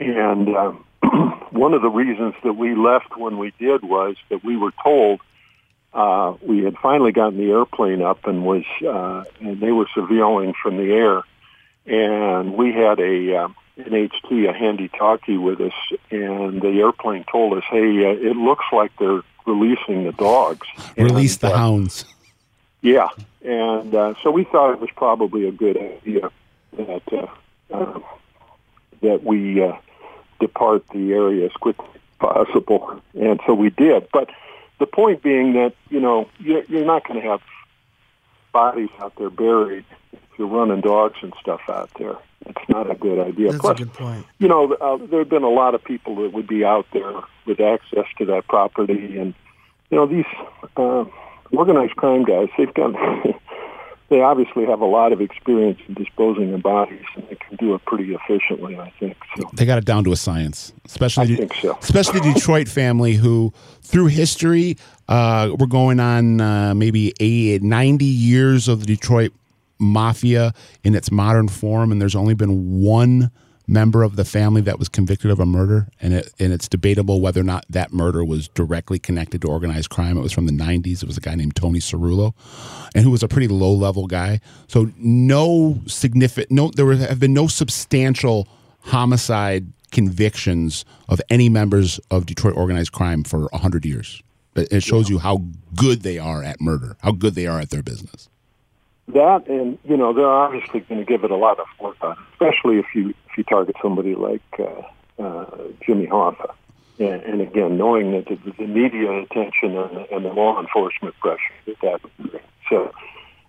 And 0.00 0.48
uh, 0.48 0.72
one 1.50 1.74
of 1.74 1.82
the 1.82 1.90
reasons 1.90 2.34
that 2.42 2.54
we 2.54 2.74
left 2.74 3.16
when 3.16 3.38
we 3.38 3.52
did 3.58 3.84
was 3.84 4.16
that 4.30 4.42
we 4.42 4.56
were 4.56 4.72
told 4.82 5.20
uh, 5.92 6.34
we 6.42 6.64
had 6.64 6.76
finally 6.78 7.12
gotten 7.12 7.38
the 7.38 7.52
airplane 7.52 8.02
up 8.02 8.26
and 8.26 8.44
was 8.44 8.64
uh, 8.84 9.24
and 9.40 9.60
they 9.60 9.70
were 9.70 9.86
surveilling 9.96 10.54
from 10.60 10.76
the 10.76 10.92
air, 10.92 11.22
and 11.86 12.54
we 12.54 12.72
had 12.72 12.98
a 12.98 13.36
uh, 13.36 13.48
an 13.76 13.84
HT, 13.90 14.48
a 14.48 14.52
handy 14.52 14.88
talkie 14.88 15.36
with 15.36 15.60
us, 15.60 15.72
and 16.10 16.62
the 16.62 16.68
airplane 16.80 17.24
told 17.30 17.56
us, 17.58 17.64
"Hey, 17.70 18.04
uh, 18.04 18.10
it 18.30 18.36
looks 18.36 18.64
like 18.72 18.92
they're 18.98 19.22
releasing 19.46 20.04
the 20.04 20.12
dogs." 20.12 20.66
Release 20.96 21.34
And, 21.42 21.50
the 21.50 21.54
uh, 21.54 21.58
hounds. 21.58 22.04
yeah, 22.82 23.08
and 23.44 23.94
uh, 23.94 24.14
so 24.22 24.30
we 24.30 24.44
thought 24.44 24.72
it 24.72 24.80
was 24.80 24.90
probably 24.96 25.46
a 25.48 25.52
good 25.52 25.76
idea 25.76 26.30
that 26.76 27.02
uh, 27.12 27.26
uh, 27.74 27.98
that 29.02 29.24
we 29.24 29.62
uh, 29.62 29.72
depart 30.40 30.84
the 30.92 31.12
area 31.12 31.46
as 31.46 31.52
quickly 31.52 31.88
as 31.94 32.00
possible, 32.18 33.00
and 33.14 33.40
so 33.46 33.54
we 33.54 33.70
did. 33.70 34.06
But 34.12 34.30
the 34.78 34.86
point 34.86 35.22
being 35.22 35.54
that 35.54 35.74
you 35.90 36.00
know 36.00 36.28
you're, 36.38 36.62
you're 36.64 36.84
not 36.84 37.06
going 37.08 37.20
to 37.20 37.28
have 37.28 37.40
bodies 38.54 38.88
out 39.00 39.12
there 39.18 39.28
buried 39.28 39.84
if 40.12 40.20
you're 40.38 40.48
running 40.48 40.80
dogs 40.80 41.18
and 41.20 41.34
stuff 41.40 41.60
out 41.68 41.90
there. 41.98 42.16
It's 42.46 42.68
not 42.68 42.90
a 42.90 42.94
good 42.94 43.18
idea. 43.18 43.50
That's 43.50 43.60
Plus, 43.60 43.80
a 43.80 43.84
good 43.84 43.92
point. 43.92 44.26
you 44.38 44.48
know, 44.48 44.72
uh, 44.74 44.96
there 45.06 45.20
have 45.20 45.28
been 45.28 45.42
a 45.42 45.50
lot 45.50 45.74
of 45.74 45.84
people 45.84 46.16
that 46.22 46.32
would 46.32 46.46
be 46.46 46.64
out 46.64 46.86
there 46.92 47.12
with 47.46 47.60
access 47.60 48.06
to 48.18 48.24
that 48.26 48.46
property, 48.48 49.18
and 49.18 49.34
you 49.90 49.96
know, 49.98 50.06
these 50.06 50.24
uh, 50.76 51.04
organized 51.52 51.96
crime 51.96 52.24
guys, 52.24 52.48
they've 52.56 52.72
got, 52.74 52.94
they 54.08 54.20
obviously 54.20 54.66
have 54.66 54.80
a 54.80 54.86
lot 54.86 55.12
of 55.12 55.20
experience 55.20 55.80
in 55.88 55.94
disposing 55.94 56.52
of 56.52 56.62
bodies, 56.62 57.04
and 57.16 57.26
they 57.28 57.36
can 57.36 57.56
do 57.56 57.74
it 57.74 57.84
pretty 57.86 58.14
efficiently, 58.14 58.78
I 58.78 58.90
think. 59.00 59.16
So 59.36 59.50
They 59.54 59.64
got 59.64 59.78
it 59.78 59.84
down 59.84 60.04
to 60.04 60.12
a 60.12 60.16
science, 60.16 60.72
especially 60.84 61.34
I 61.34 61.36
think 61.36 61.54
so. 61.54 61.78
especially 61.80 62.20
the 62.20 62.32
Detroit 62.34 62.68
family 62.68 63.14
who, 63.14 63.52
through 63.82 64.06
history, 64.06 64.76
uh, 65.08 65.50
we're 65.58 65.66
going 65.66 66.00
on 66.00 66.40
uh, 66.40 66.74
maybe 66.74 67.12
eight, 67.20 67.62
90 67.62 68.04
years 68.04 68.68
of 68.68 68.80
the 68.80 68.86
Detroit 68.86 69.32
mafia 69.78 70.52
in 70.82 70.94
its 70.94 71.10
modern 71.10 71.48
form, 71.48 71.90
and 71.90 72.00
there's 72.00 72.14
only 72.14 72.34
been 72.34 72.80
one 72.80 73.30
member 73.66 74.02
of 74.02 74.16
the 74.16 74.24
family 74.24 74.60
that 74.62 74.78
was 74.78 74.88
convicted 74.88 75.30
of 75.30 75.40
a 75.40 75.46
murder, 75.46 75.88
and 76.00 76.14
it, 76.14 76.32
and 76.38 76.52
it's 76.52 76.68
debatable 76.68 77.20
whether 77.20 77.40
or 77.40 77.44
not 77.44 77.64
that 77.68 77.92
murder 77.92 78.24
was 78.24 78.48
directly 78.48 78.98
connected 78.98 79.42
to 79.42 79.48
organized 79.48 79.90
crime. 79.90 80.16
It 80.16 80.22
was 80.22 80.32
from 80.32 80.46
the 80.46 80.52
90s. 80.52 81.02
It 81.02 81.06
was 81.06 81.16
a 81.16 81.20
guy 81.20 81.34
named 81.34 81.56
Tony 81.56 81.78
Cerullo, 81.78 82.34
and 82.94 83.04
who 83.04 83.10
was 83.10 83.22
a 83.22 83.28
pretty 83.28 83.48
low 83.48 83.72
level 83.72 84.06
guy. 84.06 84.40
So 84.68 84.90
no 84.96 85.80
significant, 85.86 86.50
no, 86.50 86.70
there 86.70 86.92
have 86.94 87.20
been 87.20 87.34
no 87.34 87.46
substantial 87.46 88.48
homicide 88.80 89.66
convictions 89.90 90.84
of 91.08 91.20
any 91.30 91.48
members 91.48 92.00
of 92.10 92.26
Detroit 92.26 92.56
organized 92.56 92.92
crime 92.92 93.24
for 93.24 93.46
100 93.52 93.86
years. 93.86 94.22
It 94.56 94.72
it 94.72 94.82
shows 94.82 95.08
you 95.08 95.18
how 95.18 95.42
good 95.74 96.02
they 96.02 96.18
are 96.18 96.42
at 96.42 96.60
murder, 96.60 96.96
how 97.00 97.12
good 97.12 97.34
they 97.34 97.46
are 97.46 97.60
at 97.60 97.70
their 97.70 97.82
business. 97.82 98.28
That, 99.08 99.46
and 99.48 99.78
you 99.84 99.96
know, 99.96 100.12
they're 100.12 100.26
obviously 100.26 100.80
going 100.80 101.00
to 101.00 101.06
give 101.06 101.24
it 101.24 101.30
a 101.30 101.36
lot 101.36 101.58
of 101.58 101.66
on, 102.00 102.16
especially 102.32 102.78
if 102.78 102.86
you 102.94 103.10
if 103.30 103.38
you 103.38 103.44
target 103.44 103.76
somebody 103.82 104.14
like 104.14 104.42
uh, 104.58 105.22
uh, 105.22 105.46
Jimmy 105.84 106.06
Hoffa. 106.06 106.54
And, 106.96 107.22
and 107.22 107.40
again, 107.40 107.76
knowing 107.76 108.12
that 108.12 108.26
the, 108.26 108.52
the 108.56 108.68
media 108.68 109.10
attention 109.22 109.76
and 109.76 109.96
the, 109.96 110.14
and 110.14 110.24
the 110.24 110.28
law 110.28 110.60
enforcement 110.60 111.16
pressure 111.18 111.40
that 111.66 111.80
that 111.82 112.02
would 112.02 112.30
bring. 112.30 112.42
So, 112.70 112.92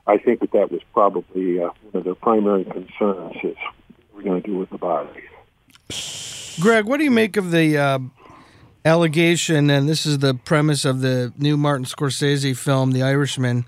I 0.08 0.18
think 0.18 0.40
that 0.42 0.52
that 0.52 0.72
was 0.72 0.82
probably 0.94 1.62
uh, 1.62 1.70
one 1.92 2.00
of 2.00 2.04
their 2.06 2.16
primary 2.16 2.66
concerns 2.66 3.36
is 3.44 3.56
what 3.56 4.16
we're 4.16 4.24
going 4.24 4.42
to 4.42 4.48
do 4.48 4.58
with 4.58 4.72
the 4.72 4.80
bodies. 4.80 5.24
Greg, 6.60 6.86
what 6.86 6.98
do 6.98 7.04
you 7.04 7.12
make 7.12 7.38
of 7.38 7.52
the 7.52 7.78
uh, 7.78 8.00
allegation, 8.84 9.70
and 9.70 9.90
this 9.90 10.06
is 10.06 10.20
the 10.20 10.34
premise 10.34 10.86
of 10.86 11.02
the 11.02 11.34
new 11.38 11.58
Martin 11.58 11.86
Scorsese 11.86 12.56
film, 12.56 12.92
The 12.92 13.04
Irishman, 13.04 13.66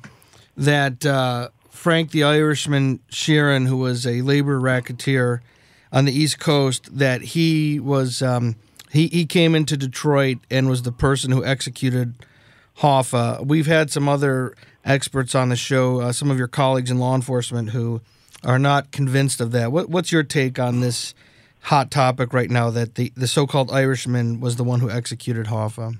that 0.56 1.06
uh, 1.06 1.50
Frank 1.78 2.12
the 2.12 2.24
Irishman 2.24 3.00
Sheeran, 3.12 3.68
who 3.68 3.78
was 3.78 4.06
a 4.08 4.22
labor 4.24 4.60
racketeer 4.60 5.42
on 5.92 6.06
the 6.06 6.12
East 6.12 6.40
Coast, 6.40 6.98
that 6.98 7.22
he 7.22 7.80
was 7.80 8.22
um, 8.22 8.56
he 8.92 9.08
he 9.08 9.26
came 9.26 9.54
into 9.54 9.78
Detroit 9.78 10.40
and 10.50 10.68
was 10.68 10.82
the 10.82 10.92
person 10.92 11.32
who 11.32 11.46
executed 11.46 12.16
Hoffa. 12.80 13.46
We've 13.46 13.68
had 13.68 13.92
some 13.92 14.10
other 14.10 14.56
experts 14.84 15.36
on 15.36 15.50
the 15.50 15.56
show, 15.56 16.02
uh, 16.02 16.12
some 16.12 16.32
of 16.32 16.38
your 16.38 16.48
colleagues 16.48 16.90
in 16.90 16.98
law 16.98 17.14
enforcement 17.14 17.70
who 17.70 18.02
are 18.44 18.60
not 18.60 18.92
convinced 18.92 19.40
of 19.40 19.52
that. 19.52 19.72
What, 19.72 19.88
what's 19.88 20.12
your 20.12 20.24
take 20.24 20.58
on 20.60 20.80
this 20.80 21.14
hot 21.62 21.92
topic 21.92 22.34
right 22.34 22.50
now 22.50 22.70
that 22.72 22.96
the, 22.96 23.12
the 23.16 23.28
so-called 23.28 23.72
Irishman 23.72 24.40
was 24.40 24.56
the 24.56 24.64
one 24.64 24.80
who 24.80 24.90
executed 24.90 25.46
Hoffa? 25.46 25.98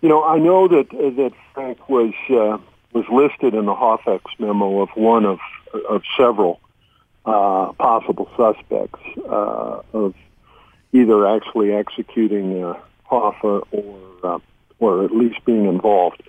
You 0.00 0.08
know, 0.08 0.22
I 0.22 0.38
know 0.38 0.68
that 0.68 0.92
uh, 0.94 1.10
that 1.16 1.32
Frank 1.54 1.88
was 1.88 2.12
uh, 2.30 2.58
was 2.96 3.04
listed 3.10 3.54
in 3.54 3.66
the 3.66 3.74
Hoffex 3.74 4.24
memo 4.38 4.80
of 4.80 4.88
one 4.94 5.26
of 5.26 5.38
of 5.90 6.02
several 6.16 6.60
uh, 7.26 7.72
possible 7.72 8.30
suspects 8.36 9.00
uh, 9.28 9.82
of 9.92 10.14
either 10.92 11.26
actually 11.26 11.74
executing 11.74 12.64
uh, 12.64 12.74
Hoffa 13.10 13.66
or 13.70 13.98
uh, 14.24 14.38
or 14.78 15.04
at 15.04 15.10
least 15.10 15.44
being 15.44 15.66
involved. 15.66 16.22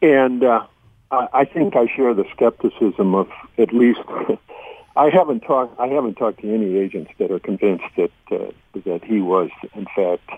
And 0.00 0.42
uh, 0.42 0.64
I, 1.10 1.28
I 1.34 1.44
think 1.44 1.76
I 1.76 1.86
share 1.94 2.14
the 2.14 2.24
skepticism 2.32 3.14
of 3.14 3.28
at 3.58 3.72
least. 3.72 4.00
I 4.96 5.08
haven't 5.08 5.40
talked. 5.40 5.78
I 5.78 5.86
haven't 5.86 6.14
talked 6.14 6.40
to 6.40 6.52
any 6.52 6.76
agents 6.76 7.12
that 7.18 7.30
are 7.30 7.38
convinced 7.38 7.84
that 7.96 8.10
uh, 8.32 8.50
that 8.86 9.04
he 9.04 9.20
was, 9.20 9.50
in 9.74 9.86
fact, 9.94 10.30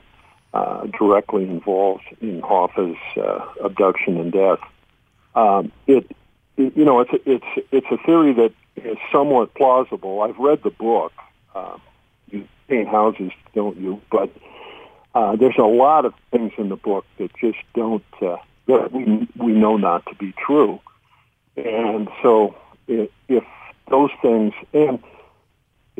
uh, 0.52 0.86
directly 0.98 1.44
involved 1.44 2.04
in 2.20 2.42
Hoffa's 2.42 2.98
uh, 3.16 3.64
abduction 3.64 4.18
and 4.18 4.32
death. 4.32 4.60
Um, 5.34 5.72
it, 5.86 6.10
it, 6.56 6.76
you 6.76 6.84
know, 6.84 7.00
it's 7.00 7.12
it's 7.24 7.66
it's 7.70 7.86
a 7.90 7.96
theory 8.04 8.32
that 8.34 8.52
is 8.76 8.98
somewhat 9.10 9.54
plausible. 9.54 10.22
I've 10.22 10.38
read 10.38 10.62
the 10.62 10.70
book. 10.70 11.12
Uh, 11.54 11.76
you 12.30 12.46
paint 12.68 12.88
houses, 12.88 13.32
don't 13.54 13.76
you? 13.78 14.00
But 14.10 14.30
uh, 15.14 15.36
there's 15.36 15.58
a 15.58 15.62
lot 15.62 16.04
of 16.04 16.14
things 16.30 16.52
in 16.58 16.68
the 16.68 16.76
book 16.76 17.04
that 17.18 17.30
just 17.36 17.58
don't 17.74 18.04
uh, 18.20 18.36
that 18.66 18.92
we 18.92 19.28
we 19.36 19.52
know 19.52 19.76
not 19.76 20.06
to 20.06 20.14
be 20.14 20.32
true, 20.32 20.80
and 21.56 22.08
so 22.22 22.54
if, 22.86 23.10
if 23.28 23.44
those 23.88 24.10
things 24.22 24.54
and 24.72 25.02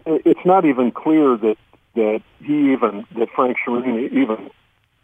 it's 0.07 0.45
not 0.45 0.64
even 0.64 0.91
clear 0.91 1.37
that 1.37 1.57
that 1.95 2.22
he 2.43 2.72
even 2.72 3.05
that 3.16 3.28
Frank 3.35 3.59
Sheeran 3.59 4.11
even 4.12 4.51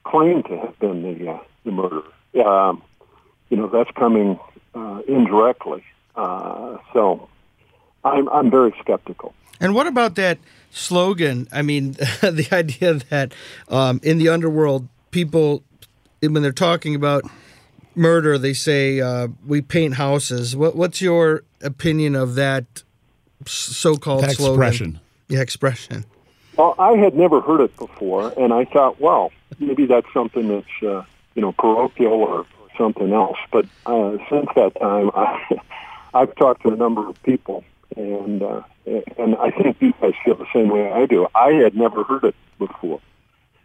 claimed 0.05 0.47
to 0.47 0.59
have 0.59 0.79
been 0.79 1.03
the 1.03 1.33
uh, 1.33 1.39
the 1.65 1.71
murderer. 1.71 2.03
Um, 2.45 2.83
you 3.51 3.57
know, 3.57 3.69
that's 3.69 3.91
coming 3.93 4.39
uh, 4.75 5.03
indirectly. 5.09 5.85
Uh, 6.15 6.79
so 6.93 7.29
I'm 8.05 8.29
I'm 8.29 8.51
very 8.51 8.75
skeptical. 8.81 9.35
And 9.61 9.75
what 9.75 9.87
about 9.87 10.15
that 10.17 10.39
slogan? 10.71 11.49
I 11.53 11.63
mean, 11.63 11.93
the 12.21 12.49
idea 12.53 12.95
that 13.11 13.33
um, 13.69 14.01
in 14.03 14.19
the 14.19 14.29
underworld, 14.29 14.89
people, 15.11 15.63
when 16.21 16.43
they're 16.43 16.53
talking 16.53 16.95
about 16.95 17.25
murder, 17.95 18.39
they 18.39 18.53
say 18.53 19.01
uh, 19.01 19.29
we 19.47 19.61
paint 19.61 19.95
houses. 19.95 20.55
What, 20.55 20.77
what's 20.77 21.01
your 21.03 21.43
opinion 21.61 22.15
of 22.15 22.37
that 22.37 22.85
so-called 23.47 24.23
That 24.25 24.37
slogan? 24.37 24.55
expression. 24.55 25.01
Yeah, 25.29 25.41
expression. 25.41 26.05
Well, 26.57 26.75
I 26.79 26.93
had 26.93 27.15
never 27.15 27.41
heard 27.41 27.61
it 27.61 27.77
before, 27.77 28.33
and 28.37 28.53
I 28.53 28.65
thought, 28.65 29.01
well, 29.01 29.31
maybe 29.59 29.87
that's 29.87 30.07
something 30.13 30.49
that's 30.49 30.83
uh, 30.83 31.05
you 31.35 31.43
know 31.43 31.53
parochial 31.53 32.13
or, 32.13 32.41
or 32.41 32.47
something 32.79 33.13
else. 33.13 33.37
But 33.53 33.67
uh, 33.85 34.17
since 34.31 34.49
that 34.55 34.73
time, 34.81 35.11
I, 35.15 35.61
I've 36.15 36.35
talked 36.37 36.63
to 36.63 36.71
a 36.71 36.77
number 36.77 37.07
of 37.07 37.23
people, 37.23 37.65
and 37.97 38.43
uh, 38.43 38.63
and 38.87 39.37
I 39.37 39.51
think 39.51 39.77
you 39.81 39.93
guys 40.01 40.15
feel 40.25 40.37
the 40.37 40.47
same 40.55 40.69
way 40.69 40.91
I 40.91 41.05
do. 41.07 41.27
I 41.35 41.53
had 41.53 41.75
never 41.75 42.05
heard 42.05 42.25
it 42.25 42.35
before, 42.59 43.01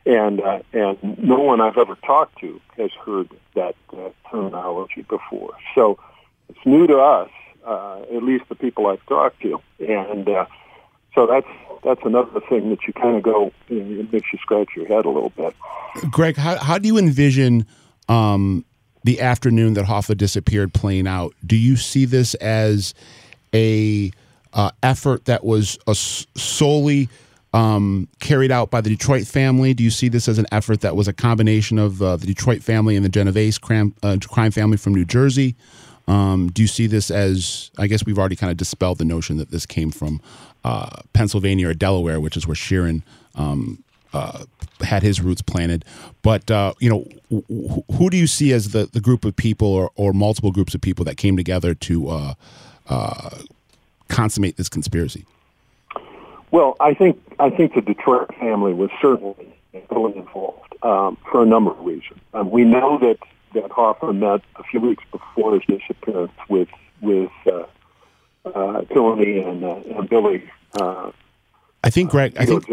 and 0.05 0.41
uh, 0.41 0.59
and 0.73 0.97
no 1.17 1.39
one 1.39 1.61
I've 1.61 1.77
ever 1.77 1.95
talked 1.95 2.39
to 2.39 2.59
has 2.77 2.91
heard 3.05 3.29
that 3.55 3.75
uh, 3.93 4.09
terminology 4.29 5.03
before. 5.03 5.53
So 5.75 5.99
it's 6.49 6.65
new 6.65 6.87
to 6.87 6.97
us, 6.97 7.29
uh, 7.65 8.01
at 8.01 8.23
least 8.23 8.49
the 8.49 8.55
people 8.55 8.87
I've 8.87 9.05
talked 9.05 9.41
to, 9.43 9.61
and. 9.79 10.27
Uh, 10.27 10.45
so 11.15 11.27
that's 11.27 11.47
that's 11.83 12.01
another 12.05 12.39
thing 12.49 12.69
that 12.71 12.87
you 12.87 12.93
kind 12.93 13.15
of 13.15 13.23
go, 13.23 13.51
you 13.67 13.83
know, 13.83 14.01
it 14.01 14.11
makes 14.11 14.33
you 14.33 14.39
scratch 14.39 14.69
your 14.75 14.87
head 14.87 15.05
a 15.05 15.09
little 15.09 15.29
bit. 15.29 15.53
Greg, 16.09 16.37
how, 16.37 16.57
how 16.57 16.77
do 16.77 16.87
you 16.87 16.97
envision 16.97 17.67
um, 18.09 18.65
the 19.03 19.21
afternoon 19.21 19.73
that 19.73 19.85
Hoffa 19.85 20.17
disappeared 20.17 20.73
playing 20.73 21.07
out? 21.07 21.33
Do 21.45 21.55
you 21.55 21.75
see 21.75 22.05
this 22.05 22.33
as 22.35 22.93
a 23.53 24.11
uh, 24.53 24.71
effort 24.81 25.25
that 25.25 25.43
was 25.43 25.77
uh, 25.87 25.93
solely 25.93 27.09
um, 27.53 28.07
carried 28.19 28.51
out 28.51 28.71
by 28.71 28.81
the 28.81 28.89
Detroit 28.89 29.27
family? 29.27 29.73
Do 29.73 29.83
you 29.83 29.91
see 29.91 30.09
this 30.09 30.27
as 30.27 30.39
an 30.39 30.47
effort 30.51 30.81
that 30.81 30.95
was 30.95 31.07
a 31.07 31.13
combination 31.13 31.77
of 31.77 32.01
uh, 32.01 32.17
the 32.17 32.25
Detroit 32.25 32.63
family 32.63 32.95
and 32.95 33.05
the 33.05 33.09
Genovese 33.09 33.57
crime, 33.57 33.93
uh, 34.03 34.17
crime 34.27 34.51
family 34.51 34.77
from 34.77 34.95
New 34.95 35.05
Jersey? 35.05 35.55
Um, 36.07 36.49
do 36.51 36.61
you 36.61 36.67
see 36.67 36.87
this 36.87 37.09
as? 37.09 37.71
I 37.77 37.87
guess 37.87 38.05
we've 38.05 38.19
already 38.19 38.35
kind 38.35 38.51
of 38.51 38.57
dispelled 38.57 38.97
the 38.97 39.05
notion 39.05 39.37
that 39.37 39.51
this 39.51 39.65
came 39.65 39.89
from 39.89 40.19
uh, 40.65 41.01
Pennsylvania 41.13 41.69
or 41.69 41.73
Delaware, 41.73 42.19
which 42.19 42.35
is 42.35 42.45
where 42.45 42.55
Sheeran 42.55 43.03
um, 43.35 43.81
uh, 44.13 44.43
had 44.83 45.03
his 45.03 45.21
roots 45.21 45.41
planted. 45.41 45.85
But 46.21 46.49
uh, 46.49 46.73
you 46.79 46.89
know, 46.89 47.07
wh- 47.31 47.95
who 47.95 48.09
do 48.09 48.17
you 48.17 48.27
see 48.27 48.53
as 48.53 48.71
the, 48.71 48.85
the 48.85 49.01
group 49.01 49.25
of 49.25 49.35
people 49.35 49.67
or, 49.67 49.91
or 49.95 50.13
multiple 50.13 50.51
groups 50.51 50.75
of 50.75 50.81
people 50.81 51.05
that 51.05 51.17
came 51.17 51.37
together 51.37 51.73
to 51.73 52.09
uh, 52.09 52.33
uh, 52.89 53.29
consummate 54.07 54.57
this 54.57 54.69
conspiracy? 54.69 55.25
Well, 56.51 56.75
I 56.79 56.93
think 56.93 57.21
I 57.39 57.49
think 57.49 57.73
the 57.73 57.81
Detroit 57.81 58.33
family 58.35 58.73
was 58.73 58.91
certainly 59.01 59.53
heavily 59.73 60.15
involved 60.17 60.75
um, 60.83 61.17
for 61.31 61.41
a 61.41 61.45
number 61.45 61.71
of 61.71 61.79
reasons. 61.79 62.19
Um, 62.33 62.51
we 62.51 62.63
know 62.63 62.99
that 62.99 63.17
that 63.53 63.69
Hoffa 63.69 64.15
met 64.15 64.41
a 64.55 64.63
few 64.63 64.79
weeks 64.79 65.03
before 65.11 65.53
his 65.53 65.63
disappearance 65.67 66.31
with 66.49 66.69
with 67.01 67.31
uh, 67.47 67.65
uh, 68.45 68.81
Tony 68.93 69.39
and, 69.39 69.63
uh, 69.63 69.75
and 69.95 70.09
Billy 70.09 70.49
uh, 70.79 71.11
I 71.85 71.89
think 71.89 72.11
Greg. 72.11 72.33
I 72.37 72.45
think. 72.45 72.65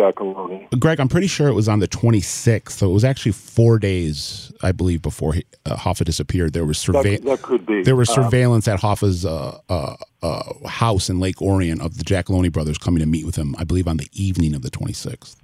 Greg. 0.79 1.01
I'm 1.01 1.09
pretty 1.09 1.27
sure 1.27 1.49
it 1.49 1.55
was 1.55 1.69
on 1.69 1.81
the 1.81 1.89
26th. 1.89 2.71
So 2.71 2.89
it 2.89 2.93
was 2.93 3.05
actually 3.05 3.33
four 3.33 3.79
days, 3.81 4.53
I 4.63 4.71
believe, 4.71 5.03
before 5.03 5.33
he, 5.33 5.45
uh, 5.67 5.75
Hoffa 5.77 6.05
disappeared. 6.05 6.53
There 6.53 6.65
was 6.65 6.79
surveillance. 6.79 7.25
that 7.25 7.43
could 7.43 7.67
be. 7.67 7.83
There 7.83 7.97
was 7.97 8.09
Uh, 8.11 8.15
surveillance 8.23 8.69
at 8.69 8.79
Hoffa's 8.81 9.27
uh, 9.27 9.59
uh, 9.69 9.97
uh, 10.23 10.69
house 10.69 11.11
in 11.11 11.19
Lake 11.19 11.43
Orion 11.43 11.81
of 11.81 11.99
the 11.99 12.05
Giacalone 12.05 12.53
brothers 12.53 12.79
coming 12.79 13.01
to 13.01 13.07
meet 13.07 13.27
with 13.27 13.35
him. 13.35 13.57
I 13.59 13.65
believe 13.65 13.89
on 13.89 13.97
the 13.97 14.09
evening 14.13 14.55
of 14.55 14.63
the 14.63 14.71
26th. 14.71 15.35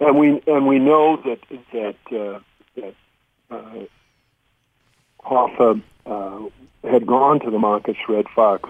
and 0.00 0.18
we 0.18 0.42
and 0.46 0.66
we 0.66 0.78
know 0.78 1.16
that 1.24 1.38
that 1.72 1.96
uh, 2.12 2.38
that 2.76 2.94
uh, 3.50 3.86
Hoffa 5.24 5.80
uh, 6.06 6.40
had 6.88 7.06
gone 7.06 7.40
to 7.40 7.50
the 7.50 7.58
Machus 7.58 7.96
Red 8.08 8.26
Fox 8.34 8.68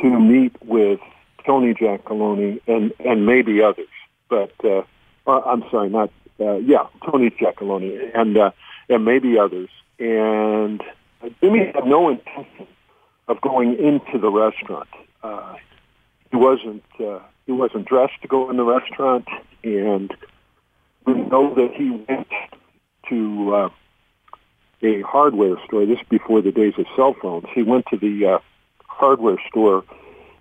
to 0.00 0.18
meet 0.20 0.52
with 0.64 1.00
Tony 1.46 1.74
Giacalone 1.74 2.60
and 2.66 2.92
and 2.98 3.26
maybe 3.26 3.62
others, 3.62 3.88
but 4.28 4.52
uh, 4.64 4.82
uh, 5.26 5.40
I'm 5.40 5.64
sorry, 5.70 5.88
not 5.88 6.10
uh, 6.40 6.56
yeah, 6.56 6.86
Tony 7.04 7.30
Giacalone 7.30 8.10
and 8.14 8.36
uh, 8.36 8.50
and 8.88 9.04
maybe 9.04 9.38
others, 9.38 9.68
and 9.98 10.82
Jimmy 11.40 11.70
had 11.74 11.86
no 11.86 12.10
intention 12.10 12.66
of 13.28 13.40
going 13.40 13.78
into 13.78 14.18
the 14.18 14.30
restaurant. 14.30 14.88
Uh, 15.22 15.54
he 16.30 16.36
wasn't 16.36 16.84
uh, 17.00 17.20
he 17.46 17.52
wasn't 17.52 17.86
dressed 17.86 18.20
to 18.22 18.28
go 18.28 18.50
in 18.50 18.56
the 18.56 18.64
restaurant, 18.64 19.26
and 19.62 20.12
we 21.06 21.14
know 21.14 21.54
that 21.54 21.72
he 21.74 21.90
went 22.08 22.28
to 23.08 23.54
uh, 23.54 23.68
a 24.82 25.02
hardware 25.02 25.56
store. 25.66 25.86
This 25.86 25.98
before 26.08 26.42
the 26.42 26.52
days 26.52 26.74
of 26.78 26.86
cell 26.96 27.14
phones. 27.20 27.46
He 27.54 27.62
went 27.62 27.86
to 27.90 27.96
the 27.96 28.26
uh, 28.26 28.38
hardware 28.86 29.38
store 29.48 29.84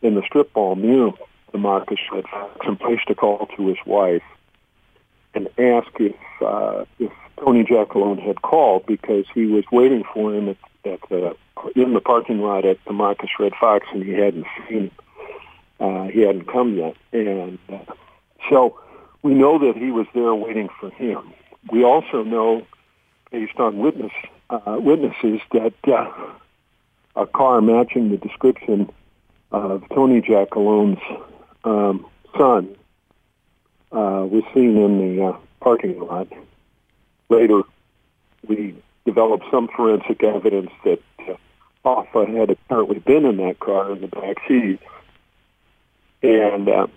in 0.04 0.16
the 0.16 0.22
strip 0.22 0.54
mall 0.56 0.76
near 0.76 1.12
the 1.52 1.58
Machus 1.58 2.00
Red 2.12 2.26
Fox 2.28 2.60
and 2.68 2.80
placed 2.80 3.10
a 3.10 3.16
call 3.16 3.48
to 3.56 3.68
his 3.68 3.78
wife 3.86 4.22
and 5.34 5.48
asked 5.58 5.96
if 6.00 6.16
uh, 6.42 6.86
if 7.00 7.12
Tony 7.40 7.64
Giacalone 7.64 8.22
had 8.22 8.42
called 8.42 8.86
because 8.86 9.26
he 9.34 9.46
was 9.46 9.64
waiting 9.72 10.04
for 10.14 10.34
him 10.36 10.50
at, 10.50 10.58
at 10.86 11.00
the 11.10 11.36
in 11.76 11.94
the 11.94 12.02
parking 12.02 12.42
lot 12.42 12.66
at 12.66 12.84
the 12.86 12.92
Machus 12.92 13.30
Red 13.40 13.54
Fox 13.60 13.88
and 13.92 14.04
he 14.04 14.12
hadn't 14.12 14.46
seen 14.68 14.78
him. 14.78 14.92
Uh, 15.80 16.04
he 16.06 16.22
hadn't 16.22 16.48
come 16.48 16.78
yet, 16.78 16.96
and 17.12 17.58
uh, 17.68 17.80
so 18.50 18.80
we 19.22 19.34
know 19.34 19.58
that 19.58 19.76
he 19.76 19.92
was 19.92 20.06
there 20.14 20.34
waiting 20.34 20.70
for 20.80 20.90
him. 20.92 21.34
We 21.72 21.84
also 21.84 22.24
know, 22.24 22.66
based 23.32 23.58
on 23.58 23.80
witness 23.80 24.12
uh, 24.50 24.78
witnesses, 24.80 25.42
that 25.52 25.74
uh, 25.88 26.12
a 27.16 27.26
car 27.26 27.60
matching 27.62 28.12
the 28.12 28.18
description 28.18 28.92
of 29.54 29.88
Tony 29.90 30.20
Giacalone's 30.22 31.02
um, 31.64 32.06
son 32.38 32.76
uh, 33.92 34.26
was 34.30 34.44
seen 34.54 34.76
in 34.78 35.16
the 35.16 35.26
uh, 35.26 35.38
parking 35.62 36.00
lot. 36.00 36.28
Later, 37.30 37.62
we 38.48 38.76
developed 39.06 39.46
some 39.52 39.68
forensic 39.68 40.24
evidence 40.24 40.72
that 40.84 41.02
uh, 41.20 41.36
Hoffa 41.86 42.28
had 42.36 42.50
apparently 42.50 43.00
been 43.00 43.26
in 43.26 43.38
that 43.38 43.60
car 43.60 43.92
in 43.92 44.02
the 44.02 44.08
back 44.08 44.38
seat, 44.48 44.80
and 46.24 46.68
uh, 46.68 46.88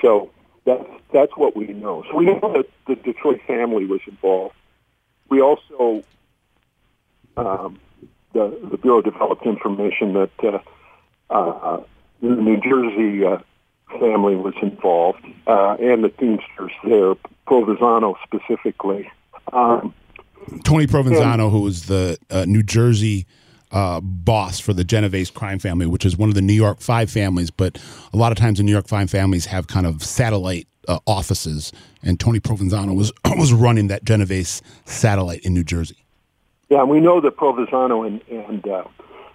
so 0.00 0.30
that's 0.64 0.88
that's 1.12 1.36
what 1.36 1.56
we 1.56 1.66
know. 1.68 2.04
So 2.10 2.16
we 2.16 2.26
know 2.26 2.52
that 2.54 2.68
the 2.86 2.94
Detroit 2.94 3.40
family 3.46 3.86
was 3.86 4.00
involved. 4.06 4.54
We 5.28 5.40
also 5.40 6.04
um, 7.36 7.80
the 8.34 8.56
the 8.70 8.76
bureau 8.76 9.02
developed 9.02 9.46
information 9.46 10.12
that 10.12 10.44
uh, 10.44 10.58
uh, 11.30 11.78
the 12.20 12.28
New 12.28 12.60
Jersey 12.60 13.24
uh, 13.24 13.38
family 13.98 14.36
was 14.36 14.54
involved, 14.62 15.24
uh, 15.46 15.76
and 15.80 16.04
the 16.04 16.10
Teamsters 16.10 16.72
there, 16.84 17.14
Provenzano 17.46 18.14
specifically. 18.24 19.10
Um, 19.52 19.94
Tony 20.64 20.86
Provenzano, 20.86 21.50
who 21.50 21.60
was 21.60 21.86
the 21.86 22.18
uh, 22.30 22.44
New 22.46 22.62
Jersey 22.62 23.26
uh, 23.70 24.00
boss 24.00 24.58
for 24.58 24.72
the 24.72 24.84
Genovese 24.84 25.30
crime 25.30 25.58
family, 25.58 25.86
which 25.86 26.06
is 26.06 26.16
one 26.16 26.28
of 26.28 26.34
the 26.34 26.42
New 26.42 26.54
York 26.54 26.80
Five 26.80 27.10
families, 27.10 27.50
but 27.50 27.78
a 28.12 28.16
lot 28.16 28.32
of 28.32 28.38
times 28.38 28.58
the 28.58 28.64
New 28.64 28.72
York 28.72 28.88
Five 28.88 29.10
families 29.10 29.46
have 29.46 29.66
kind 29.66 29.86
of 29.86 30.02
satellite 30.02 30.66
uh, 30.86 30.98
offices, 31.06 31.72
and 32.02 32.18
Tony 32.18 32.40
Provenzano 32.40 32.96
was 32.96 33.12
was 33.36 33.52
running 33.52 33.88
that 33.88 34.04
Genovese 34.04 34.62
satellite 34.84 35.40
in 35.44 35.54
New 35.54 35.64
Jersey. 35.64 36.04
yeah, 36.68 36.80
and 36.80 36.88
we 36.88 37.00
know 37.00 37.20
that 37.20 37.36
Provenzano 37.36 38.06
and, 38.06 38.22
and 38.28 38.66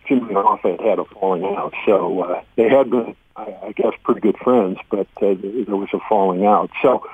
uh, 0.03 0.07
Jimmy 0.07 0.33
Hoffa 0.33 0.71
had 0.71 0.81
had 0.81 0.99
a 0.99 1.05
falling 1.05 1.43
out, 1.43 1.73
so 1.85 2.21
uh, 2.21 2.43
they 2.55 2.69
had 2.69 2.89
been, 2.89 3.15
I, 3.35 3.55
I 3.63 3.71
guess, 3.71 3.93
pretty 4.03 4.21
good 4.21 4.37
friends, 4.37 4.77
but 4.89 5.07
uh, 5.21 5.35
there 5.41 5.75
was 5.75 5.89
a 5.93 5.99
falling 6.09 6.45
out. 6.45 6.71
So 6.81 7.07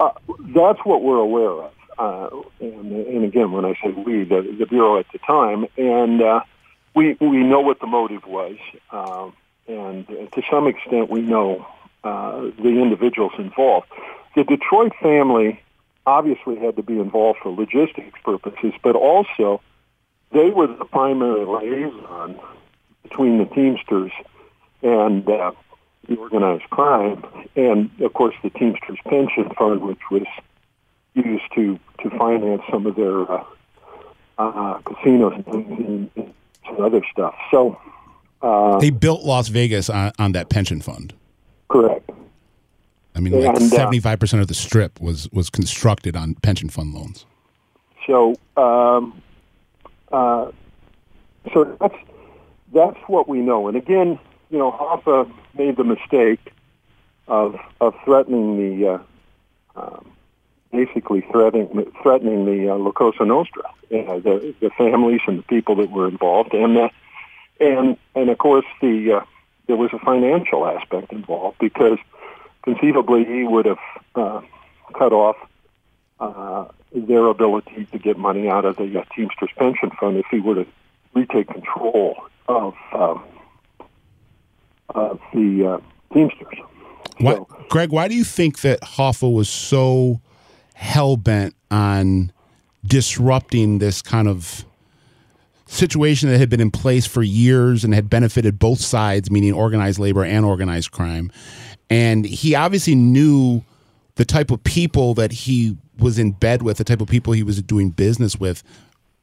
uh, 0.00 0.10
that's 0.40 0.80
what 0.84 1.02
we're 1.02 1.18
aware 1.18 1.50
of. 1.50 1.72
Uh, 1.98 2.42
and, 2.60 2.92
and 2.92 3.24
again, 3.24 3.52
when 3.52 3.64
I 3.64 3.74
say 3.82 3.90
we, 3.90 4.24
the, 4.24 4.42
the 4.58 4.66
bureau 4.66 4.98
at 4.98 5.06
the 5.12 5.18
time, 5.18 5.66
and 5.76 6.22
uh, 6.22 6.40
we 6.94 7.16
we 7.20 7.42
know 7.42 7.60
what 7.60 7.80
the 7.80 7.86
motive 7.86 8.26
was, 8.26 8.56
um, 8.90 9.34
and 9.68 10.08
uh, 10.10 10.26
to 10.34 10.42
some 10.50 10.66
extent, 10.66 11.10
we 11.10 11.20
know 11.20 11.66
uh, 12.04 12.40
the 12.40 12.80
individuals 12.80 13.32
involved. 13.38 13.86
The 14.34 14.44
Detroit 14.44 14.92
family 15.00 15.60
obviously 16.06 16.56
had 16.56 16.76
to 16.76 16.82
be 16.82 16.98
involved 16.98 17.40
for 17.42 17.50
logistics 17.50 18.18
purposes, 18.24 18.72
but 18.82 18.96
also 18.96 19.60
they 20.32 20.50
were 20.50 20.66
the 20.66 20.84
primary 20.84 21.44
liaison 21.44 22.38
between 23.02 23.38
the 23.38 23.46
Teamsters 23.46 24.12
and 24.82 25.28
uh, 25.28 25.52
the 26.08 26.16
organized 26.16 26.68
crime, 26.70 27.24
and 27.56 27.90
of 28.00 28.12
course 28.14 28.34
the 28.42 28.50
Teamsters 28.50 28.98
pension 29.06 29.50
fund, 29.58 29.82
which 29.82 30.00
was 30.10 30.26
used 31.14 31.44
to 31.54 31.78
to 32.02 32.10
finance 32.18 32.62
some 32.70 32.86
of 32.86 32.96
their 32.96 33.30
uh, 33.30 33.44
uh, 34.38 34.78
casinos 34.80 35.34
and, 35.46 35.66
and, 35.66 36.10
and 36.16 36.34
some 36.66 36.80
other 36.80 37.02
stuff. 37.12 37.34
So, 37.50 37.78
uh, 38.40 38.78
They 38.78 38.90
built 38.90 39.22
Las 39.22 39.48
Vegas 39.48 39.88
on, 39.90 40.12
on 40.18 40.32
that 40.32 40.48
pension 40.48 40.80
fund. 40.80 41.12
correct. 41.68 42.10
I 43.14 43.20
mean, 43.20 43.38
like 43.40 43.56
uh, 43.56 43.60
seventy 43.60 44.00
five 44.00 44.18
percent 44.18 44.40
of 44.40 44.48
the 44.48 44.54
strip 44.54 45.00
was 45.00 45.28
was 45.32 45.50
constructed 45.50 46.16
on 46.16 46.34
pension 46.36 46.70
fund 46.70 46.94
loans. 46.94 47.26
So, 48.06 48.34
um, 48.56 49.20
uh, 50.12 50.50
so 51.52 51.76
that's 51.80 51.96
that's 52.72 52.98
what 53.06 53.28
we 53.28 53.38
know. 53.38 53.68
And 53.68 53.76
again, 53.76 54.18
you 54.50 54.58
know, 54.58 54.70
Hoffa 54.70 55.30
made 55.56 55.76
the 55.76 55.84
mistake 55.84 56.52
of 57.28 57.56
of 57.80 57.94
threatening 58.04 58.56
the 58.56 58.88
uh, 58.88 58.98
um, 59.76 60.12
basically 60.70 61.22
threatening 61.30 61.92
threatening 62.02 62.44
the 62.44 62.70
uh, 62.70 62.76
La 62.76 63.24
Nostra, 63.24 63.62
uh, 63.64 64.18
the 64.18 64.54
the 64.60 64.70
families 64.70 65.20
and 65.26 65.38
the 65.38 65.42
people 65.44 65.76
that 65.76 65.90
were 65.90 66.08
involved, 66.08 66.54
and 66.54 66.76
uh, 66.76 66.88
and 67.60 67.96
and 68.14 68.30
of 68.30 68.38
course 68.38 68.66
the 68.80 69.12
uh, 69.12 69.24
there 69.66 69.76
was 69.76 69.90
a 69.92 69.98
financial 69.98 70.66
aspect 70.66 71.12
involved 71.12 71.58
because 71.58 71.98
conceivably 72.62 73.24
he 73.24 73.44
would 73.44 73.66
have 73.66 73.78
uh, 74.14 74.40
cut 74.94 75.12
off 75.12 75.36
uh, 76.20 76.66
their 76.94 77.26
ability 77.26 77.86
to 77.92 77.98
get 77.98 78.18
money 78.18 78.48
out 78.48 78.64
of 78.64 78.76
the 78.76 79.00
uh, 79.00 79.04
Teamsters 79.14 79.50
pension 79.56 79.90
fund 79.98 80.16
if 80.16 80.26
he 80.30 80.40
were 80.40 80.56
to 80.56 80.66
retake 81.14 81.48
control 81.48 82.16
of 82.48 82.74
um, 82.92 83.22
of 84.90 85.20
the 85.32 85.66
uh, 85.66 86.14
Teamsters. 86.14 86.58
Why, 87.18 87.34
So, 87.34 87.48
Greg, 87.68 87.90
why 87.90 88.08
do 88.08 88.14
you 88.14 88.24
think 88.24 88.60
that 88.60 88.80
Hoffa 88.82 89.32
was 89.32 89.48
so 89.48 90.20
hell 90.74 91.16
bent 91.16 91.54
on 91.70 92.32
disrupting 92.84 93.78
this 93.78 94.02
kind 94.02 94.28
of 94.28 94.64
situation 95.66 96.28
that 96.28 96.38
had 96.38 96.50
been 96.50 96.60
in 96.60 96.70
place 96.70 97.06
for 97.06 97.22
years 97.22 97.84
and 97.84 97.94
had 97.94 98.10
benefited 98.10 98.58
both 98.58 98.80
sides, 98.80 99.30
meaning 99.30 99.52
organized 99.52 99.98
labor 99.98 100.24
and 100.24 100.44
organized 100.44 100.90
crime? 100.90 101.32
And 101.88 102.24
he 102.24 102.54
obviously 102.54 102.94
knew 102.94 103.62
the 104.16 104.24
type 104.24 104.50
of 104.50 104.62
people 104.64 105.14
that 105.14 105.32
he 105.32 105.76
was 105.98 106.18
in 106.18 106.32
bed 106.32 106.62
with, 106.62 106.78
the 106.78 106.84
type 106.84 107.00
of 107.00 107.08
people 107.08 107.32
he 107.32 107.42
was 107.42 107.62
doing 107.62 107.90
business 107.90 108.38
with, 108.38 108.62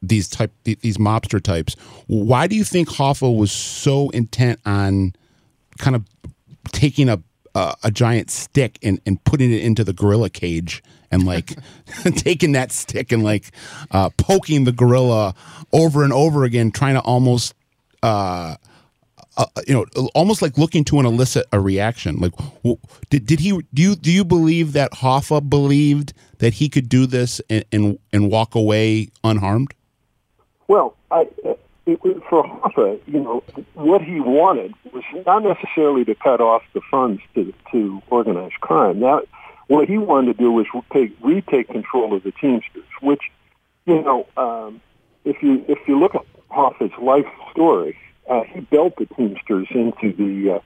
these 0.02 0.28
type 0.28 0.52
these 0.64 0.96
mobster 0.96 1.42
types. 1.42 1.76
Why 2.06 2.46
do 2.46 2.56
you 2.56 2.64
think 2.64 2.88
Hoffa 2.88 3.36
was 3.36 3.52
so 3.52 4.10
intent 4.10 4.60
on 4.64 5.14
kind 5.78 5.94
of 5.94 6.06
taking 6.72 7.08
a 7.08 7.22
a, 7.54 7.74
a 7.84 7.90
giant 7.90 8.30
stick 8.30 8.78
and, 8.82 9.00
and 9.06 9.22
putting 9.24 9.52
it 9.52 9.62
into 9.62 9.84
the 9.84 9.92
gorilla 9.92 10.30
cage 10.30 10.82
and 11.10 11.26
like 11.26 11.56
taking 12.14 12.52
that 12.52 12.72
stick 12.72 13.12
and 13.12 13.22
like 13.22 13.50
uh, 13.90 14.10
poking 14.16 14.64
the 14.64 14.72
gorilla 14.72 15.34
over 15.72 16.04
and 16.04 16.12
over 16.12 16.44
again, 16.44 16.70
trying 16.70 16.94
to 16.94 17.00
almost 17.00 17.54
uh, 18.02 18.56
uh, 19.36 19.46
you 19.66 19.74
know 19.74 20.08
almost 20.14 20.42
like 20.42 20.58
looking 20.58 20.84
to 20.84 20.98
an 20.98 21.06
elicit 21.06 21.46
a 21.52 21.60
reaction. 21.60 22.18
Like, 22.18 22.32
did 23.10 23.26
did 23.26 23.40
he 23.40 23.60
do 23.74 23.82
you 23.82 23.96
do 23.96 24.10
you 24.10 24.24
believe 24.24 24.72
that 24.72 24.92
Hoffa 24.92 25.48
believed 25.48 26.12
that 26.40 26.54
he 26.54 26.68
could 26.68 26.88
do 26.88 27.06
this 27.06 27.40
and 27.48 27.64
and, 27.72 27.98
and 28.12 28.30
walk 28.30 28.54
away 28.54 29.08
unharmed? 29.24 29.72
well, 30.70 30.94
I 31.10 31.26
for 32.28 32.44
Hoffa, 32.44 33.00
you 33.06 33.18
know, 33.18 33.42
what 33.74 34.02
he 34.02 34.20
wanted 34.20 34.72
was 34.92 35.02
not 35.26 35.42
necessarily 35.42 36.04
to 36.04 36.14
cut 36.14 36.40
off 36.40 36.62
the 36.74 36.80
funds 36.88 37.20
to 37.34 37.52
to 37.72 38.00
organized 38.08 38.60
crime. 38.60 39.00
Now, 39.00 39.22
what 39.66 39.88
he 39.88 39.98
wanted 39.98 40.38
to 40.38 40.44
do 40.44 40.52
was 40.52 40.66
take 40.92 41.12
retake 41.20 41.66
control 41.68 42.14
of 42.14 42.22
the 42.22 42.30
Teamsters, 42.30 42.84
which, 43.00 43.22
you 43.84 44.00
know, 44.00 44.28
um, 44.36 44.80
if 45.24 45.42
you 45.42 45.64
if 45.66 45.78
you 45.88 45.98
look 45.98 46.14
at 46.14 46.24
Hoffa's 46.52 46.96
life 47.02 47.26
story, 47.50 47.96
uh, 48.28 48.44
he 48.44 48.60
built 48.60 48.94
the 48.96 49.06
Teamsters 49.06 49.66
into 49.72 50.12
the 50.12 50.54
uh, 50.54 50.60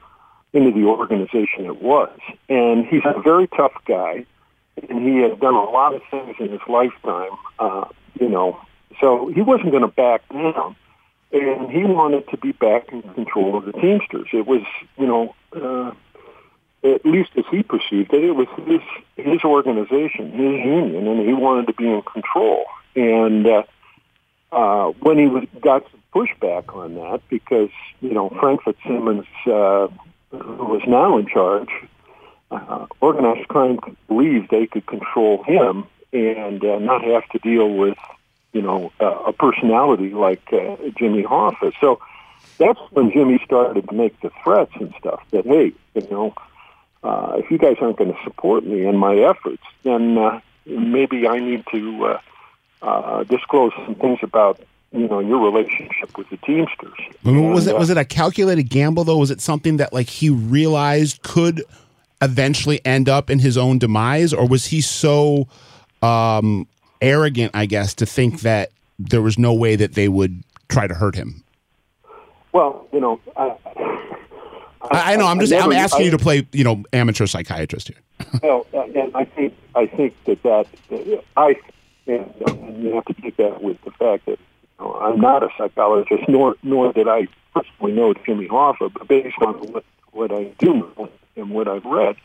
into 0.52 0.70
the 0.70 0.84
organization 0.84 1.64
it 1.64 1.80
was, 1.80 2.18
and 2.50 2.84
he's 2.84 3.02
a 3.06 3.22
very 3.22 3.48
tough 3.48 3.72
guy, 3.86 4.26
and 4.76 5.06
he 5.06 5.18
had 5.18 5.40
done 5.40 5.54
a 5.54 5.64
lot 5.64 5.94
of 5.94 6.02
things 6.10 6.36
in 6.38 6.50
his 6.50 6.60
lifetime, 6.68 7.30
uh, 7.58 7.86
you 8.18 8.28
know, 8.28 8.60
so 9.00 9.28
he 9.28 9.40
wasn't 9.40 9.70
going 9.70 9.82
to 9.82 9.88
back 9.88 10.28
down 10.28 10.76
and 11.34 11.70
he 11.70 11.84
wanted 11.84 12.28
to 12.28 12.36
be 12.36 12.52
back 12.52 12.92
in 12.92 13.02
control 13.02 13.56
of 13.56 13.64
the 13.64 13.72
Teamsters. 13.72 14.28
It 14.32 14.46
was, 14.46 14.62
you 14.96 15.06
know, 15.06 15.34
uh, 15.54 15.92
at 16.84 17.04
least 17.04 17.30
as 17.36 17.44
he 17.50 17.62
perceived 17.62 18.12
it, 18.12 18.24
it 18.24 18.32
was 18.32 18.46
his 18.66 18.80
his 19.16 19.42
organization, 19.42 20.30
his 20.30 20.64
union, 20.64 21.06
and 21.06 21.26
he 21.26 21.32
wanted 21.32 21.66
to 21.66 21.72
be 21.72 21.88
in 21.88 22.02
control. 22.02 22.64
And 22.94 23.46
uh, 23.46 23.62
uh, 24.52 24.88
when 25.00 25.18
he 25.18 25.26
was, 25.26 25.44
got 25.60 25.84
some 25.90 26.02
pushback 26.14 26.74
on 26.76 26.94
that, 26.94 27.22
because 27.28 27.70
you 28.00 28.12
know 28.12 28.28
Frank 28.38 28.62
Fitzsimmons, 28.62 29.26
uh, 29.46 29.88
who 30.30 30.64
was 30.66 30.82
now 30.86 31.18
in 31.18 31.26
charge, 31.26 31.70
uh, 32.50 32.86
organized 33.00 33.48
crime 33.48 33.78
believed 34.08 34.50
they 34.50 34.66
could 34.66 34.86
control 34.86 35.42
him 35.44 35.84
and 36.12 36.64
uh, 36.64 36.78
not 36.78 37.02
have 37.02 37.28
to 37.30 37.38
deal 37.38 37.68
with 37.68 37.96
you 38.54 38.62
know, 38.62 38.92
uh, 39.00 39.24
a 39.26 39.32
personality 39.32 40.10
like 40.10 40.52
uh, 40.52 40.76
Jimmy 40.96 41.24
Hoffa. 41.24 41.72
So 41.80 42.00
that's 42.56 42.78
when 42.92 43.10
Jimmy 43.10 43.40
started 43.44 43.86
to 43.88 43.94
make 43.94 44.18
the 44.20 44.30
threats 44.42 44.70
and 44.80 44.94
stuff 44.98 45.22
that, 45.32 45.44
hey, 45.44 45.72
you 45.94 46.08
know, 46.10 46.34
uh, 47.02 47.34
if 47.36 47.50
you 47.50 47.58
guys 47.58 47.76
aren't 47.80 47.98
going 47.98 48.14
to 48.14 48.22
support 48.22 48.64
me 48.64 48.86
in 48.86 48.96
my 48.96 49.16
efforts, 49.16 49.62
then 49.82 50.16
uh, 50.16 50.40
maybe 50.64 51.26
I 51.26 51.40
need 51.40 51.64
to 51.72 52.06
uh, 52.06 52.20
uh, 52.80 53.24
disclose 53.24 53.72
some 53.84 53.96
things 53.96 54.20
about 54.22 54.60
you 54.92 55.08
know 55.08 55.18
your 55.18 55.40
relationship 55.40 56.16
with 56.16 56.30
the 56.30 56.36
Teamsters. 56.38 56.94
I 57.24 57.30
mean, 57.30 57.50
was 57.50 57.66
And, 57.66 57.72
it 57.72 57.76
uh, 57.76 57.80
was 57.80 57.90
it 57.90 57.98
a 57.98 58.04
calculated 58.04 58.70
gamble 58.70 59.02
though? 59.02 59.18
Was 59.18 59.32
it 59.32 59.40
something 59.40 59.76
that 59.78 59.92
like 59.92 60.08
he 60.08 60.30
realized 60.30 61.22
could 61.22 61.64
eventually 62.24 62.84
end 62.84 63.08
up 63.08 63.30
in 63.30 63.38
his 63.38 63.56
own 63.56 63.78
demise, 63.78 64.32
or 64.32 64.46
was 64.46 64.66
he 64.66 64.80
so 64.80 65.46
um, 66.02 66.66
arrogant, 67.00 67.52
I 67.54 67.66
guess, 67.66 67.94
to 67.94 68.06
think 68.06 68.40
that 68.40 68.70
there 68.98 69.22
was 69.22 69.38
no 69.38 69.52
way 69.54 69.76
that 69.76 69.94
they 69.94 70.08
would 70.08 70.42
try 70.68 70.86
to 70.86 70.94
hurt 70.94 71.14
him? 71.14 71.42
Well, 72.52 72.86
you 72.92 73.00
know, 73.00 73.20
I, 73.36 73.56
I, 74.82 75.12
I 75.12 75.16
know. 75.16 75.26
I'm 75.26 75.40
just 75.40 75.50
never- 75.50 75.64
I'm 75.64 75.72
asking 75.72 76.02
I- 76.02 76.04
you 76.04 76.10
to 76.12 76.18
play, 76.18 76.46
you 76.52 76.64
know, 76.64 76.84
amateur 76.92 77.26
psychiatrist 77.26 77.88
here. 77.88 77.98
Well, 78.42 78.66
and 78.72 79.14
I 79.16 79.24
think 79.24 79.54
I 79.74 79.86
think 79.86 80.14
that 80.24 80.42
that 80.44 80.66
uh, 80.92 81.20
I 81.36 81.56
and, 82.06 82.32
and 82.46 82.82
you 82.82 82.94
have 82.94 83.04
to 83.06 83.14
take 83.14 83.36
that 83.36 83.62
with 83.62 83.80
the 83.82 83.90
fact 83.92 84.26
that 84.26 84.38
you 84.38 84.84
know, 84.84 84.94
I'm 84.94 85.20
not 85.20 85.42
a 85.42 85.48
psychologist, 85.58 86.28
nor 86.28 86.54
nor 86.62 86.92
did 86.92 87.08
I 87.08 87.26
personally 87.54 87.92
know 87.92 88.14
Jimmy 88.14 88.46
Hoffa, 88.46 88.92
but 88.92 89.08
based 89.08 89.36
on 89.40 89.54
what 89.72 89.84
what 90.12 90.32
I 90.32 90.44
do 90.58 90.74
know 90.96 91.08
and 91.36 91.50
what 91.50 91.68
I've 91.68 91.84
read, 91.84 92.16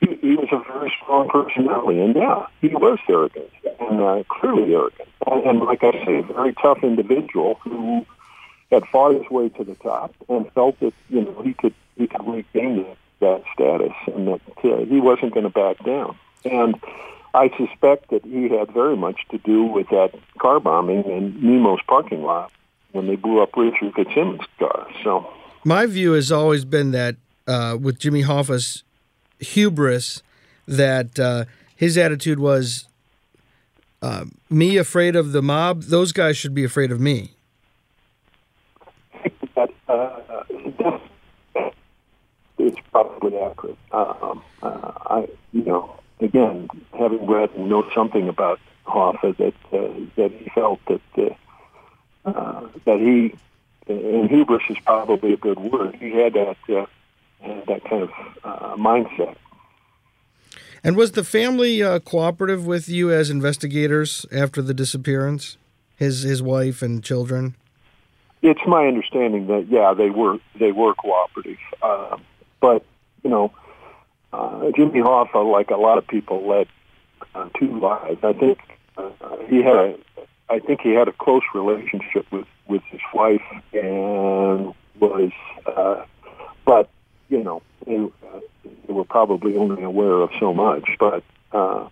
he, 0.00 0.14
he 0.16 0.36
was 0.36 0.48
a 0.52 0.58
very 0.72 0.92
strong 1.02 1.28
personality, 1.28 2.00
and 2.00 2.14
yeah, 2.14 2.46
he 2.60 2.68
was 2.68 2.98
arrogant 3.08 3.50
and 3.80 4.00
uh, 4.00 4.22
clearly 4.28 4.74
arrogant, 4.74 5.08
and, 5.26 5.42
and 5.44 5.60
like 5.60 5.82
I 5.82 5.92
say, 6.04 6.18
a 6.18 6.22
very 6.22 6.52
tough 6.54 6.78
individual 6.82 7.54
who 7.62 8.06
had 8.70 8.84
fought 8.86 9.14
his 9.14 9.30
way 9.30 9.48
to 9.50 9.64
the 9.64 9.74
top 9.76 10.14
and 10.28 10.50
felt 10.52 10.78
that 10.80 10.92
you 11.08 11.22
know 11.22 11.42
he 11.42 11.54
could 11.54 11.74
he 11.96 12.06
could 12.06 12.26
regain 12.26 12.76
that, 12.78 12.96
that 13.20 13.42
status 13.54 13.92
and 14.06 14.28
that 14.28 14.40
uh, 14.64 14.84
he 14.84 15.00
wasn't 15.00 15.32
going 15.32 15.44
to 15.44 15.50
back 15.50 15.82
down. 15.84 16.16
And 16.44 16.78
I 17.34 17.50
suspect 17.56 18.10
that 18.10 18.24
he 18.24 18.48
had 18.48 18.70
very 18.70 18.96
much 18.96 19.20
to 19.30 19.38
do 19.38 19.64
with 19.64 19.88
that 19.90 20.14
car 20.38 20.60
bombing 20.60 21.04
in 21.04 21.40
Nemo's 21.40 21.80
parking 21.86 22.22
lot 22.22 22.52
when 22.92 23.06
they 23.06 23.16
blew 23.16 23.42
up 23.42 23.56
Richard 23.56 23.94
Fitzsimmons' 23.94 24.46
car. 24.58 24.88
So 25.04 25.32
My 25.64 25.86
view 25.86 26.12
has 26.12 26.32
always 26.32 26.64
been 26.64 26.92
that 26.92 27.16
uh, 27.46 27.76
with 27.80 27.98
Jimmy 27.98 28.22
Hoffa's 28.22 28.82
hubris, 29.38 30.22
that 30.66 31.18
uh, 31.18 31.44
his 31.74 31.96
attitude 31.96 32.38
was 32.38 32.88
uh, 34.02 34.24
me 34.50 34.76
afraid 34.76 35.16
of 35.16 35.32
the 35.32 35.42
mob. 35.42 35.84
Those 35.84 36.12
guys 36.12 36.36
should 36.36 36.54
be 36.54 36.64
afraid 36.64 36.90
of 36.92 37.00
me. 37.00 37.32
uh, 39.88 40.20
that's, 40.78 41.02
it's 42.58 42.78
probably 42.90 43.38
accurate. 43.38 43.78
Um, 43.92 44.42
uh, 44.62 44.92
I, 45.06 45.28
you 45.52 45.62
know, 45.64 45.98
again, 46.20 46.68
having 46.98 47.26
read 47.26 47.50
and 47.54 47.68
know 47.68 47.88
something 47.94 48.28
about 48.28 48.60
Hoffa, 48.86 49.36
that 49.36 49.54
uh, 49.72 49.88
that 50.16 50.32
he 50.32 50.48
felt 50.50 50.80
that 50.86 51.00
uh, 52.24 52.28
uh, 52.28 52.68
that 52.84 53.00
he 53.00 53.34
and 53.88 54.30
hubris 54.30 54.62
is 54.68 54.78
probably 54.84 55.32
a 55.32 55.36
good 55.36 55.58
word. 55.58 55.94
He 55.96 56.10
had 56.10 56.34
that 56.34 56.88
had 57.40 57.66
that 57.66 57.84
kind 57.84 58.02
of 58.02 58.10
uh, 58.44 58.76
mindset. 58.76 59.36
And 60.84 60.96
was 60.96 61.12
the 61.12 61.24
family 61.24 61.82
uh, 61.82 61.98
cooperative 61.98 62.66
with 62.66 62.88
you 62.88 63.10
as 63.10 63.30
investigators 63.30 64.24
after 64.30 64.62
the 64.62 64.74
disappearance? 64.74 65.56
His 65.96 66.22
his 66.22 66.42
wife 66.42 66.82
and 66.82 67.02
children. 67.02 67.56
It's 68.42 68.60
my 68.66 68.86
understanding 68.86 69.46
that 69.46 69.66
yeah, 69.68 69.94
they 69.94 70.10
were 70.10 70.38
they 70.58 70.70
were 70.70 70.94
cooperative, 70.94 71.58
uh, 71.82 72.18
but 72.60 72.84
you 73.24 73.30
know, 73.30 73.50
uh, 74.32 74.70
Jimmy 74.76 75.00
Hoffa, 75.00 75.50
like 75.50 75.70
a 75.70 75.76
lot 75.76 75.98
of 75.98 76.06
people, 76.06 76.46
led 76.46 76.68
uh, 77.34 77.48
two 77.58 77.80
lives. 77.80 78.20
I 78.22 78.34
think 78.34 78.58
uh, 78.96 79.10
he 79.48 79.62
had 79.62 79.76
a, 79.76 79.98
I 80.48 80.58
think 80.60 80.82
he 80.82 80.90
had 80.90 81.08
a 81.08 81.12
close 81.12 81.42
relationship 81.54 82.30
with 82.30 82.46
with 82.68 82.82
his 82.90 83.00
wife 83.14 83.42
and 83.72 84.74
was, 85.00 85.32
uh, 85.66 86.04
but 86.64 86.90
you 87.28 87.42
know, 87.42 87.62
they, 87.86 87.96
uh, 87.96 88.40
they 88.86 88.92
were 88.92 89.04
probably 89.04 89.56
only 89.56 89.82
aware 89.82 90.20
of 90.22 90.30
so 90.38 90.54
much. 90.54 90.88
But 90.98 91.22
uh, 91.52 91.88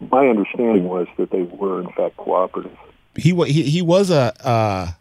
my 0.00 0.28
understanding 0.28 0.84
was 0.84 1.06
that 1.18 1.30
they 1.30 1.42
were 1.42 1.80
in 1.80 1.90
fact 1.92 2.16
cooperative. 2.16 2.76
He 3.14 3.34
he 3.46 3.62
he 3.64 3.82
was 3.82 4.10
a 4.10 4.32
uh, 4.46 4.92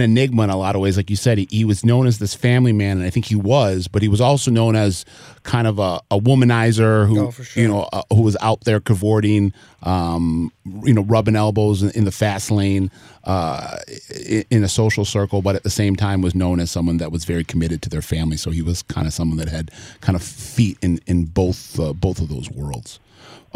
an 0.00 0.10
enigma 0.10 0.44
in 0.44 0.50
a 0.50 0.56
lot 0.56 0.74
of 0.76 0.80
ways. 0.80 0.96
Like 0.96 1.10
you 1.10 1.16
said, 1.16 1.38
he, 1.38 1.48
he 1.50 1.64
was 1.64 1.84
known 1.84 2.06
as 2.06 2.18
this 2.18 2.34
family 2.34 2.72
man, 2.72 2.98
and 2.98 3.06
I 3.06 3.10
think 3.10 3.26
he 3.26 3.34
was, 3.34 3.88
but 3.88 4.02
he 4.02 4.08
was 4.08 4.20
also 4.20 4.50
known 4.50 4.76
as 4.76 5.04
kind 5.42 5.66
of 5.66 5.78
a, 5.78 6.00
a 6.10 6.18
womanizer 6.18 7.06
who 7.08 7.26
Oh, 7.26 7.30
sure. 7.30 7.62
you 7.62 7.68
know 7.68 7.88
uh, 7.92 8.02
who 8.12 8.22
was 8.22 8.36
out 8.40 8.62
there 8.64 8.80
cavorting, 8.80 9.52
um, 9.82 10.52
you 10.84 10.94
know, 10.94 11.02
rubbing 11.02 11.36
elbows 11.36 11.82
in, 11.82 11.90
in 11.90 12.04
the 12.04 12.12
fast 12.12 12.50
lane 12.50 12.90
uh, 13.24 13.78
in, 14.26 14.44
in 14.50 14.64
a 14.64 14.68
social 14.68 15.04
circle, 15.04 15.42
but 15.42 15.56
at 15.56 15.62
the 15.62 15.70
same 15.70 15.96
time 15.96 16.22
was 16.22 16.34
known 16.34 16.60
as 16.60 16.70
someone 16.70 16.96
that 16.98 17.10
was 17.12 17.24
very 17.24 17.44
committed 17.44 17.82
to 17.82 17.88
their 17.88 18.02
family. 18.02 18.36
So 18.36 18.50
he 18.50 18.62
was 18.62 18.82
kind 18.82 19.06
of 19.06 19.12
someone 19.12 19.38
that 19.38 19.48
had 19.48 19.70
kind 20.00 20.16
of 20.16 20.22
feet 20.22 20.78
in 20.82 21.00
in 21.06 21.24
both 21.26 21.78
uh, 21.80 21.92
both 21.92 22.20
of 22.20 22.28
those 22.28 22.50
worlds. 22.50 22.98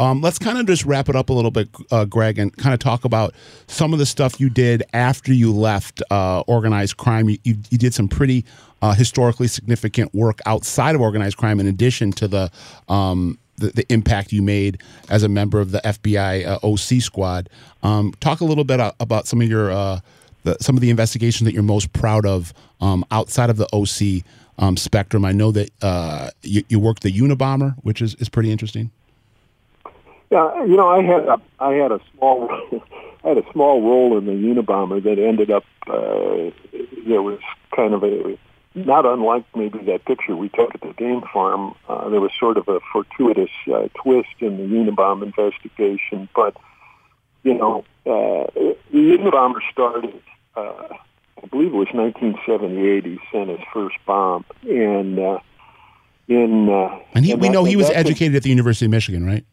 Um, 0.01 0.23
let's 0.23 0.39
kind 0.39 0.57
of 0.57 0.67
just 0.67 0.87
wrap 0.87 1.11
it 1.11 1.15
up 1.15 1.29
a 1.29 1.33
little 1.35 1.51
bit, 1.51 1.69
uh, 1.91 2.07
Greg, 2.07 2.39
and 2.39 2.57
kind 2.57 2.73
of 2.73 2.81
talk 2.81 3.05
about 3.05 3.35
some 3.67 3.93
of 3.93 3.99
the 3.99 4.07
stuff 4.07 4.41
you 4.41 4.49
did 4.49 4.83
after 4.95 5.31
you 5.31 5.53
left 5.53 6.03
uh, 6.11 6.41
organized 6.47 6.97
crime. 6.97 7.29
You, 7.29 7.37
you, 7.45 7.59
you 7.69 7.77
did 7.77 7.93
some 7.93 8.09
pretty 8.09 8.47
uh, 8.81 8.95
historically 8.95 9.47
significant 9.47 10.15
work 10.15 10.39
outside 10.47 10.95
of 10.95 11.03
organized 11.03 11.37
crime, 11.37 11.61
in 11.61 11.67
addition 11.67 12.13
to 12.13 12.29
the, 12.29 12.51
um, 12.89 13.39
the 13.59 13.73
the 13.73 13.93
impact 13.93 14.33
you 14.33 14.41
made 14.41 14.81
as 15.11 15.23
a 15.23 15.29
member 15.29 15.61
of 15.61 15.71
the 15.71 15.81
FBI 15.81 16.47
uh, 16.47 16.59
OC 16.67 17.03
squad. 17.03 17.51
Um, 17.83 18.15
talk 18.21 18.41
a 18.41 18.47
little 18.47 18.65
bit 18.65 18.81
about 19.01 19.27
some 19.27 19.43
of 19.43 19.51
your 19.51 19.71
uh, 19.71 20.01
the, 20.45 20.57
some 20.63 20.79
of 20.79 20.81
the 20.81 20.89
investigations 20.89 21.45
that 21.45 21.53
you're 21.53 21.63
most 21.63 21.93
proud 21.93 22.25
of 22.25 22.55
um, 22.81 23.05
outside 23.11 23.51
of 23.51 23.59
the 23.59 23.69
OC 23.75 24.25
um, 24.59 24.79
spectrum. 24.79 25.27
I 25.27 25.33
know 25.33 25.53
that 25.53 25.71
uh, 25.83 26.31
you, 26.41 26.63
you 26.71 26.79
worked 26.79 27.03
the 27.03 27.13
Unabomber, 27.13 27.75
which 27.83 28.01
is, 28.01 28.15
is 28.15 28.31
pretty 28.31 28.51
interesting. 28.51 28.91
Yeah, 30.31 30.65
you 30.65 30.77
know, 30.77 30.89
I 30.89 31.03
had 31.03 31.27
a 31.27 31.41
I 31.59 31.73
had 31.73 31.91
a 31.91 32.01
small 32.15 32.49
I 33.25 33.29
had 33.29 33.39
a 33.39 33.53
small 33.53 33.83
role 33.83 34.17
in 34.17 34.27
the 34.27 34.33
Unabomber 34.33 35.03
that 35.03 35.19
ended 35.19 35.51
up 35.51 35.65
uh, 35.89 36.51
there 37.07 37.23
was 37.23 37.41
kind 37.75 37.95
of 37.95 38.05
a 38.05 38.39
not 38.75 39.05
unlike 39.05 39.45
maybe 39.57 39.79
that 39.81 40.05
picture 40.05 40.37
we 40.37 40.49
took 40.49 40.73
at 40.75 40.81
the 40.83 40.93
game 40.93 41.23
farm. 41.33 41.75
Uh, 41.89 42.09
there 42.09 42.21
was 42.21 42.31
sort 42.39 42.57
of 42.57 42.69
a 42.69 42.79
fortuitous 42.93 43.51
uh, 43.73 43.89
twist 43.95 44.29
in 44.39 44.57
the 44.57 44.63
Unabomber 44.63 45.25
investigation, 45.25 46.29
but 46.35 46.57
you 47.43 47.55
know, 47.55 47.85
uh, 48.07 48.47
the 48.55 48.77
Unabomber 48.93 49.61
started. 49.73 50.23
Uh, 50.55 50.89
I 51.43 51.47
believe 51.47 51.69
it 51.69 51.77
was 51.77 51.89
1978. 51.93 53.05
He 53.05 53.19
sent 53.33 53.49
his 53.49 53.61
first 53.73 53.97
bomb, 54.07 54.45
and 54.63 55.19
uh, 55.19 55.39
in 56.29 56.69
uh, 56.69 57.01
And 57.15 57.25
he, 57.25 57.35
we 57.35 57.49
know 57.49 57.65
he 57.65 57.77
was 57.77 57.91
educated 57.91 58.37
at 58.37 58.43
the 58.45 58.51
University 58.51 58.85
of 58.85 58.93
Michigan, 58.93 59.27
right? 59.27 59.45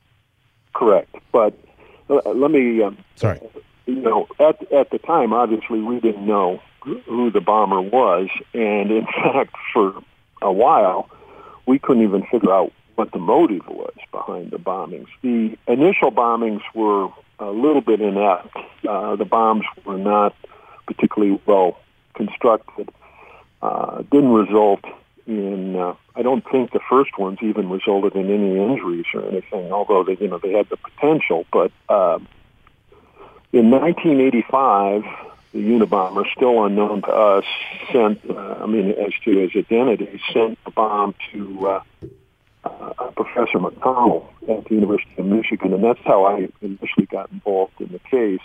Correct, 0.78 1.16
but 1.32 1.58
uh, 2.08 2.22
let 2.30 2.52
me 2.52 2.84
um, 2.84 3.00
Sorry. 3.16 3.40
you 3.88 3.96
know, 3.96 4.28
at 4.40 4.72
at 4.72 4.92
the 4.92 5.00
time, 5.00 5.34
obviously, 5.34 5.82
we 5.82 6.00
didn't 6.00 6.24
know 6.24 6.62
who 6.84 7.32
the 7.32 7.42
bomber 7.42 7.82
was, 7.82 8.30
and 8.54 8.92
in 8.92 9.06
fact, 9.24 9.56
for 9.74 10.00
a 10.40 10.52
while, 10.52 11.10
we 11.66 11.80
couldn't 11.80 12.04
even 12.04 12.22
figure 12.28 12.54
out 12.54 12.72
what 12.94 13.12
the 13.12 13.18
motive 13.18 13.68
was 13.68 13.96
behind 14.12 14.52
the 14.52 14.60
bombings. 14.60 15.08
The 15.24 15.58
initial 15.68 16.12
bombings 16.12 16.62
were 16.76 17.10
a 17.40 17.50
little 17.50 17.82
bit 17.82 18.00
inept. 18.00 18.56
Uh, 18.88 19.16
the 19.16 19.26
bombs 19.26 19.66
were 19.84 19.98
not 19.98 20.36
particularly 20.86 21.42
well 21.48 21.80
constructed. 22.14 22.90
Uh, 23.64 24.04
didn't 24.12 24.32
result 24.32 24.86
in. 25.28 25.76
Uh, 25.76 25.96
I 26.16 26.22
don't 26.24 26.44
think 26.50 26.72
the 26.72 26.80
first 26.90 27.18
ones 27.18 27.40
even 27.42 27.70
resulted 27.70 28.16
in 28.16 28.32
any 28.32 28.58
injuries 28.58 29.06
or 29.14 29.28
anything. 29.28 29.72
Although 29.72 30.04
they, 30.04 30.18
you 30.20 30.28
know, 30.28 30.40
they 30.40 30.54
had 30.54 30.70
the 30.70 30.78
potential. 30.78 31.46
But 31.52 31.72
uh, 31.90 32.20
in 33.52 33.70
1985, 33.70 35.04
the 35.54 35.60
Unabomber, 35.60 36.26
still 36.36 36.66
unknown 36.66 37.02
to 37.04 37.12
us, 37.12 37.46
sent. 37.92 38.28
Uh, 38.30 38.58
I 38.62 38.66
mean, 38.66 38.92
as 38.92 39.14
to 39.26 39.38
his 39.38 39.52
identity, 39.56 40.20
sent 40.34 40.58
a 40.66 40.72
bomb 40.72 41.14
to. 41.32 41.68
Uh, 41.68 41.84
uh, 42.64 43.12
Professor 43.16 43.60
McConnell 43.60 44.26
at 44.50 44.66
the 44.66 44.76
University 44.76 45.12
of 45.18 45.26
Michigan, 45.26 45.74
and 45.74 45.84
that's 45.84 46.02
how 46.04 46.26
I 46.26 46.50
initially 46.62 47.06
got 47.06 47.32
involved 47.32 47.80
in 47.80 47.88
the 47.88 48.00
case. 48.00 48.42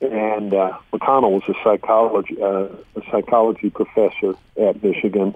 And 0.00 0.54
uh, 0.54 0.78
McConnell 0.92 1.32
was 1.32 1.42
a 1.48 1.54
psychology 1.62 2.40
uh, 2.42 2.68
a 2.96 3.02
psychology 3.10 3.68
professor 3.68 4.34
at 4.58 4.82
Michigan, 4.82 5.34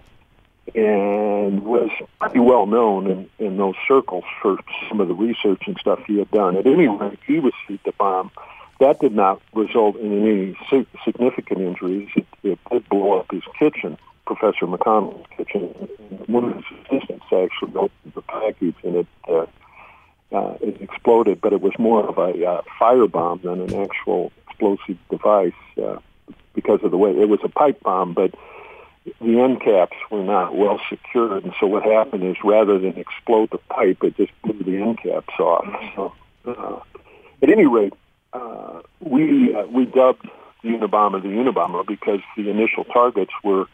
and 0.74 1.62
was 1.64 1.90
pretty 2.20 2.40
well 2.40 2.66
known 2.66 3.10
in, 3.10 3.30
in 3.38 3.56
those 3.56 3.74
circles 3.86 4.24
for 4.40 4.58
some 4.88 5.00
of 5.00 5.08
the 5.08 5.14
research 5.14 5.62
and 5.66 5.76
stuff 5.78 6.00
he 6.06 6.18
had 6.18 6.30
done. 6.30 6.56
At 6.56 6.66
any 6.66 6.88
rate, 6.88 7.18
he 7.26 7.38
received 7.38 7.84
the 7.84 7.92
bomb. 7.98 8.30
That 8.80 8.98
did 9.00 9.14
not 9.14 9.40
result 9.52 9.96
in 9.96 10.26
any 10.26 10.58
significant 11.04 11.60
injuries. 11.60 12.08
It, 12.16 12.26
it 12.42 12.58
did 12.70 12.88
blow 12.88 13.20
up 13.20 13.30
his 13.30 13.42
kitchen, 13.58 13.98
Professor 14.26 14.66
McConnell's 14.66 15.26
kitchen. 15.36 15.62
One 16.26 16.44
of 16.44 16.56
his 16.56 16.64
assistants 16.86 17.26
actually 17.26 17.76
opened 17.76 18.12
the 18.14 18.22
package 18.22 18.76
and 18.82 18.96
it 18.96 19.06
uh, 19.28 19.46
uh, 20.32 20.56
it 20.60 20.80
exploded, 20.80 21.40
but 21.40 21.52
it 21.52 21.60
was 21.60 21.72
more 21.78 22.08
of 22.08 22.18
a 22.18 22.44
uh, 22.44 22.62
firebomb 22.80 23.42
than 23.42 23.60
an 23.60 23.74
actual 23.74 24.32
explosive 24.48 24.98
device 25.08 25.52
uh, 25.80 25.98
because 26.54 26.80
of 26.82 26.90
the 26.90 26.96
way 26.96 27.10
it 27.10 27.28
was 27.28 27.38
a 27.44 27.48
pipe 27.48 27.80
bomb, 27.82 28.14
but 28.14 28.34
the 29.20 29.40
end 29.40 29.61
caps 29.61 29.96
were 30.11 30.22
not 30.22 30.57
well 30.57 30.80
secured, 30.88 31.44
and 31.44 31.52
so 31.61 31.66
what 31.66 31.82
happened 31.82 32.24
is 32.24 32.36
rather 32.42 32.78
than 32.78 32.96
explode 32.98 33.50
the 33.50 33.59
pipe, 33.59 34.02
it 34.02 34.16
just 34.16 34.32
blew 34.42 34.62
the 34.62 34.82
end 34.82 34.98
caps 35.02 35.34
off. 35.38 35.66
So, 35.94 36.14
uh, 36.46 36.80
at 37.42 37.50
any 37.50 37.66
rate, 37.66 37.92
uh, 38.32 38.80
we 39.00 39.55
uh, 39.55 39.66
we 39.66 39.84
dubbed 39.84 40.28
the 40.62 40.70
Unabomber 40.70 41.22
the 41.22 41.28
Unabomber 41.28 41.86
because 41.86 42.20
the 42.36 42.48
initial 42.48 42.84
targets 42.84 43.32
were 43.42 43.66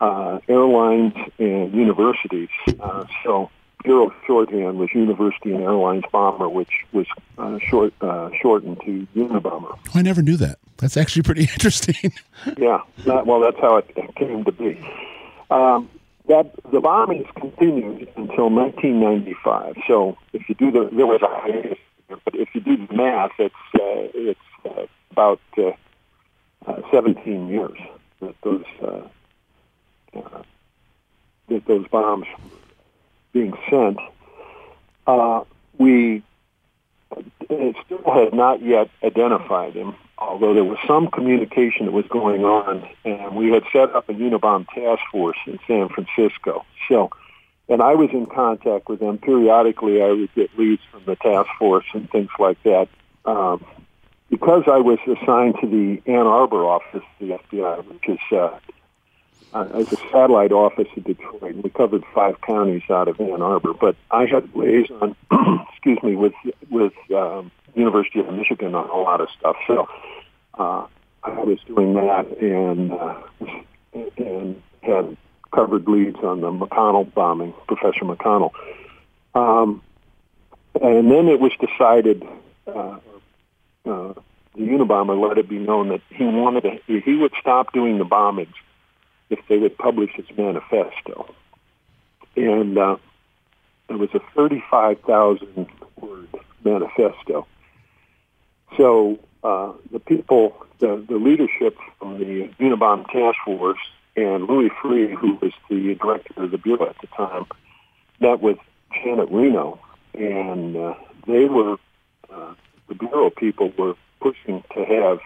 uh, 0.00 0.40
airlines 0.48 1.14
and 1.38 1.72
universities. 1.72 2.48
Uh, 2.80 3.04
so 3.24 3.50
Bureau 3.84 4.12
shorthand 4.26 4.78
was 4.78 4.88
University 4.92 5.52
and 5.52 5.62
Airlines 5.62 6.04
Bomber, 6.10 6.48
which 6.48 6.84
was 6.92 7.06
uh, 7.38 7.58
short 7.60 7.92
uh, 8.00 8.30
shortened 8.40 8.80
to 8.84 9.06
Unabomber. 9.14 9.70
Oh, 9.70 9.78
I 9.94 10.02
never 10.02 10.20
knew 10.20 10.36
that. 10.36 10.58
That's 10.78 10.96
actually 10.96 11.22
pretty 11.22 11.42
interesting. 11.54 12.12
yeah, 12.56 12.82
that, 13.04 13.26
well, 13.26 13.40
that's 13.40 13.58
how 13.60 13.76
it 13.76 14.14
came 14.16 14.44
to 14.44 14.52
be. 14.52 14.80
Um, 15.50 15.88
that 16.28 16.54
the 16.70 16.80
bombings 16.80 17.32
continued 17.34 18.08
until 18.16 18.50
1995. 18.50 19.76
So 19.86 20.18
if 20.32 20.48
you 20.48 20.54
do 20.54 20.70
the 20.70 20.88
there 20.94 21.06
was 21.06 21.22
a 21.22 21.28
hiatus, 21.28 21.78
but 22.08 22.34
if 22.34 22.48
you 22.54 22.60
do 22.60 22.86
the 22.86 22.94
math, 22.94 23.32
it's 23.38 23.54
uh, 23.74 24.10
it's 24.14 24.40
uh, 24.64 24.86
about 25.12 25.40
uh, 25.56 25.70
uh, 26.66 26.82
17 26.92 27.48
years 27.48 27.78
that 28.20 28.34
those 28.42 28.64
uh, 28.82 29.00
uh, 30.16 30.42
that 31.48 31.64
those 31.66 31.86
bombs 31.88 32.26
being 33.38 33.54
sent. 33.70 33.98
Uh, 35.06 35.44
we 35.78 36.22
still 37.84 38.12
had 38.12 38.34
not 38.34 38.60
yet 38.62 38.90
identified 39.02 39.74
him, 39.74 39.94
although 40.18 40.54
there 40.54 40.64
was 40.64 40.78
some 40.86 41.08
communication 41.08 41.86
that 41.86 41.92
was 41.92 42.06
going 42.08 42.44
on, 42.44 42.86
and 43.04 43.36
we 43.36 43.50
had 43.50 43.62
set 43.72 43.94
up 43.94 44.08
a 44.08 44.12
Unabomb 44.12 44.66
task 44.68 45.02
force 45.12 45.38
in 45.46 45.58
San 45.66 45.88
Francisco. 45.88 46.64
So, 46.88 47.10
and 47.68 47.80
I 47.80 47.94
was 47.94 48.10
in 48.12 48.26
contact 48.26 48.88
with 48.88 49.00
them 49.00 49.18
periodically. 49.18 50.02
I 50.02 50.10
would 50.10 50.34
get 50.34 50.58
leads 50.58 50.82
from 50.90 51.04
the 51.04 51.16
task 51.16 51.48
force 51.58 51.86
and 51.94 52.10
things 52.10 52.30
like 52.38 52.60
that. 52.64 52.88
Um, 53.24 53.64
because 54.30 54.64
I 54.66 54.78
was 54.78 54.98
assigned 55.06 55.56
to 55.60 55.66
the 55.66 56.02
Ann 56.10 56.26
Arbor 56.26 56.66
office, 56.66 57.04
the 57.18 57.38
FBI, 57.38 57.86
which 57.86 58.08
is 58.08 58.18
uh, 58.36 58.58
uh, 59.52 59.68
as 59.74 59.92
a 59.92 59.96
satellite 60.12 60.52
office 60.52 60.88
in 60.96 61.02
Detroit. 61.02 61.56
We 61.56 61.70
covered 61.70 62.04
five 62.14 62.40
counties 62.42 62.82
out 62.90 63.08
of 63.08 63.20
Ann 63.20 63.42
Arbor, 63.42 63.74
but 63.74 63.96
I 64.10 64.26
had 64.26 64.54
liaison, 64.54 65.16
excuse 65.72 66.02
me, 66.02 66.16
with 66.16 66.34
with 66.70 66.92
um, 67.14 67.50
University 67.74 68.20
of 68.20 68.32
Michigan 68.32 68.74
on 68.74 68.88
a 68.88 68.96
lot 68.96 69.20
of 69.20 69.28
stuff. 69.38 69.56
So 69.66 69.88
uh, 70.54 70.86
I 71.22 71.40
was 71.40 71.58
doing 71.66 71.94
that 71.94 72.26
and 72.38 72.92
uh, 72.92 73.22
and 74.16 74.62
had 74.82 75.16
covered 75.50 75.88
leads 75.88 76.18
on 76.18 76.40
the 76.40 76.50
McConnell 76.50 77.12
bombing, 77.14 77.54
Professor 77.66 78.04
McConnell. 78.04 78.52
Um, 79.34 79.82
and 80.80 81.10
then 81.10 81.28
it 81.28 81.40
was 81.40 81.52
decided, 81.58 82.22
uh, 82.66 82.98
uh, 83.86 84.12
the 84.54 84.60
Unabomber 84.60 85.18
let 85.18 85.38
it 85.38 85.48
be 85.48 85.58
known 85.58 85.88
that 85.88 86.02
he 86.10 86.24
wanted 86.24 86.62
to, 86.62 87.00
he 87.00 87.14
would 87.14 87.32
stop 87.40 87.72
doing 87.72 87.98
the 87.98 88.04
bombings 88.04 88.54
if 89.30 89.40
they 89.48 89.58
would 89.58 89.76
publish 89.76 90.10
its 90.16 90.30
manifesto. 90.36 91.34
And 92.36 92.78
uh, 92.78 92.96
it 93.88 93.98
was 93.98 94.10
a 94.14 94.20
35,000 94.34 95.66
word 96.00 96.28
manifesto. 96.64 97.46
So 98.76 99.18
uh, 99.42 99.72
the 99.90 100.00
people, 100.00 100.66
the, 100.78 101.04
the 101.08 101.16
leadership 101.16 101.76
from 101.98 102.18
the 102.18 102.48
Unabomb 102.60 103.06
Task 103.10 103.38
Force 103.44 103.78
and 104.16 104.44
Louis 104.46 104.70
Freeh, 104.82 105.14
who 105.14 105.34
was 105.36 105.52
the 105.68 105.94
director 105.94 106.42
of 106.42 106.50
the 106.50 106.58
Bureau 106.58 106.88
at 106.88 106.96
the 107.00 107.06
time, 107.08 107.46
met 108.20 108.40
with 108.40 108.58
Janet 108.92 109.28
Reno, 109.30 109.78
and 110.14 110.76
uh, 110.76 110.94
they 111.26 111.44
were, 111.44 111.76
uh, 112.30 112.54
the 112.88 112.94
Bureau 112.94 113.30
people 113.30 113.72
were 113.78 113.94
pushing 114.20 114.64
to 114.74 114.84
have 114.84 115.20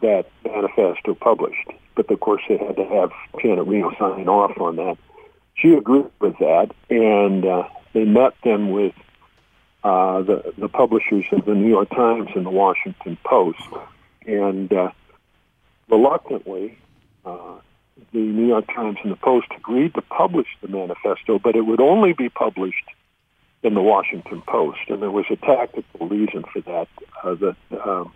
that 0.00 0.26
manifesto 0.44 1.14
published. 1.14 1.70
But 1.94 2.10
of 2.10 2.20
course, 2.20 2.42
they 2.48 2.56
had 2.56 2.76
to 2.76 2.84
have 2.84 3.10
Janet 3.42 3.66
Reno 3.66 3.90
sign 3.98 4.28
off 4.28 4.58
on 4.60 4.76
that. 4.76 4.96
She 5.56 5.74
agreed 5.74 6.10
with 6.20 6.38
that, 6.38 6.70
and 6.88 7.44
uh, 7.44 7.64
they 7.92 8.04
met 8.04 8.34
them 8.44 8.70
with 8.70 8.94
uh, 9.82 10.22
the 10.22 10.54
the 10.56 10.68
publishers 10.68 11.24
of 11.32 11.44
the 11.44 11.54
New 11.54 11.68
York 11.68 11.90
Times 11.90 12.30
and 12.34 12.46
the 12.46 12.50
Washington 12.50 13.18
Post, 13.24 13.62
and 14.26 14.72
uh, 14.72 14.90
reluctantly, 15.88 16.78
uh, 17.24 17.56
the 18.12 18.18
New 18.18 18.46
York 18.46 18.66
Times 18.74 18.98
and 19.02 19.12
the 19.12 19.16
Post 19.16 19.48
agreed 19.56 19.94
to 19.94 20.02
publish 20.02 20.48
the 20.62 20.68
manifesto, 20.68 21.38
but 21.38 21.56
it 21.56 21.62
would 21.62 21.80
only 21.80 22.12
be 22.12 22.28
published 22.28 22.86
in 23.62 23.74
the 23.74 23.82
Washington 23.82 24.42
Post, 24.42 24.80
and 24.88 25.02
there 25.02 25.10
was 25.10 25.26
a 25.30 25.36
tactical 25.36 26.08
reason 26.08 26.44
for 26.52 26.60
that. 26.62 26.88
Uh, 27.22 27.34
that 27.34 27.56
um, 27.86 28.12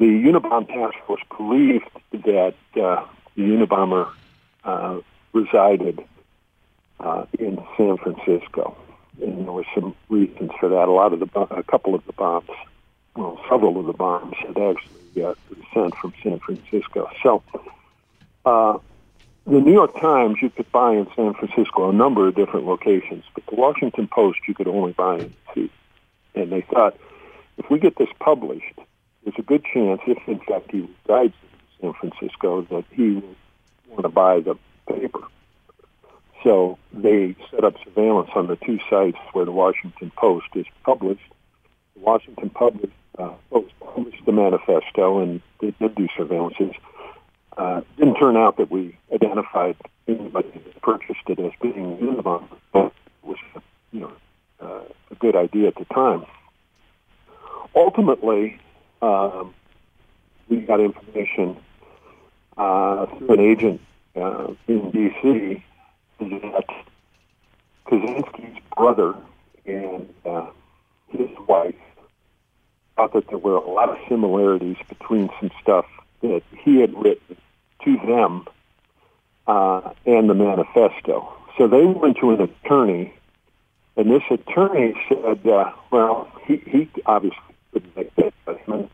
the 0.00 0.06
Unabomb 0.06 0.66
Task 0.66 0.96
Force 1.06 1.20
believed 1.36 1.84
that 2.24 2.54
uh, 2.74 3.04
the 3.36 3.42
Unabomber 3.42 4.10
uh, 4.64 4.98
resided 5.34 6.02
uh, 6.98 7.26
in 7.38 7.62
San 7.76 7.98
Francisco, 7.98 8.74
and 9.20 9.44
there 9.44 9.52
were 9.52 9.66
some 9.74 9.94
reasons 10.08 10.52
for 10.58 10.70
that. 10.70 10.88
A 10.88 10.90
lot 10.90 11.12
of 11.12 11.20
the, 11.20 11.40
a 11.54 11.62
couple 11.62 11.94
of 11.94 12.04
the 12.06 12.14
bombs, 12.14 12.48
well, 13.14 13.38
several 13.50 13.78
of 13.78 13.84
the 13.84 13.92
bombs 13.92 14.34
had 14.38 14.56
actually 14.56 15.22
uh, 15.22 15.34
been 15.50 15.64
sent 15.74 15.94
from 15.96 16.14
San 16.22 16.38
Francisco. 16.38 17.10
So, 17.22 17.42
uh, 18.46 18.78
the 19.46 19.60
New 19.60 19.72
York 19.72 20.00
Times 20.00 20.38
you 20.40 20.48
could 20.48 20.72
buy 20.72 20.94
in 20.94 21.08
San 21.14 21.34
Francisco 21.34 21.90
a 21.90 21.92
number 21.92 22.26
of 22.26 22.34
different 22.34 22.64
locations, 22.64 23.24
but 23.34 23.44
the 23.44 23.54
Washington 23.54 24.08
Post 24.08 24.38
you 24.48 24.54
could 24.54 24.68
only 24.68 24.92
buy 24.92 25.18
in 25.18 25.34
two. 25.52 25.68
And 26.34 26.50
they 26.50 26.62
thought, 26.62 26.96
if 27.58 27.68
we 27.68 27.78
get 27.78 27.96
this 27.96 28.08
published, 28.18 28.78
there's 29.24 29.36
a 29.38 29.42
good 29.42 29.64
chance, 29.64 30.00
if 30.06 30.18
in 30.26 30.38
fact 30.40 30.70
he 30.70 30.88
resides 31.06 31.34
in 31.80 31.92
San 31.92 31.92
Francisco, 31.94 32.62
that 32.62 32.84
he 32.92 33.14
will 33.14 33.36
want 33.88 34.02
to 34.02 34.08
buy 34.08 34.40
the 34.40 34.56
paper. 34.88 35.20
So 36.42 36.78
they 36.92 37.36
set 37.50 37.64
up 37.64 37.74
surveillance 37.84 38.30
on 38.34 38.46
the 38.46 38.56
two 38.56 38.78
sites 38.88 39.18
where 39.32 39.44
the 39.44 39.52
Washington 39.52 40.10
Post 40.16 40.46
is 40.54 40.66
published. 40.84 41.28
The 41.94 42.00
Washington 42.00 42.50
Post, 42.50 42.76
uh, 43.18 43.32
Post 43.50 43.72
published 43.80 44.24
the 44.24 44.32
manifesto, 44.32 45.20
and 45.20 45.42
they 45.60 45.72
did 45.72 45.94
do 45.94 46.08
surveillances. 46.18 46.74
Uh, 47.56 47.82
didn't 47.98 48.14
turn 48.14 48.36
out 48.36 48.56
that 48.56 48.70
we 48.70 48.96
identified 49.12 49.76
anybody 50.08 50.50
that 50.50 50.80
purchased 50.82 51.28
it 51.28 51.38
as 51.38 51.52
being 51.60 51.74
in 51.74 52.06
the 52.06 52.12
Unabomber, 52.12 52.56
but 52.72 52.86
it 52.86 52.92
was, 53.22 53.36
you 53.92 54.00
know, 54.00 54.12
uh, 54.60 54.80
a 55.10 55.14
good 55.16 55.36
idea 55.36 55.68
at 55.68 55.74
the 55.74 55.84
time. 55.86 56.24
Ultimately, 57.74 58.58
um, 59.02 59.54
we 60.48 60.58
got 60.58 60.80
information 60.80 61.56
uh, 62.56 63.06
through 63.06 63.30
an 63.30 63.40
agent 63.40 63.80
uh, 64.16 64.48
in 64.66 64.90
D.C. 64.90 65.64
that 66.18 66.66
Kaczynski's 67.86 68.60
brother 68.76 69.14
and 69.66 70.12
uh, 70.24 70.46
his 71.08 71.28
wife 71.46 71.74
thought 72.96 73.12
that 73.12 73.28
there 73.28 73.38
were 73.38 73.56
a 73.56 73.70
lot 73.70 73.88
of 73.88 73.98
similarities 74.08 74.76
between 74.88 75.30
some 75.40 75.50
stuff 75.62 75.86
that 76.22 76.42
he 76.58 76.80
had 76.80 76.92
written 76.94 77.36
to 77.84 77.96
them 78.06 78.46
uh, 79.46 79.92
and 80.06 80.28
the 80.28 80.34
manifesto. 80.34 81.32
So 81.56 81.66
they 81.66 81.84
went 81.84 82.18
to 82.18 82.30
an 82.30 82.40
attorney, 82.40 83.14
and 83.96 84.10
this 84.10 84.22
attorney 84.30 84.94
said, 85.08 85.46
uh, 85.46 85.72
well, 85.90 86.30
he, 86.46 86.56
he 86.58 86.88
obviously 87.06 87.38
couldn't 87.72 87.96
make 87.96 88.14
that 88.16 88.34
judgment, 88.46 88.90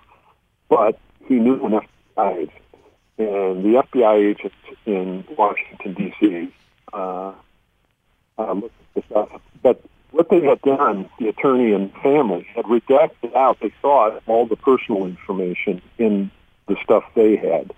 but 0.68 0.98
he 1.26 1.34
knew 1.34 1.64
an 1.64 1.80
FBI 2.16 2.36
agent. 2.36 2.62
And 3.18 3.64
the 3.64 3.82
FBI 3.82 4.30
agent 4.30 4.52
in 4.84 5.24
Washington, 5.36 5.94
D.C., 5.94 6.52
uh, 6.92 7.32
uh, 8.38 8.52
looked 8.52 8.94
this 8.94 9.04
up. 9.14 9.40
But 9.62 9.80
what 10.10 10.28
they 10.28 10.40
had 10.40 10.60
done, 10.62 11.08
the 11.18 11.28
attorney 11.28 11.72
and 11.72 11.92
family, 12.02 12.46
had 12.54 12.66
redacted 12.66 13.34
out, 13.34 13.58
they 13.60 13.72
thought, 13.80 14.22
all 14.26 14.46
the 14.46 14.56
personal 14.56 15.06
information 15.06 15.80
in 15.98 16.30
the 16.68 16.76
stuff 16.82 17.04
they 17.14 17.36
had. 17.36 17.72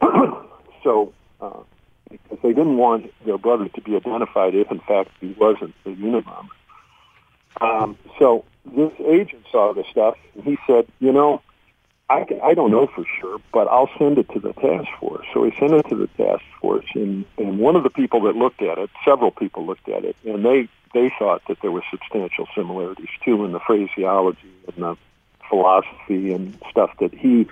so, 0.82 1.12
uh, 1.40 1.60
because 2.10 2.38
they 2.42 2.52
didn't 2.52 2.76
want 2.76 3.12
their 3.24 3.38
brother 3.38 3.68
to 3.68 3.80
be 3.80 3.96
identified 3.96 4.54
if, 4.54 4.70
in 4.70 4.80
fact, 4.80 5.10
he 5.20 5.34
wasn't 5.38 5.74
the 5.84 5.90
Unabomber. 5.90 6.48
Um, 7.60 7.96
so 8.18 8.44
this 8.64 8.92
agent 9.00 9.44
saw 9.50 9.72
the 9.72 9.84
stuff, 9.90 10.16
and 10.34 10.44
he 10.44 10.58
said, 10.66 10.86
you 11.00 11.12
know, 11.12 11.42
I, 12.08 12.24
I 12.42 12.54
don't 12.54 12.70
know 12.70 12.86
for 12.86 13.04
sure, 13.20 13.40
but 13.52 13.66
I'll 13.66 13.90
send 13.98 14.18
it 14.18 14.28
to 14.30 14.40
the 14.40 14.52
task 14.52 14.88
force. 15.00 15.26
So 15.34 15.44
he 15.44 15.52
sent 15.58 15.72
it 15.72 15.88
to 15.88 15.96
the 15.96 16.06
task 16.08 16.44
force, 16.60 16.86
and, 16.94 17.24
and 17.36 17.58
one 17.58 17.74
of 17.74 17.82
the 17.82 17.90
people 17.90 18.22
that 18.22 18.36
looked 18.36 18.62
at 18.62 18.78
it, 18.78 18.90
several 19.04 19.32
people 19.32 19.66
looked 19.66 19.88
at 19.88 20.04
it, 20.04 20.16
and 20.24 20.44
they, 20.44 20.68
they 20.94 21.10
thought 21.18 21.42
that 21.48 21.60
there 21.62 21.72
were 21.72 21.82
substantial 21.90 22.46
similarities, 22.54 23.08
too, 23.24 23.44
in 23.44 23.52
the 23.52 23.58
phraseology 23.58 24.52
and 24.68 24.84
the 24.84 24.96
philosophy 25.48 26.32
and 26.32 26.56
stuff 26.70 26.90
that 27.00 27.12
he 27.12 27.48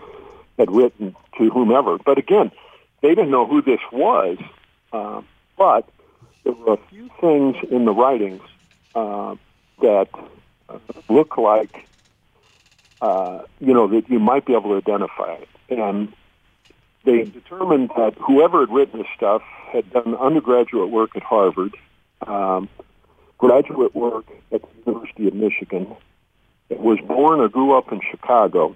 had 0.56 0.70
written 0.70 1.16
to 1.38 1.50
whomever. 1.50 1.98
But 1.98 2.18
again, 2.18 2.52
they 3.00 3.08
didn't 3.08 3.32
know 3.32 3.46
who 3.46 3.60
this 3.60 3.80
was, 3.90 4.38
uh, 4.92 5.22
but 5.58 5.88
there 6.44 6.52
were 6.52 6.74
a 6.74 6.80
few 6.90 7.10
things 7.20 7.56
in 7.70 7.86
the 7.86 7.92
writings 7.92 8.42
uh, 8.94 9.34
that 9.80 10.08
uh, 10.68 10.78
look 11.08 11.36
like 11.36 11.88
uh, 13.04 13.44
you 13.60 13.74
know, 13.74 13.86
that 13.86 14.08
you 14.08 14.18
might 14.18 14.46
be 14.46 14.54
able 14.54 14.70
to 14.70 14.76
identify. 14.76 15.36
And 15.68 16.10
they 17.04 17.24
determined 17.24 17.90
that 17.98 18.14
whoever 18.14 18.60
had 18.60 18.70
written 18.70 19.00
this 19.00 19.08
stuff 19.14 19.42
had 19.70 19.92
done 19.92 20.14
undergraduate 20.14 20.88
work 20.88 21.14
at 21.14 21.22
Harvard, 21.22 21.76
um, 22.26 22.66
graduate 23.36 23.94
work 23.94 24.24
at 24.50 24.62
the 24.62 24.68
University 24.86 25.28
of 25.28 25.34
Michigan, 25.34 25.94
was 26.70 26.98
born 27.00 27.40
or 27.40 27.48
grew 27.50 27.76
up 27.76 27.92
in 27.92 28.00
Chicago, 28.10 28.74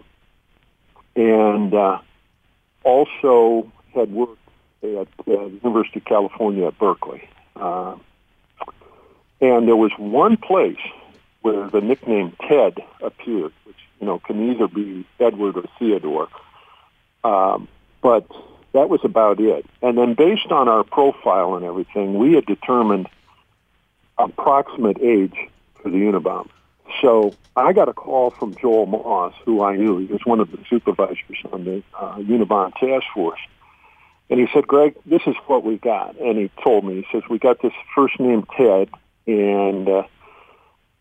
and 1.16 1.72
uh, 1.72 1.98
also 2.84 3.72
had 3.94 4.12
worked 4.12 4.36
at 4.82 4.88
uh, 4.90 5.04
the 5.24 5.58
University 5.62 6.00
of 6.00 6.04
California 6.04 6.66
at 6.66 6.78
Berkeley. 6.78 7.26
Uh, 7.56 7.96
and 9.40 9.66
there 9.66 9.76
was 9.76 9.92
one 9.96 10.36
place 10.36 10.76
where 11.40 11.70
the 11.70 11.80
nickname 11.80 12.36
Ted 12.46 12.78
appeared, 13.00 13.52
which 13.64 13.76
you 14.00 14.06
know, 14.06 14.18
can 14.18 14.50
either 14.50 14.68
be 14.68 15.06
Edward 15.18 15.56
or 15.56 15.64
Theodore. 15.78 16.28
Um, 17.24 17.68
but 18.00 18.26
that 18.72 18.88
was 18.88 19.00
about 19.04 19.40
it. 19.40 19.66
And 19.82 19.98
then 19.98 20.14
based 20.14 20.50
on 20.50 20.68
our 20.68 20.84
profile 20.84 21.54
and 21.54 21.64
everything, 21.64 22.18
we 22.18 22.34
had 22.34 22.46
determined 22.46 23.08
approximate 24.18 25.00
age 25.00 25.36
for 25.82 25.90
the 25.90 25.98
Unabomber. 25.98 26.50
So 27.02 27.34
I 27.56 27.72
got 27.72 27.88
a 27.88 27.92
call 27.92 28.30
from 28.30 28.54
Joel 28.56 28.86
Moss, 28.86 29.34
who 29.44 29.62
I 29.62 29.76
knew. 29.76 29.98
He 29.98 30.06
was 30.06 30.24
one 30.24 30.40
of 30.40 30.50
the 30.50 30.58
supervisors 30.68 31.42
on 31.52 31.64
the 31.64 31.82
uh, 31.98 32.16
Unabomber 32.16 32.72
task 32.78 33.06
force. 33.14 33.40
And 34.30 34.38
he 34.38 34.46
said, 34.52 34.66
Greg, 34.66 34.94
this 35.06 35.22
is 35.26 35.34
what 35.46 35.64
we 35.64 35.78
got. 35.78 36.18
And 36.18 36.38
he 36.38 36.50
told 36.62 36.84
me, 36.84 36.96
he 36.96 37.06
says, 37.12 37.22
we 37.30 37.38
got 37.38 37.62
this 37.62 37.72
first 37.94 38.20
name 38.20 38.46
Ted, 38.56 38.90
and 39.26 39.88
uh, 39.88 40.02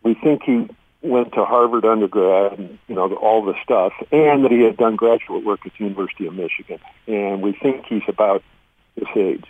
we 0.02 0.14
think 0.14 0.42
he 0.44 0.68
went 1.02 1.32
to 1.34 1.44
Harvard 1.44 1.84
undergrad 1.84 2.58
and 2.58 2.78
you 2.88 2.94
know 2.94 3.12
all 3.14 3.44
the 3.44 3.54
stuff, 3.62 3.92
and 4.10 4.44
that 4.44 4.50
he 4.50 4.62
had 4.62 4.76
done 4.76 4.96
graduate 4.96 5.44
work 5.44 5.60
at 5.64 5.72
the 5.78 5.84
University 5.84 6.26
of 6.26 6.34
Michigan. 6.34 6.78
And 7.06 7.42
we 7.42 7.52
think 7.52 7.86
he's 7.86 8.02
about 8.08 8.42
this 8.96 9.08
age. 9.16 9.44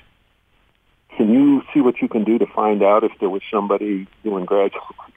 Can 1.17 1.33
you 1.33 1.63
see 1.73 1.81
what 1.81 2.01
you 2.01 2.09
can 2.09 2.25
do 2.25 2.39
to 2.39 2.47
find 2.47 2.83
out 2.83 3.03
if 3.03 3.13
there 3.19 3.31
was 3.31 3.43
somebody 3.51 4.07
doing 4.23 4.45
graduate 4.45 4.83
work? 4.99 5.13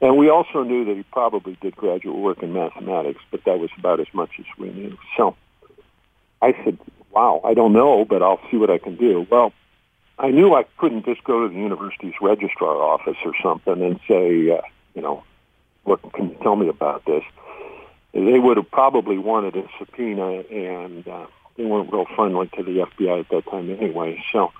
And 0.00 0.16
we 0.16 0.28
also 0.28 0.64
knew 0.64 0.84
that 0.86 0.96
he 0.96 1.04
probably 1.04 1.56
did 1.60 1.76
graduate 1.76 2.16
work 2.16 2.42
in 2.42 2.52
mathematics, 2.52 3.20
but 3.30 3.44
that 3.44 3.60
was 3.60 3.70
about 3.78 4.00
as 4.00 4.08
much 4.12 4.30
as 4.40 4.46
we 4.58 4.70
knew. 4.70 4.98
So 5.16 5.36
I 6.40 6.54
said, 6.64 6.76
wow, 7.12 7.40
I 7.44 7.54
don't 7.54 7.72
know, 7.72 8.04
but 8.04 8.20
I'll 8.20 8.40
see 8.50 8.56
what 8.56 8.68
I 8.68 8.78
can 8.78 8.96
do. 8.96 9.24
Well, 9.30 9.52
I 10.18 10.30
knew 10.30 10.54
I 10.54 10.64
couldn't 10.76 11.04
just 11.04 11.22
go 11.22 11.46
to 11.46 11.54
the 11.54 11.60
university's 11.60 12.14
registrar 12.20 12.76
office 12.76 13.16
or 13.24 13.32
something 13.40 13.80
and 13.80 14.00
say, 14.08 14.50
uh, 14.50 14.62
you 14.94 15.02
know, 15.02 15.22
what 15.84 16.00
can 16.12 16.30
you 16.30 16.36
tell 16.42 16.56
me 16.56 16.68
about 16.68 17.04
this? 17.04 17.24
They 18.12 18.38
would 18.38 18.56
have 18.58 18.70
probably 18.70 19.18
wanted 19.18 19.56
a 19.56 19.66
subpoena, 19.78 20.40
and 20.50 21.06
uh, 21.08 21.26
they 21.56 21.64
weren't 21.64 21.92
real 21.92 22.06
friendly 22.14 22.48
to 22.56 22.62
the 22.62 22.86
FBI 22.86 23.20
at 23.20 23.28
that 23.30 23.50
time 23.50 23.70
anyway. 23.70 24.22
So, 24.32 24.52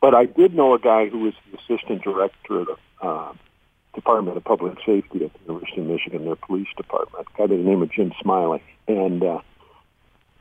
but 0.00 0.14
I 0.14 0.24
did 0.24 0.54
know 0.54 0.74
a 0.74 0.78
guy 0.78 1.08
who 1.08 1.20
was 1.20 1.34
the 1.50 1.58
assistant 1.58 2.02
director 2.02 2.60
of 2.60 2.66
the 2.66 3.06
uh, 3.06 3.32
Department 3.94 4.36
of 4.36 4.44
Public 4.44 4.78
Safety 4.84 5.24
at 5.24 5.32
the 5.34 5.38
University 5.46 5.80
of 5.80 5.86
Michigan, 5.86 6.24
their 6.24 6.36
police 6.36 6.68
department, 6.76 7.26
a 7.28 7.38
guy 7.38 7.46
by 7.46 7.56
the 7.56 7.62
name 7.62 7.82
of 7.82 7.92
Jim 7.92 8.12
Smiley, 8.20 8.62
and 8.88 9.22
uh, 9.22 9.40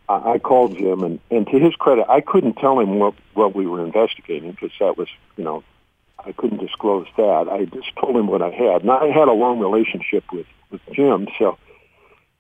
I 0.10 0.40
called 0.40 0.78
Jim, 0.78 1.04
and, 1.04 1.20
and 1.32 1.48
to 1.48 1.60
his 1.60 1.76
credit, 1.76 2.06
I 2.10 2.22
couldn't 2.22 2.56
tell 2.56 2.80
him 2.80 3.00
what 3.00 3.14
what 3.34 3.56
we 3.56 3.66
were 3.66 3.84
investigating 3.84 4.52
because 4.52 4.72
that 4.80 4.98
was, 4.98 5.08
you 5.38 5.44
know, 5.44 5.64
I 6.26 6.32
couldn't 6.32 6.60
disclose 6.60 7.08
that. 7.18 7.48
I 7.52 7.66
just 7.66 7.96
told 8.00 8.16
him 8.16 8.28
what 8.28 8.42
I 8.42 8.50
had. 8.50 8.82
And 8.82 8.92
I 8.92 9.08
had 9.08 9.28
a 9.28 9.34
long 9.34 9.60
relationship 9.60 10.24
with, 10.32 10.48
with 10.72 10.82
Jim, 10.94 11.28
so 11.38 11.58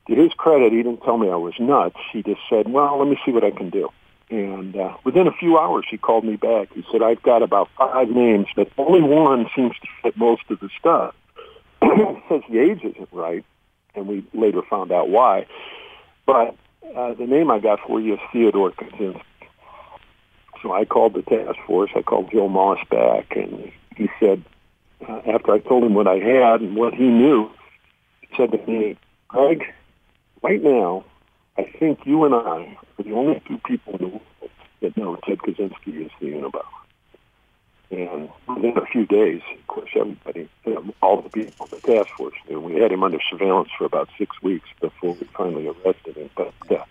to 0.08 0.16
his 0.16 0.34
credit, 0.34 0.74
he 0.74 0.84
didn't 0.84 1.02
tell 1.02 1.18
me 1.18 1.30
I 1.30 1.36
was 1.36 1.54
nuts. 1.60 1.96
He 2.12 2.24
just 2.24 2.42
said, 2.50 2.72
well, 2.72 3.00
let 3.00 3.08
me 3.08 3.18
see 3.26 3.32
what 3.32 3.44
I 3.44 3.52
can 3.52 3.70
do. 3.70 3.90
And 4.30 4.76
uh, 4.76 4.98
within 5.04 5.28
a 5.28 5.32
few 5.32 5.58
hours, 5.58 5.86
he 5.90 5.98
called 5.98 6.26
me 6.26 6.36
back. 6.36 6.74
He 6.74 6.84
said, 6.92 7.02
I've 7.02 7.22
got 7.22 7.44
about 7.44 7.70
five 7.78 8.10
names, 8.10 8.48
but 8.56 8.70
only 8.78 9.02
one 9.02 9.48
seems 9.56 9.74
to 9.80 9.88
fit 10.02 10.18
most 10.18 10.44
of 10.50 10.60
the 10.60 10.70
stuff. 10.80 11.16
says 12.30 12.42
the 12.50 12.60
age 12.60 12.84
isn't 12.84 13.10
right, 13.12 13.46
and 13.96 14.08
we 14.08 14.26
later 14.34 14.62
found 14.70 14.92
out 14.92 15.10
why. 15.10 15.46
But 16.26 16.56
uh, 16.96 17.14
the 17.14 17.28
name 17.28 17.52
I 17.52 17.60
got 17.60 17.80
for 17.86 18.00
you 18.00 18.16
is 18.16 18.20
Theodore 18.32 18.72
Kaczynski. 18.72 19.22
So 20.64 20.72
I 20.72 20.86
called 20.86 21.14
the 21.14 21.22
task 21.22 21.60
force. 21.68 21.92
I 21.94 22.02
called 22.02 22.32
Joe 22.32 22.48
Moss 22.48 22.80
back, 22.90 23.36
and 23.36 23.72
he 23.98 24.10
said, 24.20 24.42
uh, 25.08 25.20
after 25.28 25.52
I 25.52 25.60
told 25.60 25.84
him 25.84 25.94
what 25.94 26.08
I 26.08 26.16
had 26.16 26.62
and 26.62 26.78
what 26.78 26.94
he 26.94 27.04
knew, 27.04 27.52
he 28.22 28.30
said 28.38 28.54
to 28.54 28.66
me, 28.66 28.98
Greg, 29.28 29.66
right 30.42 30.64
now, 30.64 31.04
I 31.58 31.64
think 31.64 32.06
you 32.06 32.24
and 32.24 32.34
I 32.34 32.78
are 32.98 33.04
the 33.04 33.12
only 33.12 33.42
two 33.46 33.60
people 33.66 33.94
in 33.96 34.00
the 34.00 34.08
world 34.08 34.22
that 34.82 34.96
know 34.96 35.18
Ted 35.28 35.40
Kaczynski 35.40 36.06
is 36.06 36.12
the 36.22 36.28
Unabomber. 36.28 36.64
And 37.92 38.30
within 38.48 38.78
a 38.78 38.86
few 38.86 39.06
days, 39.06 39.42
of 39.54 39.68
course, 39.68 39.90
everybody, 39.96 40.50
all 41.02 41.22
the 41.22 41.30
people 41.30 41.68
the 41.68 41.80
task 41.82 42.10
force 42.18 42.34
knew. 42.50 42.60
We 42.60 42.76
had 42.76 42.92
him 42.92 43.04
under 43.04 43.20
surveillance 43.30 43.70
for 43.78 43.86
about 43.86 44.10
six 44.18 44.42
weeks 44.42 44.68
before 44.80 45.14
we 45.14 45.28
finally 45.38 45.68
arrested 45.68 46.16
him. 46.16 46.30
But 46.36 46.54
uh, 46.72 46.86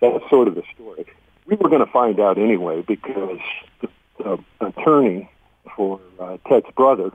that's 0.00 0.30
sort 0.30 0.48
of 0.48 0.54
the 0.54 0.62
story 0.74 1.04
we 1.48 1.56
were 1.56 1.70
going 1.70 1.84
to 1.84 1.90
find 1.90 2.20
out 2.20 2.38
anyway 2.38 2.82
because 2.82 3.40
the, 3.80 3.88
the 4.18 4.38
attorney 4.60 5.30
for 5.74 5.98
uh, 6.20 6.36
Ted's 6.46 6.66
brother 6.76 7.10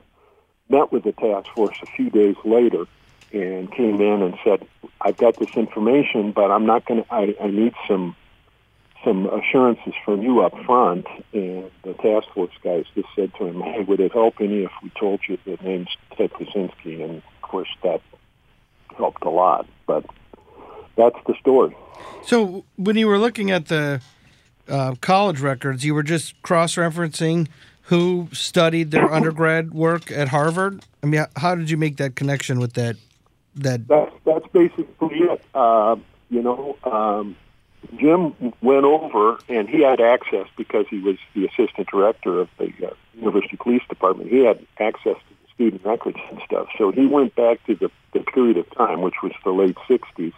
met 0.68 0.90
with 0.90 1.04
the 1.04 1.12
task 1.12 1.46
force 1.54 1.76
a 1.82 1.86
few 1.86 2.10
days 2.10 2.34
later 2.44 2.84
and 3.32 3.70
came 3.72 4.00
in 4.00 4.22
and 4.22 4.34
said, 4.44 4.66
"I've 5.00 5.16
got 5.16 5.38
this 5.38 5.56
information, 5.56 6.32
but 6.32 6.50
I'm 6.50 6.66
not 6.66 6.84
going 6.84 7.04
to. 7.04 7.14
I, 7.14 7.34
I 7.40 7.46
need 7.48 7.74
some 7.86 8.16
some 9.04 9.26
assurances 9.26 9.94
from 10.04 10.22
you 10.22 10.40
up 10.42 10.52
front." 10.64 11.06
And 11.32 11.70
the 11.82 11.94
task 11.94 12.26
force 12.34 12.52
guys 12.62 12.86
just 12.94 13.08
said 13.14 13.32
to 13.38 13.46
him, 13.46 13.60
"Hey, 13.60 13.82
would 13.82 14.00
it 14.00 14.12
help 14.12 14.34
any 14.40 14.64
if 14.64 14.72
we 14.82 14.90
told 14.98 15.20
you 15.28 15.38
the 15.44 15.58
name's 15.62 15.90
Ted 16.16 16.32
Kaczynski?" 16.32 17.04
And 17.04 17.18
of 17.18 17.42
course, 17.42 17.68
that 17.82 18.00
helped 18.96 19.24
a 19.24 19.30
lot. 19.30 19.66
But 19.86 20.04
that's 20.96 21.18
the 21.26 21.34
story. 21.40 21.76
So 22.24 22.64
when 22.76 22.96
you 22.96 23.06
were 23.06 23.18
looking 23.18 23.50
at 23.50 23.66
the 23.66 24.00
uh, 24.68 24.94
college 25.00 25.40
records, 25.40 25.84
you 25.84 25.94
were 25.94 26.02
just 26.02 26.40
cross 26.42 26.76
referencing 26.76 27.48
who 27.82 28.28
studied 28.32 28.90
their 28.90 29.12
undergrad 29.12 29.74
work 29.74 30.10
at 30.10 30.28
Harvard. 30.28 30.82
I 31.02 31.06
mean, 31.06 31.24
how 31.36 31.54
did 31.54 31.70
you 31.70 31.76
make 31.76 31.98
that 31.98 32.16
connection 32.16 32.58
with 32.58 32.74
that? 32.74 32.96
That 33.56 33.86
that's 33.86 34.12
that's 34.24 34.46
basically 34.48 35.18
it. 35.18 35.44
Uh, 35.54 35.96
you 36.28 36.42
know, 36.42 36.76
um, 36.84 37.36
Jim 37.96 38.34
went 38.62 38.84
over 38.84 39.38
and 39.48 39.68
he 39.68 39.82
had 39.82 40.00
access 40.00 40.46
because 40.56 40.86
he 40.88 40.98
was 40.98 41.16
the 41.34 41.46
assistant 41.46 41.88
director 41.88 42.40
of 42.40 42.48
the 42.58 42.72
uh, 42.84 42.94
University 43.14 43.56
Police 43.56 43.82
Department. 43.88 44.30
He 44.30 44.44
had 44.44 44.64
access 44.78 45.16
to 45.16 45.34
the 45.42 45.48
student 45.54 45.84
records 45.84 46.18
and 46.30 46.40
stuff. 46.44 46.68
So 46.78 46.90
he 46.90 47.06
went 47.06 47.34
back 47.36 47.64
to 47.66 47.74
the, 47.74 47.90
the 48.12 48.20
period 48.20 48.56
of 48.56 48.68
time, 48.74 49.02
which 49.02 49.22
was 49.22 49.32
the 49.44 49.52
late 49.52 49.76
60s, 49.88 50.32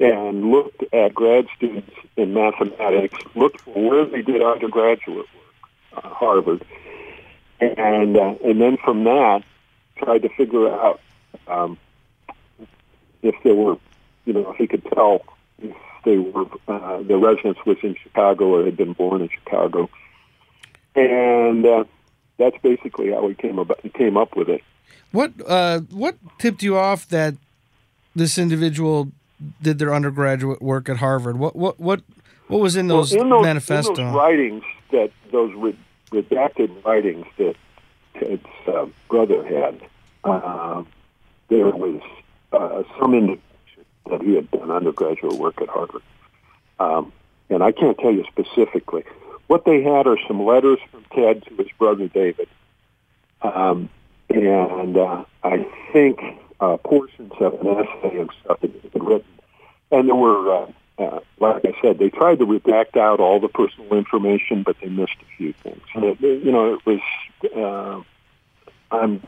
and 0.00 0.50
looked 0.50 0.82
at 0.94 1.14
grad 1.14 1.46
students 1.56 1.92
in 2.16 2.32
mathematics, 2.32 3.18
looked 3.34 3.60
for 3.60 3.90
where 3.90 4.04
they 4.06 4.22
did 4.22 4.42
undergraduate 4.42 5.16
work, 5.16 5.26
uh, 5.92 6.08
Harvard, 6.08 6.64
and 7.60 8.16
uh, 8.16 8.34
and 8.42 8.60
then 8.60 8.78
from 8.78 9.04
that 9.04 9.42
tried 9.96 10.22
to 10.22 10.30
figure 10.30 10.68
out 10.72 11.00
um, 11.46 11.76
if 13.22 13.34
there 13.44 13.54
were, 13.54 13.76
you 14.24 14.32
know, 14.32 14.50
if 14.50 14.56
he 14.56 14.66
could 14.66 14.84
tell 14.86 15.22
if 15.58 15.76
they 16.06 16.16
were 16.16 16.46
uh, 16.66 17.02
their 17.02 17.18
residence 17.18 17.58
was 17.66 17.76
in 17.82 17.94
Chicago 18.02 18.56
or 18.56 18.64
had 18.64 18.78
been 18.78 18.94
born 18.94 19.20
in 19.20 19.28
Chicago, 19.28 19.90
and 20.94 21.66
uh, 21.66 21.84
that's 22.38 22.56
basically 22.62 23.10
how 23.10 23.28
he 23.28 23.34
came 23.34 23.58
about. 23.58 23.80
Came 23.92 24.16
up 24.16 24.34
with 24.34 24.48
it. 24.48 24.62
What 25.12 25.32
uh, 25.46 25.80
what 25.90 26.16
tipped 26.38 26.62
you 26.62 26.78
off 26.78 27.06
that 27.08 27.34
this 28.16 28.38
individual 28.38 29.12
did 29.62 29.78
their 29.78 29.94
undergraduate 29.94 30.60
work 30.62 30.88
at 30.88 30.98
Harvard? 30.98 31.38
What 31.38 31.56
what 31.56 31.78
what 31.80 32.02
what 32.48 32.60
was 32.60 32.76
in 32.76 32.88
those, 32.88 33.12
well, 33.12 33.22
in 33.22 33.30
those 33.30 33.42
manifesto 33.42 33.94
in 33.94 34.06
those 34.06 34.14
writings 34.14 34.64
that 34.90 35.10
those 35.30 35.52
redacted 36.10 36.84
writings 36.84 37.26
that 37.38 37.54
Ted's 38.18 38.44
uh, 38.66 38.86
brother 39.08 39.44
had? 39.44 39.80
Uh, 40.24 40.82
there 41.48 41.66
was 41.66 42.00
uh, 42.52 42.82
some 42.98 43.14
indication 43.14 43.84
that 44.10 44.22
he 44.22 44.34
had 44.34 44.50
done 44.50 44.70
undergraduate 44.70 45.34
work 45.34 45.60
at 45.62 45.68
Harvard. 45.68 46.02
Um, 46.78 47.12
and 47.48 47.62
I 47.62 47.72
can't 47.72 47.98
tell 47.98 48.12
you 48.12 48.24
specifically. 48.30 49.04
What 49.46 49.64
they 49.64 49.82
had 49.82 50.06
are 50.06 50.18
some 50.28 50.44
letters 50.44 50.78
from 50.90 51.04
Ted 51.12 51.44
to 51.46 51.56
his 51.56 51.66
brother 51.78 52.08
David. 52.08 52.48
Um, 53.42 53.88
and 54.28 54.96
uh, 54.96 55.24
I 55.42 55.66
think 55.92 56.20
uh, 56.60 56.76
portions 56.78 57.32
of 57.40 57.54
an 57.60 57.66
essay 57.66 58.18
and 58.18 58.30
stuff 58.42 58.60
that 58.60 58.70
he 58.70 58.78
had 58.78 58.84
written. 58.84 58.89
And 59.90 60.08
there 60.08 60.14
were, 60.14 60.54
uh, 60.54 60.72
uh, 60.98 61.20
like 61.38 61.64
I 61.64 61.74
said, 61.82 61.98
they 61.98 62.10
tried 62.10 62.38
to 62.38 62.46
redact 62.46 62.96
out 62.96 63.20
all 63.20 63.40
the 63.40 63.48
personal 63.48 63.92
information, 63.94 64.62
but 64.62 64.76
they 64.80 64.88
missed 64.88 65.16
a 65.20 65.36
few 65.36 65.52
things. 65.52 65.82
It, 65.94 66.20
you 66.20 66.52
know, 66.52 66.74
it 66.74 66.86
was, 66.86 67.00
uh, 67.56 68.02
I'm, 68.94 69.22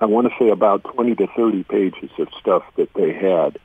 I 0.00 0.06
want 0.06 0.28
to 0.28 0.34
say 0.38 0.50
about 0.50 0.84
20 0.84 1.14
to 1.16 1.26
30 1.28 1.62
pages 1.64 2.10
of 2.18 2.28
stuff 2.40 2.64
that 2.76 2.92
they 2.94 3.12
had. 3.12 3.58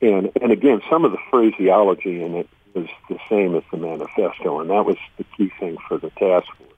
And, 0.00 0.30
and 0.40 0.52
again, 0.52 0.82
some 0.88 1.04
of 1.04 1.12
the 1.12 1.18
phraseology 1.30 2.22
in 2.22 2.34
it 2.36 2.48
was 2.74 2.86
the 3.08 3.18
same 3.28 3.56
as 3.56 3.64
the 3.70 3.78
manifesto, 3.78 4.60
and 4.60 4.70
that 4.70 4.84
was 4.84 4.96
the 5.16 5.24
key 5.36 5.50
thing 5.58 5.78
for 5.88 5.98
the 5.98 6.10
task 6.10 6.46
force. 6.56 6.68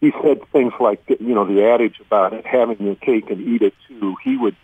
He 0.00 0.12
said 0.22 0.46
things 0.50 0.74
like, 0.78 1.02
you 1.08 1.34
know, 1.34 1.46
the 1.46 1.64
adage 1.64 2.00
about 2.00 2.34
it, 2.34 2.44
having 2.44 2.82
your 2.84 2.96
cake 2.96 3.30
and 3.30 3.40
eat 3.40 3.62
it 3.62 3.74
too. 3.88 4.16
He 4.22 4.36
would, 4.36 4.56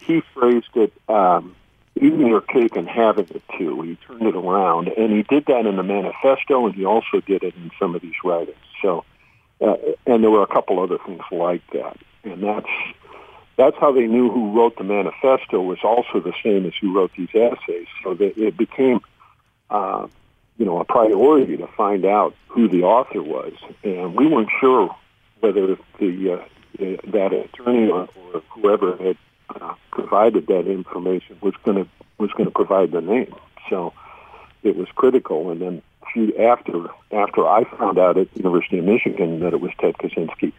he 0.00 0.22
phrased 0.32 0.74
it, 0.76 0.92
um, 1.08 1.54
eating 1.96 2.26
your 2.26 2.40
cake 2.40 2.76
and 2.76 2.88
having 2.88 3.28
it 3.28 3.42
too. 3.58 3.82
He 3.82 3.96
turned 3.96 4.22
it 4.22 4.36
around, 4.36 4.88
and 4.88 5.12
he 5.12 5.22
did 5.22 5.46
that 5.46 5.66
in 5.66 5.76
the 5.76 5.82
manifesto, 5.82 6.66
and 6.66 6.74
he 6.74 6.84
also 6.84 7.20
did 7.20 7.42
it 7.42 7.54
in 7.56 7.70
some 7.78 7.94
of 7.94 8.02
these 8.02 8.14
writings. 8.24 8.56
So, 8.82 9.04
uh, 9.60 9.76
and 10.06 10.22
there 10.22 10.30
were 10.30 10.42
a 10.42 10.46
couple 10.46 10.80
other 10.80 10.98
things 10.98 11.22
like 11.30 11.62
that, 11.72 11.96
and 12.24 12.42
that's 12.42 12.68
that's 13.56 13.76
how 13.78 13.90
they 13.92 14.06
knew 14.06 14.30
who 14.30 14.56
wrote 14.56 14.76
the 14.76 14.84
manifesto 14.84 15.60
was 15.60 15.78
also 15.82 16.20
the 16.20 16.32
same 16.44 16.64
as 16.66 16.72
who 16.80 16.94
wrote 16.94 17.10
these 17.16 17.34
essays. 17.34 17.88
So 18.04 18.14
that 18.14 18.38
it 18.38 18.56
became, 18.56 19.00
uh, 19.68 20.06
you 20.58 20.64
know, 20.64 20.78
a 20.78 20.84
priority 20.84 21.56
to 21.56 21.66
find 21.66 22.04
out 22.04 22.36
who 22.46 22.68
the 22.68 22.84
author 22.84 23.22
was, 23.22 23.52
and 23.82 24.14
we 24.14 24.26
weren't 24.26 24.50
sure 24.60 24.94
whether 25.40 25.76
the 25.98 26.32
uh, 26.32 26.44
that 26.78 27.32
attorney 27.32 27.90
or, 27.90 28.08
or 28.32 28.42
whoever 28.50 28.96
had 28.96 29.16
uh, 29.50 29.74
provided 29.90 30.46
that 30.48 30.66
information 30.66 31.36
was 31.40 31.54
going 31.64 31.84
to 31.84 31.90
was 32.18 32.30
going 32.32 32.46
to 32.46 32.50
provide 32.50 32.92
the 32.92 33.00
name. 33.00 33.34
So 33.70 33.92
it 34.62 34.76
was 34.76 34.88
critical. 34.94 35.50
And 35.50 35.60
then 35.62 35.82
few 36.12 36.36
after 36.38 36.86
after 37.12 37.46
I 37.46 37.64
found 37.76 37.98
out 37.98 38.18
at 38.18 38.28
University 38.36 38.78
of 38.78 38.84
Michigan 38.84 39.40
that 39.40 39.52
it 39.52 39.60
was 39.60 39.72
Ted 39.80 39.94
Kaczynski, 39.94 40.52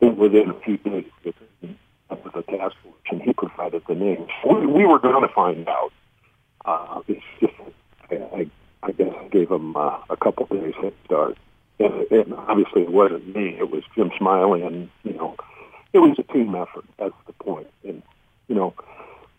within 0.00 0.50
a 0.50 0.54
few 0.60 0.76
days 0.78 1.06
with 1.24 1.34
the 2.34 2.42
task 2.42 2.76
force, 2.82 2.94
and 3.10 3.22
he 3.22 3.32
provided 3.32 3.82
the 3.88 3.94
names. 3.94 4.28
We, 4.48 4.66
we 4.66 4.84
were 4.84 4.98
going 4.98 5.26
to 5.26 5.34
find 5.34 5.68
out. 5.68 5.92
Uh, 6.64 7.00
it's 7.08 7.22
just 7.40 7.52
I, 8.10 8.16
I, 8.16 8.50
I 8.82 8.92
guess 8.92 9.12
I 9.18 9.28
gave 9.28 9.50
him 9.50 9.76
uh, 9.76 9.98
a 10.10 10.16
couple 10.16 10.46
days 10.46 10.74
head 10.80 10.94
start. 11.04 11.36
And, 11.78 12.10
and 12.10 12.34
obviously 12.34 12.82
it 12.82 12.92
wasn't 12.92 13.34
me; 13.34 13.56
it 13.58 13.70
was 13.70 13.82
Jim 13.94 14.10
Smiley, 14.18 14.62
and 14.62 14.88
you 15.02 15.14
know, 15.14 15.36
it 15.92 15.98
was 15.98 16.18
a 16.18 16.32
team 16.32 16.54
effort. 16.54 16.84
That's 16.98 17.14
the 17.26 17.32
point. 17.34 17.66
And 17.84 18.02
you 18.48 18.54
know, 18.54 18.74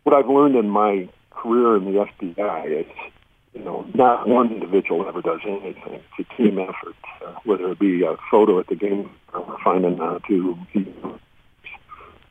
what 0.04 0.16
I've 0.16 0.30
learned 0.30 0.56
in 0.56 0.70
my 0.70 1.10
career 1.32 1.78
in 1.78 1.86
the 1.86 2.06
FBI 2.22 2.82
is, 2.82 3.12
you 3.54 3.64
know, 3.64 3.86
not 3.94 4.28
one 4.28 4.52
individual 4.52 5.08
ever 5.08 5.22
does 5.22 5.40
anything. 5.46 6.02
It's 6.18 6.30
a 6.30 6.36
team 6.36 6.60
effort, 6.60 6.96
uh, 7.26 7.34
whether 7.44 7.72
it 7.72 7.80
be 7.80 8.04
a 8.04 8.18
photo 8.30 8.60
at 8.60 8.68
the 8.68 8.76
game 8.76 9.10
or 9.34 9.58
finding 9.64 10.00
uh, 10.00 10.20
to 10.28 10.58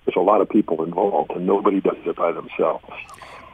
there's 0.05 0.16
a 0.16 0.20
lot 0.20 0.41
of 0.41 0.49
people 0.49 0.85
involved, 0.85 1.31
and 1.31 1.47
nobody 1.47 1.81
does 1.81 1.97
it 2.05 2.16
by 2.16 2.33
themselves. 2.33 2.85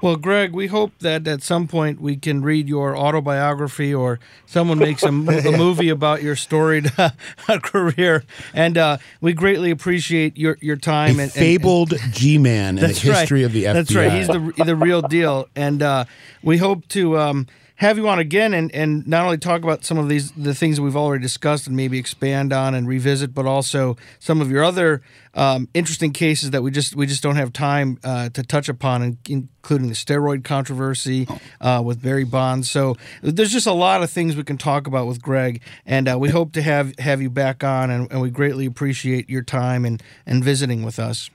Well, 0.02 0.16
Greg, 0.16 0.52
we 0.52 0.68
hope 0.68 0.92
that 1.00 1.28
at 1.28 1.42
some 1.42 1.68
point 1.68 2.00
we 2.00 2.16
can 2.16 2.42
read 2.42 2.68
your 2.68 2.96
autobiography 2.96 3.92
or 3.92 4.18
someone 4.46 4.78
makes 4.78 5.02
a, 5.02 5.08
a 5.08 5.10
movie 5.56 5.90
about 5.90 6.22
your 6.22 6.36
storied 6.36 6.90
career. 7.62 8.24
And 8.54 8.78
uh, 8.78 8.98
we 9.20 9.32
greatly 9.32 9.70
appreciate 9.70 10.38
your, 10.38 10.56
your 10.60 10.76
time. 10.76 11.18
A 11.18 11.24
and, 11.24 11.32
fabled 11.32 11.94
G 12.12 12.38
man 12.38 12.78
in 12.78 12.82
the 12.82 12.88
history 12.88 13.40
right. 13.40 13.46
of 13.46 13.52
the 13.52 13.64
FBI. 13.64 13.72
That's 13.72 13.94
right. 13.94 14.12
He's 14.12 14.26
the, 14.28 14.64
the 14.64 14.76
real 14.76 15.02
deal. 15.02 15.48
And 15.54 15.82
uh, 15.82 16.04
we 16.42 16.56
hope 16.56 16.88
to. 16.88 17.18
Um, 17.18 17.46
have 17.80 17.96
you 17.96 18.06
on 18.08 18.18
again 18.18 18.52
and, 18.52 18.70
and 18.74 19.06
not 19.06 19.24
only 19.24 19.38
talk 19.38 19.62
about 19.62 19.86
some 19.86 19.96
of 19.96 20.06
these 20.06 20.32
the 20.32 20.54
things 20.54 20.76
that 20.76 20.82
we've 20.82 20.96
already 20.96 21.22
discussed 21.22 21.66
and 21.66 21.74
maybe 21.74 21.98
expand 21.98 22.52
on 22.52 22.74
and 22.74 22.86
revisit, 22.86 23.32
but 23.32 23.46
also 23.46 23.96
some 24.18 24.42
of 24.42 24.50
your 24.50 24.62
other 24.62 25.00
um, 25.32 25.66
interesting 25.72 26.12
cases 26.12 26.50
that 26.50 26.62
we 26.62 26.70
just 26.70 26.94
we 26.94 27.06
just 27.06 27.22
don't 27.22 27.36
have 27.36 27.54
time 27.54 27.98
uh, 28.04 28.28
to 28.28 28.42
touch 28.42 28.68
upon, 28.68 29.16
including 29.30 29.88
the 29.88 29.94
steroid 29.94 30.44
controversy 30.44 31.26
uh, 31.62 31.80
with 31.82 32.02
Barry 32.02 32.24
Bonds. 32.24 32.70
So 32.70 32.96
there's 33.22 33.52
just 33.52 33.66
a 33.66 33.72
lot 33.72 34.02
of 34.02 34.10
things 34.10 34.36
we 34.36 34.44
can 34.44 34.58
talk 34.58 34.86
about 34.86 35.06
with 35.06 35.22
Greg, 35.22 35.62
and 35.86 36.06
uh, 36.06 36.18
we 36.18 36.28
hope 36.28 36.52
to 36.52 36.62
have 36.62 36.98
have 36.98 37.22
you 37.22 37.30
back 37.30 37.64
on, 37.64 37.90
and, 37.90 38.12
and 38.12 38.20
we 38.20 38.28
greatly 38.28 38.66
appreciate 38.66 39.30
your 39.30 39.42
time 39.42 39.86
and 39.86 40.02
and 40.26 40.44
visiting 40.44 40.82
with 40.82 40.98
us. 40.98 41.30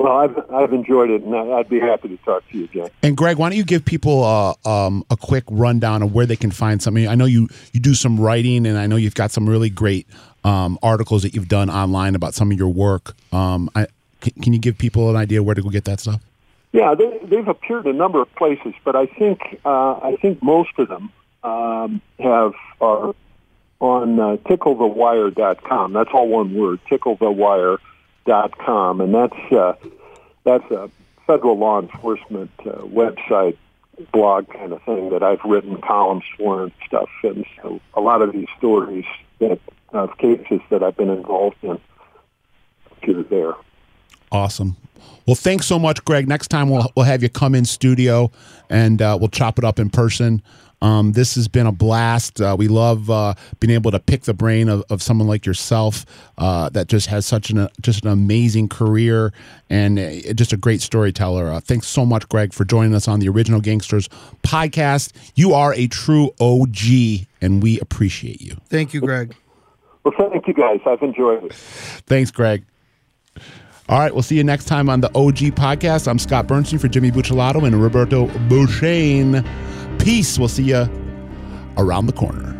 Well, 0.00 0.16
I've 0.16 0.50
I've 0.50 0.72
enjoyed 0.72 1.10
it, 1.10 1.24
and 1.24 1.34
I'd 1.34 1.68
be 1.68 1.78
happy 1.78 2.08
to 2.08 2.16
talk 2.24 2.48
to 2.48 2.56
you 2.56 2.64
again. 2.64 2.88
And 3.02 3.14
Greg, 3.14 3.36
why 3.36 3.50
don't 3.50 3.58
you 3.58 3.64
give 3.64 3.84
people 3.84 4.24
uh, 4.24 4.54
um, 4.66 5.04
a 5.10 5.16
quick 5.16 5.44
rundown 5.50 6.02
of 6.02 6.14
where 6.14 6.24
they 6.24 6.36
can 6.36 6.50
find 6.50 6.82
something? 6.82 7.06
I 7.06 7.14
know 7.14 7.26
you 7.26 7.48
you 7.74 7.80
do 7.80 7.92
some 7.92 8.18
writing, 8.18 8.64
and 8.64 8.78
I 8.78 8.86
know 8.86 8.96
you've 8.96 9.14
got 9.14 9.30
some 9.30 9.46
really 9.46 9.68
great 9.68 10.06
um, 10.42 10.78
articles 10.82 11.22
that 11.24 11.34
you've 11.34 11.48
done 11.48 11.68
online 11.68 12.14
about 12.14 12.32
some 12.32 12.50
of 12.50 12.56
your 12.56 12.70
work. 12.70 13.14
Um, 13.30 13.68
I, 13.74 13.88
can, 14.22 14.32
can, 14.42 14.52
you 14.54 14.58
give 14.58 14.78
people 14.78 15.10
an 15.10 15.16
idea 15.16 15.42
where 15.42 15.54
to 15.54 15.60
go 15.60 15.68
get 15.68 15.84
that 15.84 16.00
stuff? 16.00 16.22
Yeah, 16.72 16.94
they, 16.94 17.36
have 17.36 17.48
appeared 17.48 17.84
a 17.84 17.92
number 17.92 18.22
of 18.22 18.34
places, 18.36 18.72
but 18.82 18.96
I 18.96 19.04
think 19.04 19.60
uh, 19.66 19.98
I 20.02 20.16
think 20.22 20.42
most 20.42 20.78
of 20.78 20.88
them 20.88 21.12
um, 21.44 22.00
have 22.18 22.54
are 22.80 23.14
on 23.80 24.18
uh, 24.18 24.36
ticklethewire.com. 24.46 25.92
That's 25.92 26.10
all 26.14 26.28
one 26.28 26.54
word, 26.54 26.80
ticklethewire.com 26.90 27.80
dot 28.26 28.56
com, 28.58 29.00
and 29.00 29.14
that's 29.14 29.52
uh, 29.52 29.74
that's 30.44 30.70
a 30.70 30.90
federal 31.26 31.58
law 31.58 31.80
enforcement 31.80 32.50
uh, 32.60 32.72
website 32.82 33.56
blog 34.12 34.48
kind 34.48 34.72
of 34.72 34.82
thing 34.82 35.10
that 35.10 35.22
I've 35.22 35.44
written 35.44 35.80
columns 35.80 36.24
for 36.36 36.62
and 36.62 36.72
stuff. 36.86 37.08
And 37.22 37.44
so 37.60 37.80
a 37.94 38.00
lot 38.00 38.22
of 38.22 38.32
these 38.32 38.48
stories 38.56 39.04
that 39.38 39.60
of 39.92 40.16
cases 40.18 40.60
that 40.70 40.82
I've 40.82 40.96
been 40.96 41.10
involved 41.10 41.56
in 41.62 41.78
appear 42.90 43.22
there. 43.24 43.54
Awesome. 44.32 44.76
Well, 45.26 45.34
thanks 45.34 45.66
so 45.66 45.78
much, 45.78 46.04
Greg. 46.04 46.28
Next 46.28 46.48
time 46.48 46.70
we'll 46.70 46.90
we'll 46.96 47.06
have 47.06 47.22
you 47.22 47.28
come 47.28 47.54
in 47.54 47.64
studio 47.64 48.30
and 48.68 49.02
uh, 49.02 49.16
we'll 49.20 49.28
chop 49.28 49.58
it 49.58 49.64
up 49.64 49.78
in 49.78 49.90
person. 49.90 50.42
Um, 50.82 51.12
this 51.12 51.34
has 51.34 51.46
been 51.48 51.66
a 51.66 51.72
blast. 51.72 52.40
Uh, 52.40 52.56
we 52.58 52.68
love 52.68 53.10
uh, 53.10 53.34
being 53.58 53.72
able 53.72 53.90
to 53.90 53.98
pick 53.98 54.22
the 54.22 54.34
brain 54.34 54.68
of, 54.68 54.82
of 54.88 55.02
someone 55.02 55.28
like 55.28 55.44
yourself 55.44 56.06
uh, 56.38 56.68
that 56.70 56.88
just 56.88 57.08
has 57.08 57.26
such 57.26 57.50
an 57.50 57.68
just 57.80 58.04
an 58.04 58.10
amazing 58.10 58.68
career 58.68 59.32
and 59.68 59.98
uh, 59.98 60.32
just 60.32 60.52
a 60.52 60.56
great 60.56 60.80
storyteller. 60.80 61.50
Uh, 61.50 61.60
thanks 61.60 61.86
so 61.86 62.06
much, 62.06 62.28
Greg, 62.28 62.52
for 62.52 62.64
joining 62.64 62.94
us 62.94 63.08
on 63.08 63.20
the 63.20 63.28
Original 63.28 63.60
Gangsters 63.60 64.08
podcast. 64.42 65.12
You 65.34 65.52
are 65.52 65.74
a 65.74 65.86
true 65.86 66.30
OG, 66.40 67.26
and 67.40 67.62
we 67.62 67.78
appreciate 67.80 68.40
you. 68.40 68.56
Thank 68.68 68.94
you, 68.94 69.00
Greg. 69.00 69.34
Well, 70.04 70.14
thank 70.16 70.48
you, 70.48 70.54
guys. 70.54 70.80
I've 70.86 71.02
enjoyed 71.02 71.44
it. 71.44 71.52
Thanks, 71.52 72.30
Greg. 72.30 72.64
All 73.90 73.98
right, 73.98 74.14
we'll 74.14 74.22
see 74.22 74.36
you 74.36 74.44
next 74.44 74.66
time 74.66 74.88
on 74.88 75.00
the 75.00 75.08
OG 75.08 75.56
podcast. 75.56 76.06
I'm 76.06 76.18
Scott 76.18 76.46
Burnstein 76.46 76.80
for 76.80 76.86
Jimmy 76.88 77.10
Bucciolato 77.10 77.66
and 77.66 77.82
Roberto 77.82 78.28
Bouchain. 78.48 79.44
Peace. 80.00 80.38
We'll 80.38 80.48
see 80.48 80.64
you 80.64 80.88
around 81.76 82.06
the 82.06 82.12
corner. 82.12 82.59